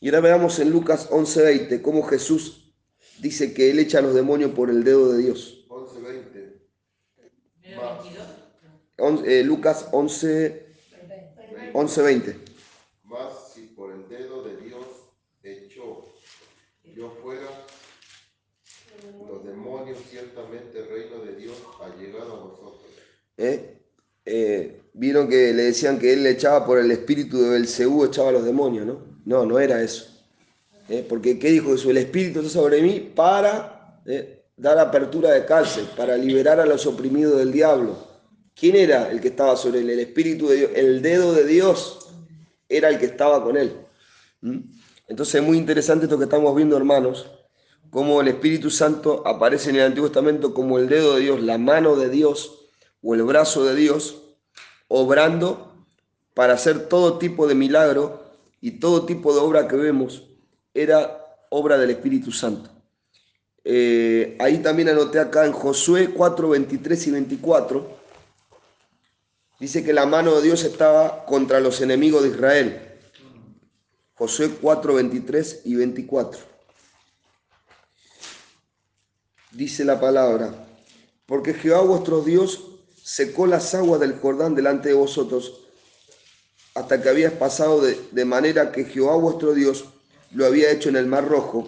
Y 0.00 0.08
ahora 0.08 0.20
veamos 0.20 0.58
en 0.58 0.70
Lucas 0.70 1.08
11:20 1.10 1.82
cómo 1.82 2.02
Jesús 2.04 2.72
dice 3.20 3.52
que 3.52 3.70
Él 3.70 3.78
echa 3.78 3.98
a 3.98 4.00
los 4.00 4.14
demonios 4.14 4.52
por 4.52 4.70
el 4.70 4.82
dedo 4.84 5.12
de 5.12 5.18
Dios. 5.18 5.66
11, 5.68 6.00
20. 6.00 6.62
On- 8.96 9.22
eh, 9.26 9.42
Lucas 9.44 9.86
11, 9.92 10.66
11:20. 11.74 12.38
Mas 13.04 13.52
si 13.52 13.66
por 13.76 13.92
el 13.92 14.08
dedo 14.08 14.42
de 14.44 14.56
Dios 14.56 14.86
echó 15.42 16.06
yo 16.96 17.10
fuera, 17.22 17.66
los 19.28 19.44
demonios, 19.44 19.98
ciertamente 20.10 20.78
el 20.80 20.88
reino 20.88 21.24
de 21.24 21.34
Dios 21.36 21.56
ha 21.80 21.88
llegado 21.96 22.32
a 22.34 22.44
vosotros. 22.44 22.80
¿Eh? 23.40 23.76
Eh, 24.24 24.76
Vieron 24.92 25.28
que 25.28 25.52
le 25.52 25.62
decían 25.64 25.98
que 25.98 26.12
él 26.12 26.24
le 26.24 26.30
echaba 26.30 26.66
por 26.66 26.78
el 26.78 26.90
espíritu 26.90 27.40
de 27.40 27.50
Belcebú, 27.50 28.04
echaba 28.04 28.30
a 28.30 28.32
los 28.32 28.44
demonios, 28.44 28.86
¿no? 28.86 29.00
No, 29.24 29.46
no 29.46 29.60
era 29.60 29.82
eso. 29.82 30.06
¿eh? 30.88 31.06
Porque 31.08 31.38
¿qué 31.38 31.50
dijo 31.50 31.70
Jesús? 31.70 31.90
El 31.90 31.98
espíritu 31.98 32.40
está 32.40 32.50
sobre 32.50 32.82
mí 32.82 33.12
para 33.14 34.02
dar 34.56 34.78
apertura 34.78 35.30
de 35.30 35.44
cárcel, 35.44 35.86
para 35.96 36.16
liberar 36.16 36.58
a 36.58 36.66
los 36.66 36.86
oprimidos 36.86 37.38
del 37.38 37.52
diablo. 37.52 37.96
¿Quién 38.54 38.76
era 38.76 39.10
el 39.10 39.20
que 39.20 39.28
estaba 39.28 39.56
sobre 39.56 39.80
él? 39.80 39.90
El 39.90 40.00
espíritu 40.00 40.48
de 40.48 40.56
Dios, 40.56 40.70
el 40.74 41.00
dedo 41.00 41.32
de 41.32 41.46
Dios 41.46 42.10
era 42.68 42.88
el 42.88 42.98
que 42.98 43.06
estaba 43.06 43.42
con 43.42 43.56
él. 43.56 43.72
¿Mm? 44.40 44.58
Entonces 45.06 45.36
es 45.36 45.42
muy 45.42 45.56
interesante 45.56 46.04
esto 46.04 46.18
que 46.18 46.24
estamos 46.24 46.54
viendo, 46.54 46.76
hermanos, 46.76 47.30
cómo 47.90 48.20
el 48.20 48.28
Espíritu 48.28 48.70
Santo 48.70 49.22
aparece 49.26 49.70
en 49.70 49.76
el 49.76 49.82
Antiguo 49.82 50.08
Testamento 50.08 50.52
como 50.52 50.78
el 50.78 50.88
dedo 50.88 51.16
de 51.16 51.22
Dios, 51.22 51.40
la 51.40 51.58
mano 51.58 51.96
de 51.96 52.10
Dios 52.10 52.59
o 53.02 53.14
el 53.14 53.22
brazo 53.22 53.64
de 53.64 53.74
Dios, 53.74 54.22
obrando 54.88 55.72
para 56.34 56.54
hacer 56.54 56.88
todo 56.88 57.18
tipo 57.18 57.46
de 57.46 57.54
milagro 57.54 58.24
y 58.60 58.72
todo 58.72 59.06
tipo 59.06 59.32
de 59.32 59.40
obra 59.40 59.68
que 59.68 59.76
vemos 59.76 60.24
era 60.74 61.20
obra 61.50 61.78
del 61.78 61.90
Espíritu 61.90 62.32
Santo. 62.32 62.70
Eh, 63.64 64.36
ahí 64.40 64.58
también 64.58 64.88
anoté 64.88 65.18
acá 65.18 65.44
en 65.44 65.52
Josué 65.52 66.10
4, 66.10 66.48
23 66.48 67.06
y 67.06 67.10
24, 67.10 67.98
dice 69.58 69.84
que 69.84 69.92
la 69.92 70.06
mano 70.06 70.36
de 70.36 70.42
Dios 70.42 70.64
estaba 70.64 71.24
contra 71.26 71.60
los 71.60 71.80
enemigos 71.80 72.22
de 72.22 72.30
Israel. 72.30 72.86
Josué 74.14 74.50
4, 74.60 74.94
23 74.94 75.62
y 75.64 75.74
24. 75.76 76.40
Dice 79.52 79.84
la 79.84 79.98
palabra, 79.98 80.54
porque 81.26 81.54
Jehová 81.54 81.80
vuestro 81.80 82.22
Dios 82.22 82.69
secó 83.10 83.48
las 83.48 83.74
aguas 83.74 83.98
del 83.98 84.20
Jordán 84.20 84.54
delante 84.54 84.90
de 84.90 84.94
vosotros 84.94 85.62
hasta 86.76 87.02
que 87.02 87.08
habías 87.08 87.32
pasado 87.32 87.80
de, 87.80 88.00
de 88.12 88.24
manera 88.24 88.70
que 88.70 88.84
Jehová 88.84 89.16
vuestro 89.16 89.52
Dios 89.52 89.86
lo 90.30 90.46
había 90.46 90.70
hecho 90.70 90.90
en 90.90 90.94
el 90.94 91.06
mar 91.06 91.26
rojo, 91.26 91.66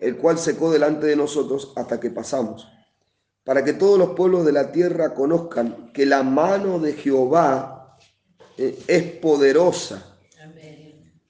el 0.00 0.16
cual 0.16 0.36
secó 0.36 0.72
delante 0.72 1.06
de 1.06 1.14
nosotros 1.14 1.72
hasta 1.76 2.00
que 2.00 2.10
pasamos, 2.10 2.66
para 3.44 3.62
que 3.62 3.72
todos 3.72 4.00
los 4.00 4.16
pueblos 4.16 4.44
de 4.44 4.50
la 4.50 4.72
tierra 4.72 5.14
conozcan 5.14 5.92
que 5.92 6.06
la 6.06 6.24
mano 6.24 6.80
de 6.80 6.94
Jehová 6.94 7.96
eh, 8.58 8.76
es 8.88 9.04
poderosa 9.20 10.18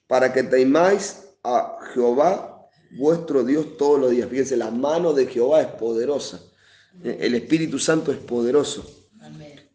para 0.07 0.33
que 0.33 0.43
temáis 0.43 1.35
a 1.45 1.77
Jehová 1.93 2.67
vuestro 2.93 3.45
Dios 3.45 3.77
todos 3.77 4.01
los 4.01 4.11
días. 4.11 4.31
Fíjense, 4.31 4.57
la 4.57 4.71
mano 4.71 5.13
de 5.13 5.27
Jehová 5.27 5.61
es 5.61 5.69
poderosa. 5.69 6.41
Eh, 7.05 7.19
El 7.21 7.35
Espíritu 7.35 7.79
Santo 7.79 8.11
es 8.11 8.19
poderoso. 8.19 9.00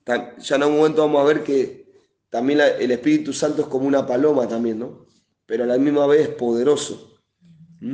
Ya 0.06 0.56
en 0.56 0.64
un 0.64 0.78
momento 0.78 1.02
vamos 1.02 1.22
a 1.22 1.26
ver 1.26 1.44
que 1.44 1.86
también 2.30 2.60
la- 2.60 2.68
el 2.78 2.92
Espíritu 2.92 3.34
Santo 3.34 3.64
es 3.64 3.68
como 3.68 3.88
una 3.88 4.06
paloma 4.06 4.48
también, 4.48 4.80
¿no? 4.80 5.08
Pero 5.46 5.64
a 5.64 5.68
la 5.68 5.78
misma 5.78 6.06
vez 6.08 6.22
es 6.22 6.30
poderoso. 6.30 7.20
¿Mm? 7.80 7.94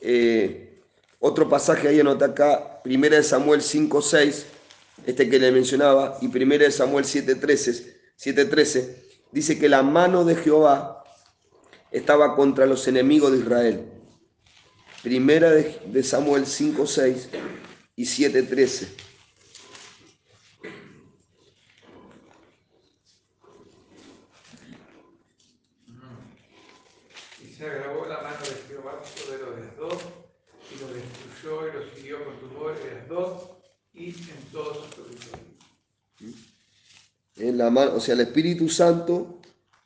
Eh, 0.00 0.82
otro 1.18 1.48
pasaje 1.48 1.88
ahí 1.88 2.00
anota 2.00 2.26
acá, 2.26 2.80
1 2.84 3.16
de 3.16 3.22
Samuel 3.22 3.62
5, 3.62 4.02
6, 4.02 4.46
este 5.06 5.28
que 5.28 5.38
le 5.38 5.50
mencionaba, 5.50 6.18
y 6.20 6.28
1 6.28 6.58
de 6.58 6.70
Samuel 6.70 7.04
7, 7.04 7.34
13, 7.34 7.96
7:13, 8.16 8.96
dice 9.32 9.58
que 9.58 9.68
la 9.68 9.82
mano 9.82 10.24
de 10.24 10.36
Jehová 10.36 11.04
estaba 11.90 12.34
contra 12.36 12.66
los 12.66 12.86
enemigos 12.88 13.32
de 13.32 13.38
Israel. 13.38 13.92
Primera 15.02 15.50
de, 15.50 15.78
de 15.86 16.02
Samuel 16.02 16.46
5, 16.46 16.86
6 16.86 17.28
y 17.94 18.06
7, 18.06 18.42
13. 18.42 18.88
Y 27.42 27.52
se 27.52 27.66
agravó 27.66 28.06
la 28.06 28.20
mano 28.22 28.38
de 28.40 28.54
Jehová 28.68 29.00
sobre 29.04 29.38
los 29.42 29.56
de 29.56 29.62
Asdod, 29.68 30.00
y 30.74 30.80
los 30.80 30.94
destruyó 30.94 31.68
y 31.68 31.72
los 31.72 31.98
hirió 31.98 32.24
con 32.24 32.34
y 33.94 34.08
en 34.08 34.14
todo 34.52 34.74
su 34.74 35.02
territorio. 35.02 35.46
En 37.36 37.58
la 37.58 37.70
mano, 37.70 37.94
o 37.94 38.00
sea, 38.00 38.14
el 38.14 38.20
Espíritu 38.20 38.68
Santo 38.68 39.40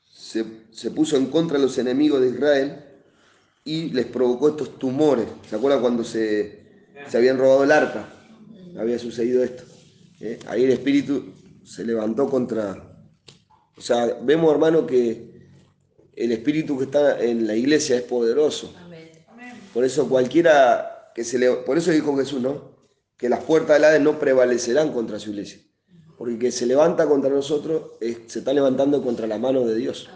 se, 0.04 0.44
se 0.70 0.90
puso 0.90 1.16
en 1.16 1.26
contra 1.26 1.58
de 1.58 1.64
los 1.64 1.78
enemigos 1.78 2.20
de 2.20 2.28
Israel 2.28 2.84
y 3.64 3.90
les 3.90 4.06
provocó 4.06 4.50
estos 4.50 4.78
tumores. 4.78 5.26
¿Se 5.48 5.56
acuerdan 5.56 5.80
cuando 5.80 6.04
se, 6.04 6.88
se 7.08 7.16
habían 7.16 7.38
robado 7.38 7.64
el 7.64 7.72
arca? 7.72 8.08
Había 8.78 8.98
sucedido 8.98 9.42
esto. 9.42 9.64
¿eh? 10.20 10.38
Ahí 10.46 10.64
el 10.64 10.70
espíritu 10.70 11.32
se 11.64 11.84
levantó 11.84 12.28
contra... 12.28 12.86
O 13.76 13.80
sea, 13.80 14.18
vemos 14.22 14.52
hermano 14.52 14.86
que 14.86 15.30
el 16.14 16.32
espíritu 16.32 16.78
que 16.78 16.84
está 16.84 17.20
en 17.20 17.46
la 17.46 17.56
iglesia 17.56 17.96
es 17.96 18.02
poderoso. 18.02 18.74
Por 19.72 19.84
eso 19.84 20.08
cualquiera 20.08 21.12
que 21.14 21.24
se 21.24 21.38
le... 21.38 21.50
Por 21.50 21.78
eso 21.78 21.90
dijo 21.90 22.16
Jesús, 22.16 22.40
¿no? 22.40 22.79
Que 23.20 23.28
las 23.28 23.44
puertas 23.44 23.76
del 23.76 23.84
Hades 23.84 24.00
no 24.00 24.18
prevalecerán 24.18 24.92
contra 24.92 25.18
su 25.18 25.30
iglesia. 25.30 25.60
Porque 26.16 26.32
el 26.34 26.38
que 26.40 26.50
se 26.50 26.64
levanta 26.64 27.06
contra 27.06 27.28
nosotros 27.30 27.92
es- 28.00 28.16
se 28.28 28.38
está 28.40 28.52
levantando 28.54 29.02
contra 29.02 29.26
la 29.26 29.38
mano 29.38 29.66
de 29.66 29.74
Dios. 29.74 30.08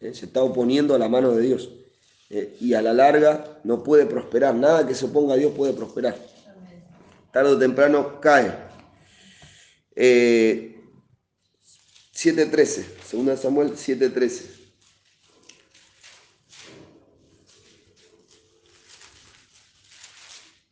¿eh? 0.00 0.14
Se 0.14 0.26
está 0.26 0.42
oponiendo 0.42 0.94
a 0.94 0.98
la 0.98 1.08
mano 1.08 1.32
de 1.32 1.42
Dios. 1.42 1.70
¿eh? 2.30 2.56
Y 2.60 2.74
a 2.74 2.82
la 2.82 2.92
larga 2.92 3.58
no 3.64 3.82
puede 3.82 4.06
prosperar. 4.06 4.54
Nada 4.54 4.86
que 4.86 4.94
se 4.94 5.06
oponga 5.06 5.34
a 5.34 5.36
Dios 5.36 5.52
puede 5.56 5.72
prosperar. 5.72 6.16
Tarde 7.32 7.50
o 7.50 7.58
temprano 7.58 8.20
cae. 8.20 8.52
Eh, 9.96 10.80
7.13. 12.14 12.84
Segunda 13.04 13.36
Samuel 13.36 13.72
7.13. 13.76 14.49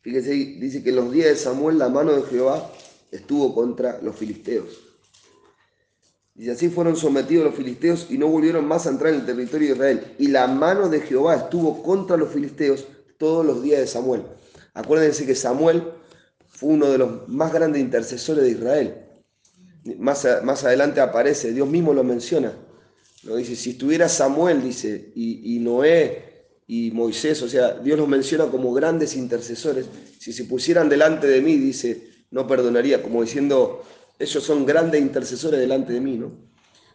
Fíjese, 0.09 0.31
ahí, 0.31 0.45
dice 0.59 0.81
que 0.81 0.89
en 0.89 0.95
los 0.95 1.11
días 1.11 1.27
de 1.27 1.35
Samuel 1.35 1.77
la 1.77 1.87
mano 1.87 2.13
de 2.13 2.23
Jehová 2.23 2.71
estuvo 3.11 3.53
contra 3.53 4.01
los 4.01 4.15
filisteos. 4.15 4.79
Y 6.35 6.49
así 6.49 6.69
fueron 6.69 6.95
sometidos 6.95 7.45
los 7.45 7.53
filisteos 7.53 8.07
y 8.09 8.17
no 8.17 8.27
volvieron 8.27 8.67
más 8.67 8.87
a 8.87 8.89
entrar 8.89 9.13
en 9.13 9.19
el 9.19 9.25
territorio 9.27 9.67
de 9.67 9.73
Israel. 9.75 10.15
Y 10.17 10.29
la 10.29 10.47
mano 10.47 10.89
de 10.89 11.01
Jehová 11.01 11.35
estuvo 11.35 11.83
contra 11.83 12.17
los 12.17 12.29
filisteos 12.29 12.87
todos 13.19 13.45
los 13.45 13.61
días 13.61 13.81
de 13.81 13.85
Samuel. 13.85 14.23
Acuérdense 14.73 15.27
que 15.27 15.35
Samuel 15.35 15.83
fue 16.47 16.69
uno 16.69 16.87
de 16.87 16.97
los 16.97 17.29
más 17.29 17.53
grandes 17.53 17.79
intercesores 17.79 18.43
de 18.45 18.49
Israel. 18.49 18.95
Más, 19.99 20.25
más 20.43 20.63
adelante 20.63 21.01
aparece, 21.01 21.53
Dios 21.53 21.69
mismo 21.69 21.93
lo 21.93 22.03
menciona. 22.03 22.51
Lo 23.21 23.35
dice, 23.35 23.55
si 23.55 23.71
estuviera 23.71 24.09
Samuel, 24.09 24.63
dice, 24.63 25.11
y 25.13 25.59
Noé 25.59 26.28
y 26.71 26.91
Moisés, 26.91 27.41
o 27.41 27.49
sea, 27.49 27.73
Dios 27.79 27.97
los 27.97 28.07
menciona 28.07 28.45
como 28.45 28.71
grandes 28.71 29.15
intercesores. 29.15 29.87
Si 30.19 30.31
se 30.31 30.43
pusieran 30.43 30.87
delante 30.87 31.25
de 31.25 31.41
mí, 31.41 31.57
dice, 31.57 32.11
no 32.29 32.45
perdonaría, 32.45 33.01
como 33.01 33.23
diciendo, 33.23 33.81
ellos 34.19 34.43
son 34.43 34.67
grandes 34.67 35.01
intercesores 35.01 35.59
delante 35.59 35.93
de 35.93 35.99
mí, 35.99 36.15
¿no? 36.15 36.31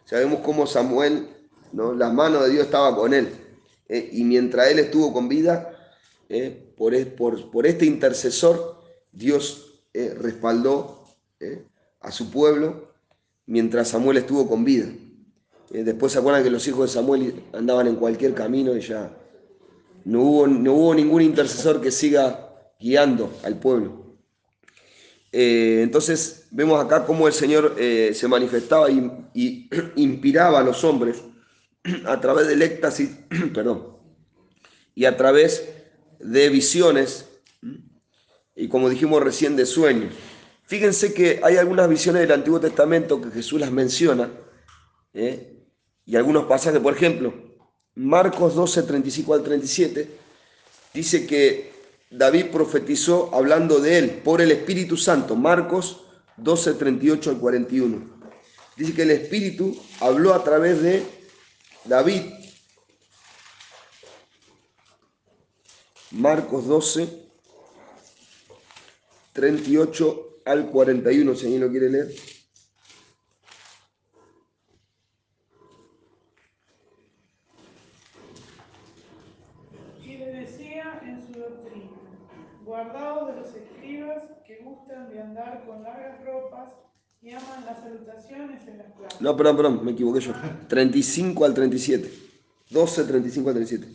Sabemos 0.05 0.39
cómo 0.39 0.65
Samuel, 0.65 1.27
¿no? 1.73 1.93
La 1.93 2.09
mano 2.09 2.41
de 2.41 2.51
Dios 2.51 2.67
estaba 2.67 2.95
con 2.95 3.13
él. 3.13 3.27
¿eh? 3.89 4.11
Y 4.13 4.23
mientras 4.23 4.69
él 4.69 4.79
estuvo 4.79 5.11
con 5.11 5.27
vida, 5.27 5.77
¿eh? 6.29 6.71
por, 6.77 6.95
por, 7.09 7.51
por 7.51 7.67
este 7.67 7.85
intercesor, 7.85 8.81
Dios 9.11 9.81
eh, 9.93 10.15
respaldó 10.17 11.03
a 11.99 12.13
su 12.13 12.31
pueblo 12.31 12.93
mientras 13.45 13.89
Samuel 13.89 14.19
estuvo 14.19 14.47
con 14.47 14.63
vida. 14.63 14.87
Después 15.69 16.13
se 16.13 16.19
acuerdan 16.19 16.43
que 16.43 16.49
los 16.49 16.65
hijos 16.65 16.89
de 16.89 16.93
Samuel 16.93 17.43
andaban 17.51 17.87
en 17.87 17.97
cualquier 17.97 18.33
camino 18.33 18.73
y 18.73 18.79
ya 18.79 19.11
no 20.05 20.21
hubo, 20.21 20.47
no 20.47 20.73
hubo 20.73 20.95
ningún 20.95 21.21
intercesor 21.21 21.81
que 21.81 21.91
siga 21.91 22.49
guiando 22.79 23.37
al 23.43 23.59
pueblo. 23.59 24.17
Eh, 25.31 25.81
entonces 25.83 26.47
vemos 26.51 26.83
acá 26.83 27.05
cómo 27.05 27.27
el 27.27 27.33
Señor 27.33 27.75
eh, 27.77 28.11
se 28.13 28.27
manifestaba 28.27 28.89
y, 28.89 29.69
inspiraba 29.97 30.59
a 30.59 30.63
los 30.63 30.83
hombres 30.83 31.21
a 32.05 32.21
través 32.21 32.47
del 32.47 32.61
éxtasis, 32.61 33.09
perdón, 33.53 33.97
y 34.95 35.05
a 35.05 35.17
través 35.17 35.67
de 36.19 36.47
visiones 36.49 37.27
y 38.55 38.69
como 38.69 38.89
dijimos 38.89 39.21
recién 39.21 39.55
de 39.55 39.65
sueños. 39.65 40.13
Fíjense 40.65 41.13
que 41.13 41.41
hay 41.43 41.57
algunas 41.57 41.89
visiones 41.89 42.21
del 42.21 42.31
Antiguo 42.31 42.59
Testamento 42.59 43.21
que 43.21 43.29
Jesús 43.29 43.59
las 43.59 43.71
menciona 43.71 44.31
¿eh? 45.13 45.59
y 46.05 46.15
algunos 46.15 46.45
pasajes, 46.45 46.79
por 46.79 46.93
ejemplo, 46.93 47.33
Marcos 47.95 48.55
12, 48.55 48.83
35 48.83 49.33
al 49.33 49.43
37, 49.43 50.09
dice 50.93 51.25
que 51.25 51.73
David 52.09 52.47
profetizó 52.51 53.33
hablando 53.33 53.79
de 53.79 53.97
él 53.97 54.09
por 54.23 54.41
el 54.41 54.51
Espíritu 54.51 54.97
Santo, 54.97 55.35
Marcos 55.35 56.05
12, 56.37 56.73
38 56.73 57.29
al 57.29 57.37
41. 57.39 58.15
Dice 58.75 58.93
que 58.93 59.03
el 59.03 59.11
Espíritu 59.11 59.77
habló 60.01 60.33
a 60.33 60.43
través 60.43 60.81
de 60.81 61.03
David. 61.85 62.23
Marcos 66.11 66.67
12, 66.67 67.25
38 69.33 70.39
al 70.45 70.69
41, 70.69 71.35
si 71.35 71.45
alguien 71.45 71.61
lo 71.61 71.69
quiere 71.69 71.89
leer. 71.89 72.15
Y 80.01 80.17
le 80.17 80.25
decía 80.27 81.01
en 81.03 81.21
su 81.25 81.39
doctrina, 81.39 81.91
guardaos 82.75 83.27
de 83.27 83.39
los 83.39 83.55
escribas 83.55 84.23
que 84.45 84.57
gustan 84.57 85.09
de 85.09 85.21
andar 85.21 85.63
con 85.65 85.81
largas 85.81 86.21
ropas 86.25 86.73
y 87.21 87.31
aman 87.31 87.65
las 87.65 87.79
salutaciones 87.79 88.67
en 88.67 88.79
las 88.79 88.91
plazas. 88.91 89.21
No, 89.21 89.37
perdón, 89.37 89.55
perdón, 89.55 89.85
me 89.85 89.91
equivoqué 89.93 90.19
yo. 90.19 90.33
35 90.67 91.45
al 91.45 91.53
37. 91.53 92.11
12, 92.69 93.03
35 93.05 93.49
al 93.49 93.55
37. 93.55 93.87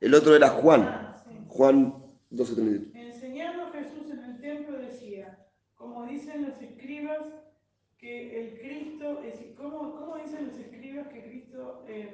El 0.00 0.14
otro 0.14 0.34
era 0.34 0.48
Juan. 0.48 1.14
Juan 1.46 1.94
12, 2.30 2.54
37. 2.54 3.00
Enseñando 3.00 3.70
Jesús 3.70 4.10
en 4.10 4.24
el 4.24 4.40
templo 4.40 4.78
decía, 4.78 5.38
como 5.76 6.04
dicen 6.06 6.42
los 6.42 6.60
escribas, 6.60 7.20
que 7.98 8.40
el 8.40 8.58
Cristo 8.58 9.22
es, 9.22 9.34
¿cómo, 9.56 9.94
cómo 9.94 10.16
dicen 10.16 10.48
los 10.48 10.58
escribas 10.58 11.06
que 11.06 11.22
Cristo, 11.22 11.84
eh, 11.86 12.12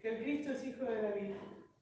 que 0.00 0.08
el 0.08 0.22
Cristo 0.24 0.52
es 0.52 0.64
hijo 0.64 0.86
de 0.86 1.02
David? 1.02 1.30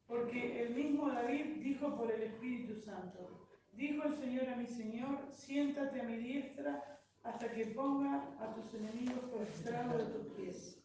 Porque 0.08 0.62
el 0.64 0.74
mismo 0.74 1.08
David 1.08 1.62
dijo 1.62 1.96
por 1.96 2.10
el 2.10 2.22
Espíritu 2.22 2.74
Santo, 2.84 3.41
dijo 3.72 4.04
el 4.04 4.16
Señor 4.16 4.48
a 4.48 4.56
mi 4.56 4.66
Señor, 4.66 5.18
siéntate 5.34 6.00
a 6.00 6.04
mi 6.04 6.16
diestra 6.16 7.00
hasta 7.22 7.52
que 7.52 7.66
ponga 7.66 8.24
a 8.40 8.54
tus 8.54 8.74
enemigos 8.74 9.24
por 9.30 9.42
estrado 9.42 9.98
de 9.98 10.04
tus 10.04 10.26
pies. 10.36 10.78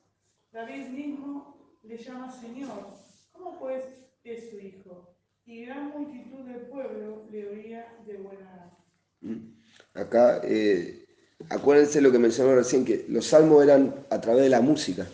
David 0.52 0.88
mismo 0.90 1.78
le 1.84 1.98
llama 1.98 2.32
Señor, 2.32 2.88
¿cómo 3.32 3.60
pues 3.60 3.84
es 4.24 4.50
su 4.50 4.60
hijo? 4.60 5.16
Y 5.46 5.66
gran 5.66 5.90
multitud 5.92 6.46
del 6.46 6.62
pueblo 6.68 7.26
le 7.32 7.48
oía 7.48 7.96
de 8.06 8.18
buena 8.18 8.74
gana. 9.22 9.58
Acá, 9.94 10.42
eh, 10.44 11.06
acuérdense 11.50 12.02
lo 12.02 12.12
que 12.12 12.20
mencionó 12.20 12.56
recién, 12.56 12.86
que 12.86 13.06
los 13.08 13.28
salmos 13.28 13.64
eran 13.64 13.96
a 14.10 14.20
través 14.20 14.44
de 14.44 14.50
la 14.50 14.62
música. 14.62 15.08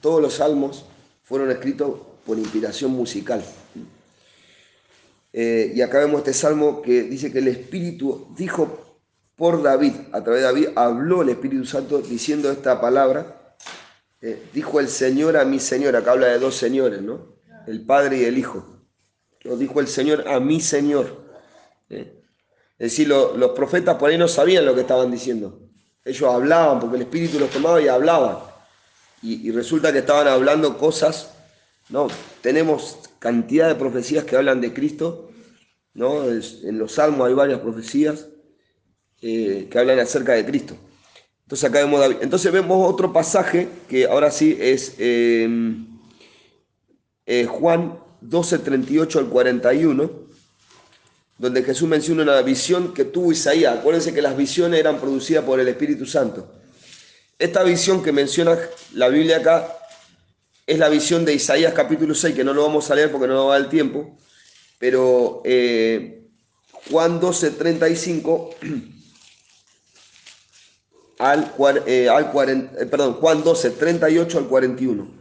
Todos 0.00 0.20
los 0.20 0.34
salmos 0.34 0.84
fueron 1.22 1.50
escritos 1.50 2.00
por 2.24 2.38
inspiración 2.38 2.92
musical. 2.92 3.42
Eh, 5.38 5.72
y 5.74 5.82
acá 5.82 5.98
vemos 5.98 6.20
este 6.20 6.32
salmo 6.32 6.80
que 6.80 7.02
dice 7.02 7.30
que 7.30 7.40
el 7.40 7.48
Espíritu 7.48 8.34
dijo 8.38 9.02
por 9.36 9.62
David, 9.62 9.92
a 10.12 10.24
través 10.24 10.40
de 10.40 10.46
David, 10.46 10.68
habló 10.76 11.20
el 11.20 11.28
Espíritu 11.28 11.66
Santo 11.66 11.98
diciendo 11.98 12.50
esta 12.50 12.80
palabra. 12.80 13.54
eh, 14.22 14.44
dijo 14.54 14.80
el 14.80 14.88
Señor 14.88 15.36
a 15.36 15.44
mi 15.44 15.60
Señor, 15.60 15.94
acá 15.94 16.12
habla 16.12 16.28
de 16.28 16.38
dos 16.38 16.56
señores, 16.56 17.02
¿no? 17.02 17.36
El 17.66 17.84
Padre 17.84 18.16
y 18.16 18.24
el 18.24 18.38
Hijo. 18.38 18.66
Lo 19.42 19.58
dijo 19.58 19.78
el 19.80 19.88
Señor 19.88 20.26
a 20.26 20.40
mi 20.40 20.58
Señor. 20.58 21.22
¿eh? 21.90 22.22
Es 22.78 22.92
decir, 22.92 23.06
lo- 23.08 23.36
los 23.36 23.50
profetas 23.50 23.96
por 23.96 24.08
ahí 24.08 24.16
no 24.16 24.26
sabían 24.28 24.64
lo 24.64 24.74
que 24.74 24.80
estaban 24.80 25.10
diciendo. 25.10 25.60
Ellos 26.02 26.32
hablaban 26.32 26.80
porque 26.80 26.96
el 26.96 27.02
Espíritu 27.02 27.38
los 27.38 27.50
tomaba 27.50 27.78
y 27.82 27.88
hablaban. 27.88 28.38
Y 29.22 29.50
resulta 29.50 29.92
que 29.92 29.98
estaban 29.98 30.28
hablando 30.28 30.78
cosas, 30.78 31.30
¿no? 31.90 32.08
Tenemos 32.40 32.98
cantidad 33.18 33.68
de 33.68 33.74
profecías 33.74 34.24
que 34.24 34.36
hablan 34.36 34.60
de 34.60 34.72
Cristo, 34.72 35.25
¿no? 35.96 36.24
En 36.24 36.78
los 36.78 36.92
salmos 36.92 37.26
hay 37.26 37.34
varias 37.34 37.60
profecías 37.60 38.26
eh, 39.22 39.66
que 39.70 39.78
hablan 39.78 39.98
acerca 39.98 40.34
de 40.34 40.44
Cristo. 40.44 40.76
Entonces 41.42 41.68
acá 41.68 41.80
vemos. 41.80 42.04
Entonces 42.20 42.52
vemos 42.52 42.92
otro 42.92 43.12
pasaje 43.12 43.68
que 43.88 44.04
ahora 44.04 44.30
sí 44.30 44.56
es 44.60 44.94
eh, 44.98 45.48
eh, 47.24 47.46
Juan 47.46 47.98
12, 48.20 48.58
38 48.58 49.18
al 49.18 49.28
41 49.28 50.26
donde 51.38 51.62
Jesús 51.62 51.86
menciona 51.88 52.22
una 52.22 52.40
visión 52.40 52.94
que 52.94 53.04
tuvo 53.04 53.32
Isaías. 53.32 53.78
Acuérdense 53.78 54.14
que 54.14 54.22
las 54.22 54.36
visiones 54.36 54.80
eran 54.80 54.98
producidas 54.98 55.44
por 55.44 55.60
el 55.60 55.68
Espíritu 55.68 56.06
Santo. 56.06 56.50
Esta 57.38 57.62
visión 57.62 58.02
que 58.02 58.10
menciona 58.12 58.58
la 58.94 59.08
Biblia 59.08 59.38
acá 59.38 59.68
es 60.66 60.78
la 60.78 60.88
visión 60.88 61.26
de 61.26 61.34
Isaías 61.34 61.74
capítulo 61.74 62.14
6, 62.14 62.34
que 62.34 62.42
no 62.42 62.54
lo 62.54 62.62
vamos 62.62 62.90
a 62.90 62.94
leer 62.94 63.12
porque 63.12 63.26
no 63.26 63.34
nos 63.34 63.50
va 63.50 63.58
el 63.58 63.68
tiempo, 63.68 64.16
pero 64.78 65.42
eh, 65.44 66.28
Juan 66.90 67.20
12, 67.20 67.50
35 67.52 68.50
al, 71.18 71.54
eh, 71.86 72.08
al 72.08 72.30
40, 72.30 72.82
eh, 72.82 72.86
perdón, 72.86 73.14
Juan 73.14 73.42
12, 73.42 73.70
38 73.70 74.38
al 74.38 74.48
41. 74.48 75.16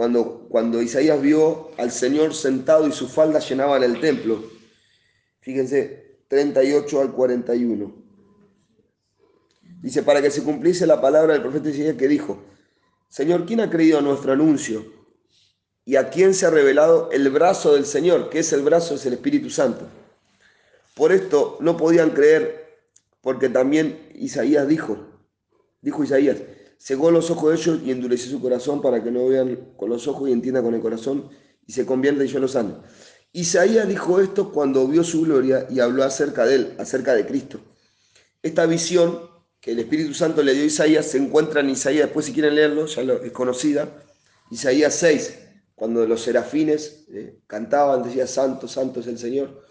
cuando, 0.00 0.46
cuando 0.48 0.80
Isaías 0.80 1.20
vio 1.20 1.72
al 1.76 1.90
Señor 1.90 2.34
sentado 2.34 2.88
y 2.88 2.92
sus 2.92 3.12
faldas 3.12 3.46
llenaban 3.46 3.82
el 3.82 4.00
templo. 4.00 4.42
Fíjense, 5.40 6.22
38 6.28 7.00
al 7.02 7.12
41. 7.12 7.94
Dice, 9.82 10.02
para 10.02 10.22
que 10.22 10.30
se 10.30 10.42
cumpliese 10.42 10.86
la 10.86 11.02
palabra 11.02 11.34
del 11.34 11.42
profeta 11.42 11.68
Isaías 11.68 11.96
que 11.96 12.08
dijo, 12.08 12.42
Señor, 13.10 13.44
¿quién 13.44 13.60
ha 13.60 13.68
creído 13.68 13.98
a 13.98 14.00
nuestro 14.00 14.32
anuncio? 14.32 14.86
¿Y 15.84 15.96
a 15.96 16.10
quién 16.10 16.34
se 16.34 16.46
ha 16.46 16.50
revelado 16.50 17.10
el 17.10 17.28
brazo 17.30 17.74
del 17.74 17.86
Señor? 17.86 18.30
que 18.30 18.40
es 18.40 18.52
el 18.52 18.62
brazo? 18.62 18.94
Es 18.94 19.06
el 19.06 19.14
Espíritu 19.14 19.50
Santo. 19.50 19.86
Por 20.94 21.12
esto 21.12 21.56
no 21.60 21.76
podían 21.76 22.10
creer, 22.10 22.78
porque 23.20 23.48
también 23.48 24.10
Isaías 24.14 24.68
dijo, 24.68 24.98
dijo 25.80 26.04
Isaías, 26.04 26.38
cegó 26.78 27.10
los 27.10 27.30
ojos 27.30 27.50
de 27.50 27.56
ellos 27.56 27.80
y 27.84 27.90
endureció 27.90 28.30
su 28.30 28.40
corazón 28.40 28.82
para 28.82 29.02
que 29.02 29.10
no 29.10 29.26
vean 29.28 29.72
con 29.76 29.90
los 29.90 30.06
ojos 30.08 30.28
y 30.28 30.32
entiendan 30.32 30.64
con 30.64 30.74
el 30.74 30.80
corazón 30.80 31.30
y 31.66 31.72
se 31.72 31.86
convierta 31.86 32.24
y 32.24 32.28
yo 32.28 32.40
los 32.40 32.56
amo. 32.56 32.82
Isaías 33.32 33.86
dijo 33.86 34.20
esto 34.20 34.50
cuando 34.50 34.86
vio 34.88 35.04
su 35.04 35.22
gloria 35.22 35.66
y 35.70 35.80
habló 35.80 36.02
acerca 36.04 36.44
de 36.44 36.54
él, 36.56 36.74
acerca 36.78 37.14
de 37.14 37.26
Cristo. 37.26 37.60
Esta 38.42 38.66
visión 38.66 39.20
que 39.60 39.72
el 39.72 39.78
Espíritu 39.78 40.14
Santo 40.14 40.42
le 40.42 40.54
dio 40.54 40.64
a 40.64 40.66
Isaías 40.66 41.06
se 41.06 41.18
encuentra 41.18 41.60
en 41.60 41.70
Isaías, 41.70 42.06
después 42.06 42.26
si 42.26 42.32
quieren 42.32 42.54
leerlo, 42.54 42.86
ya 42.86 43.02
lo, 43.02 43.22
es 43.22 43.30
conocida, 43.32 43.88
Isaías 44.50 44.94
6, 44.96 45.38
cuando 45.80 46.04
los 46.04 46.20
serafines 46.20 47.06
eh, 47.10 47.38
cantaban, 47.46 48.02
decía, 48.02 48.26
Santo, 48.26 48.68
Santo 48.68 49.00
es 49.00 49.06
el 49.06 49.16
Señor. 49.16 49.64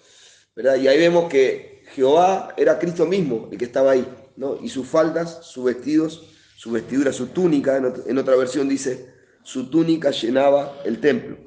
¿verdad? 0.56 0.78
Y 0.78 0.88
ahí 0.88 0.98
vemos 0.98 1.30
que 1.30 1.84
Jehová 1.94 2.56
era 2.58 2.80
Cristo 2.80 3.06
mismo 3.06 3.48
el 3.52 3.60
que 3.60 3.66
estaba 3.66 3.92
ahí, 3.92 4.08
¿no? 4.36 4.58
y 4.60 4.70
sus 4.70 4.88
faldas, 4.88 5.46
sus 5.46 5.66
vestidos, 5.66 6.24
su 6.58 6.72
vestidura, 6.72 7.14
su 7.14 7.28
túnica, 7.28 7.78
en 7.78 8.18
otra 8.18 8.36
versión 8.36 8.68
dice, 8.68 9.14
su 9.44 9.70
túnica 9.70 10.10
llenaba 10.10 10.82
el 10.84 11.00
templo. 11.00 11.38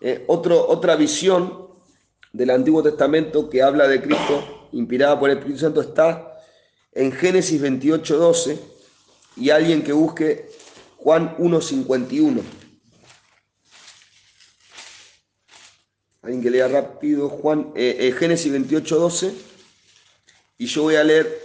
Eh, 0.00 0.24
otro, 0.26 0.66
otra 0.66 0.96
visión 0.96 1.68
del 2.32 2.50
Antiguo 2.50 2.82
Testamento 2.82 3.48
que 3.48 3.62
habla 3.62 3.86
de 3.86 4.02
Cristo, 4.02 4.68
inspirada 4.72 5.20
por 5.20 5.30
el 5.30 5.38
Espíritu 5.38 5.60
Santo, 5.60 5.80
está 5.80 6.36
en 6.90 7.12
Génesis 7.12 7.60
28, 7.60 8.18
12, 8.18 8.58
y 9.36 9.50
alguien 9.50 9.84
que 9.84 9.92
busque 9.92 10.50
Juan 10.96 11.36
1.51. 11.38 12.63
Alguien 16.24 16.42
que 16.42 16.50
lea 16.50 16.68
rápido 16.68 17.28
Juan, 17.28 17.70
eh, 17.76 17.96
eh, 18.00 18.12
Génesis 18.12 18.50
28, 18.50 18.98
12. 18.98 19.34
Y 20.56 20.66
yo 20.66 20.84
voy 20.84 20.94
a 20.94 21.04
leer 21.04 21.38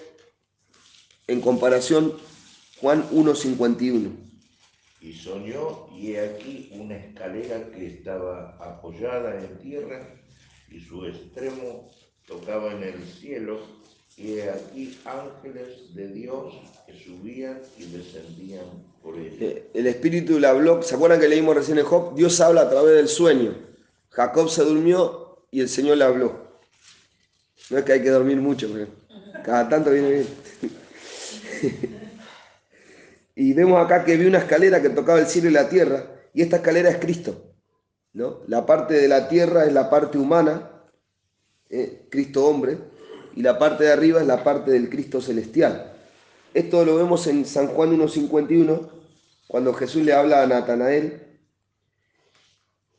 en 1.27 1.41
comparación 1.41 2.13
Juan 2.79 3.03
1.51. 3.11 4.09
Y 5.01 5.13
soñó, 5.13 5.89
y 5.93 6.13
he 6.13 6.21
aquí 6.21 6.69
una 6.73 6.95
escalera 6.95 7.69
que 7.71 7.87
estaba 7.87 8.55
apoyada 8.61 9.37
en 9.37 9.57
tierra, 9.59 10.15
y 10.71 10.79
su 10.79 11.05
extremo 11.05 11.89
tocaba 12.25 12.71
en 12.71 12.83
el 12.83 13.05
cielo, 13.05 13.59
y 14.15 14.35
he 14.35 14.49
aquí 14.49 14.97
ángeles 15.03 15.93
de 15.93 16.07
Dios 16.07 16.53
que 16.87 16.93
subían 17.03 17.59
y 17.77 17.83
descendían 17.83 18.65
por 19.03 19.17
ella. 19.17 19.35
Eh, 19.41 19.69
El 19.73 19.87
Espíritu 19.87 20.39
le 20.39 20.47
habló, 20.47 20.81
¿se 20.83 20.95
acuerdan 20.95 21.19
que 21.19 21.27
leímos 21.27 21.55
recién 21.55 21.79
en 21.79 21.85
Job? 21.85 22.15
Dios 22.15 22.39
habla 22.39 22.61
a 22.61 22.69
través 22.69 22.95
del 22.95 23.09
sueño. 23.09 23.68
Jacob 24.09 24.49
se 24.49 24.63
durmió 24.63 25.45
y 25.51 25.61
el 25.61 25.69
Señor 25.69 25.97
le 25.97 26.05
habló. 26.05 26.49
No 27.69 27.77
es 27.77 27.83
que 27.83 27.93
hay 27.93 28.01
que 28.01 28.09
dormir 28.09 28.37
mucho, 28.37 28.69
pero 28.71 28.87
cada 29.43 29.69
tanto 29.69 29.91
viene 29.91 30.09
bien. 30.09 30.27
y 33.35 33.53
vemos 33.53 33.83
acá 33.83 34.03
que 34.03 34.17
vi 34.17 34.25
una 34.25 34.39
escalera 34.39 34.81
que 34.81 34.89
tocaba 34.89 35.19
el 35.19 35.27
cielo 35.27 35.49
y 35.49 35.53
la 35.53 35.69
tierra, 35.69 36.05
y 36.33 36.41
esta 36.41 36.57
escalera 36.57 36.89
es 36.89 36.97
Cristo. 36.97 37.53
¿no? 38.13 38.41
La 38.47 38.65
parte 38.65 38.95
de 38.95 39.07
la 39.07 39.29
tierra 39.29 39.65
es 39.65 39.73
la 39.73 39.89
parte 39.89 40.17
humana, 40.17 40.71
eh, 41.69 42.07
Cristo 42.09 42.45
hombre, 42.45 42.77
y 43.35 43.41
la 43.41 43.59
parte 43.59 43.83
de 43.85 43.91
arriba 43.91 44.21
es 44.21 44.27
la 44.27 44.43
parte 44.43 44.71
del 44.71 44.89
Cristo 44.89 45.21
celestial. 45.21 45.93
Esto 46.53 46.83
lo 46.83 46.95
vemos 46.95 47.27
en 47.27 47.45
San 47.45 47.67
Juan 47.67 47.95
1.51, 47.97 48.89
cuando 49.47 49.73
Jesús 49.73 50.03
le 50.03 50.13
habla 50.13 50.41
a 50.41 50.47
Natanael 50.47 51.21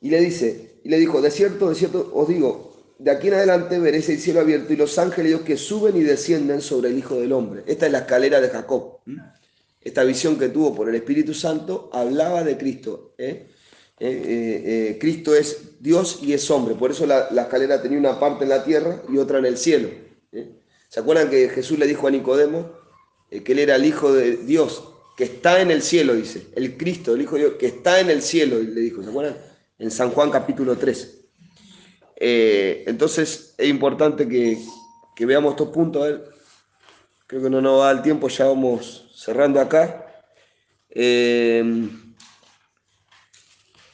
y 0.00 0.10
le 0.10 0.20
dice, 0.20 0.69
y 0.82 0.88
le 0.88 0.98
dijo, 0.98 1.20
de 1.20 1.30
cierto, 1.30 1.68
de 1.68 1.74
cierto 1.74 2.10
os 2.14 2.28
digo, 2.28 2.70
de 3.00 3.10
aquí 3.10 3.28
en 3.28 3.34
adelante 3.34 3.78
veréis 3.78 4.08
el 4.10 4.18
cielo 4.18 4.40
abierto 4.40 4.72
y 4.72 4.76
los 4.76 4.98
ángeles 4.98 5.40
que 5.40 5.56
suben 5.56 5.96
y 5.96 6.02
descienden 6.02 6.60
sobre 6.60 6.90
el 6.90 6.98
Hijo 6.98 7.18
del 7.18 7.32
Hombre. 7.32 7.62
Esta 7.66 7.86
es 7.86 7.92
la 7.92 8.00
escalera 8.00 8.42
de 8.42 8.50
Jacob. 8.50 8.98
Esta 9.80 10.04
visión 10.04 10.38
que 10.38 10.50
tuvo 10.50 10.74
por 10.74 10.88
el 10.88 10.94
Espíritu 10.94 11.32
Santo 11.32 11.88
hablaba 11.94 12.44
de 12.44 12.58
Cristo. 12.58 13.14
¿eh? 13.16 13.46
Eh, 13.98 14.62
eh, 14.66 14.98
Cristo 15.00 15.34
es 15.34 15.80
Dios 15.80 16.18
y 16.22 16.34
es 16.34 16.50
hombre. 16.50 16.74
Por 16.74 16.90
eso 16.90 17.06
la, 17.06 17.28
la, 17.30 17.42
escalera 17.42 17.80
tenía 17.80 17.98
una 17.98 18.20
parte 18.20 18.44
en 18.44 18.50
la 18.50 18.62
tierra 18.64 19.02
y 19.10 19.16
otra 19.16 19.38
en 19.38 19.46
el 19.46 19.56
cielo. 19.56 19.88
¿Se 20.88 21.00
acuerdan 21.00 21.30
que 21.30 21.48
Jesús 21.48 21.78
le 21.78 21.86
dijo 21.86 22.06
a 22.06 22.10
Nicodemo 22.10 22.70
que 23.30 23.52
él 23.52 23.60
era 23.60 23.76
el 23.76 23.86
Hijo 23.86 24.12
de 24.12 24.36
Dios, 24.36 24.84
que 25.16 25.24
está 25.24 25.62
en 25.62 25.70
el 25.70 25.80
cielo, 25.80 26.14
dice? 26.14 26.48
El 26.54 26.76
Cristo, 26.76 27.14
el 27.14 27.22
Hijo 27.22 27.36
de 27.36 27.42
Dios, 27.42 27.54
que 27.58 27.66
está 27.66 28.00
en 28.00 28.10
el 28.10 28.20
cielo, 28.20 28.58
le 28.58 28.80
dijo. 28.82 29.02
¿Se 29.02 29.08
acuerdan? 29.08 29.49
En 29.80 29.90
San 29.90 30.10
Juan 30.10 30.30
capítulo 30.30 30.76
3. 30.76 31.24
Eh, 32.16 32.84
entonces 32.86 33.54
es 33.56 33.68
importante 33.68 34.28
que, 34.28 34.62
que, 35.16 35.24
veamos 35.24 35.52
estos 35.52 35.70
puntos. 35.70 36.06
A 36.06 36.20
creo 37.26 37.42
que 37.42 37.48
no 37.48 37.62
nos 37.62 37.80
va 37.80 37.90
el 37.90 38.02
tiempo, 38.02 38.28
ya 38.28 38.44
vamos 38.44 39.10
cerrando 39.16 39.58
acá. 39.58 40.06
Eh, 40.90 41.88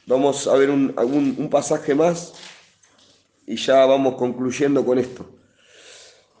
vamos 0.05 0.45
a 0.47 0.55
ver 0.57 0.71
un, 0.71 0.93
algún, 0.97 1.35
un 1.37 1.49
pasaje 1.49 1.95
más 1.95 2.33
y 3.45 3.55
ya 3.55 3.85
vamos 3.85 4.15
concluyendo 4.15 4.85
con 4.85 4.99
esto. 4.99 5.25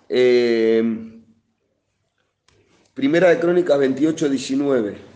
Eh, 0.09 0.83
primera 2.93 3.29
de 3.29 3.39
Crónicas 3.39 3.79
28, 3.79 4.27
19. 4.27 5.06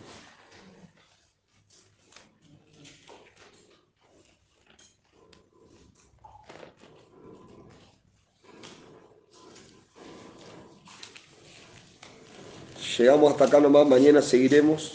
Llegamos 13.02 13.32
hasta 13.32 13.46
acá 13.46 13.60
nomás, 13.60 13.88
mañana 13.88 14.22
seguiremos 14.22 14.94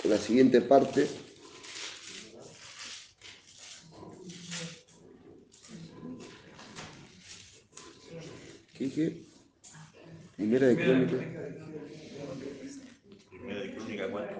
con 0.00 0.12
la 0.12 0.18
siguiente 0.18 0.60
parte. 0.60 1.08
¿Qué 8.78 8.84
dije? 8.84 9.16
Primera 10.36 10.68
de 10.68 10.76
Crónica. 10.76 11.16
Primera 13.30 13.60
de 13.62 13.74
Crónica 13.74 14.08
4. 14.08 14.36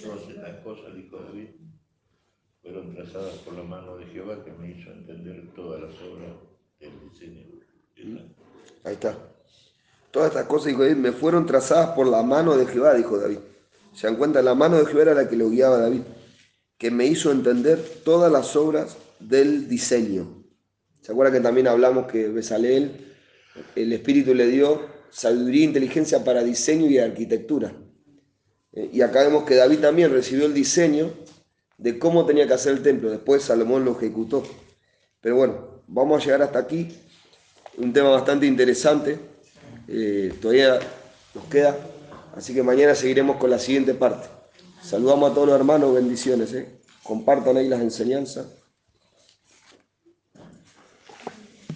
Todas 0.00 0.28
estas 0.28 0.62
cosas, 0.62 0.94
dijo 0.94 1.16
David, 1.18 1.48
fueron 2.62 2.93
trazadas 3.04 3.34
por 3.38 3.54
la 3.54 3.62
mano 3.62 3.96
de 3.96 4.06
Jehová 4.06 4.42
que 4.44 4.52
me 4.52 4.70
hizo 4.70 4.90
entender 4.90 5.52
todas 5.54 5.80
las 5.80 5.92
obras 6.02 6.30
del 6.78 6.90
diseño. 7.10 7.44
Ahí 8.84 8.94
está. 8.94 9.16
Todas 10.10 10.28
estas 10.28 10.46
cosas, 10.46 10.68
dijo 10.68 10.82
David, 10.82 10.96
me 10.96 11.12
fueron 11.12 11.46
trazadas 11.46 11.90
por 11.90 12.06
la 12.06 12.22
mano 12.22 12.56
de 12.56 12.66
Jehová, 12.66 12.94
dijo 12.94 13.18
David. 13.18 13.38
Se 13.92 14.06
dan 14.06 14.16
cuenta, 14.16 14.42
la 14.42 14.54
mano 14.54 14.78
de 14.78 14.86
Jehová 14.86 15.02
era 15.02 15.14
la 15.14 15.28
que 15.28 15.36
lo 15.36 15.50
guiaba 15.50 15.76
a 15.76 15.80
David, 15.80 16.02
que 16.78 16.90
me 16.90 17.06
hizo 17.06 17.30
entender 17.30 17.78
todas 18.04 18.30
las 18.30 18.54
obras 18.56 18.96
del 19.18 19.68
diseño. 19.68 20.44
¿Se 21.00 21.12
acuerdan 21.12 21.34
que 21.34 21.40
también 21.40 21.68
hablamos 21.68 22.06
que 22.06 22.28
Besaleel, 22.28 23.14
el 23.74 23.92
Espíritu 23.92 24.34
le 24.34 24.46
dio 24.48 24.82
sabiduría 25.10 25.62
e 25.62 25.66
inteligencia 25.66 26.24
para 26.24 26.42
diseño 26.42 26.86
y 26.86 26.98
arquitectura? 26.98 27.72
Eh, 28.72 28.90
Y 28.92 29.00
acá 29.02 29.22
vemos 29.24 29.44
que 29.44 29.56
David 29.56 29.80
también 29.80 30.12
recibió 30.12 30.46
el 30.46 30.54
diseño 30.54 31.10
de 31.78 31.98
cómo 31.98 32.24
tenía 32.26 32.46
que 32.46 32.54
hacer 32.54 32.72
el 32.72 32.82
templo. 32.82 33.10
Después 33.10 33.42
Salomón 33.42 33.84
lo 33.84 33.96
ejecutó. 33.96 34.42
Pero 35.20 35.36
bueno, 35.36 35.82
vamos 35.86 36.20
a 36.20 36.24
llegar 36.24 36.42
hasta 36.42 36.58
aquí. 36.58 36.88
Un 37.76 37.92
tema 37.92 38.10
bastante 38.10 38.46
interesante. 38.46 39.18
Eh, 39.88 40.32
todavía 40.40 40.78
nos 41.34 41.44
queda. 41.44 41.76
Así 42.36 42.54
que 42.54 42.62
mañana 42.62 42.94
seguiremos 42.94 43.36
con 43.36 43.50
la 43.50 43.58
siguiente 43.58 43.94
parte. 43.94 44.28
Saludamos 44.82 45.30
a 45.30 45.34
todos 45.34 45.48
los 45.48 45.56
hermanos, 45.56 45.94
bendiciones. 45.94 46.52
¿eh? 46.52 46.68
Compartan 47.02 47.56
ahí 47.56 47.68
las 47.68 47.80
enseñanzas. 47.80 48.46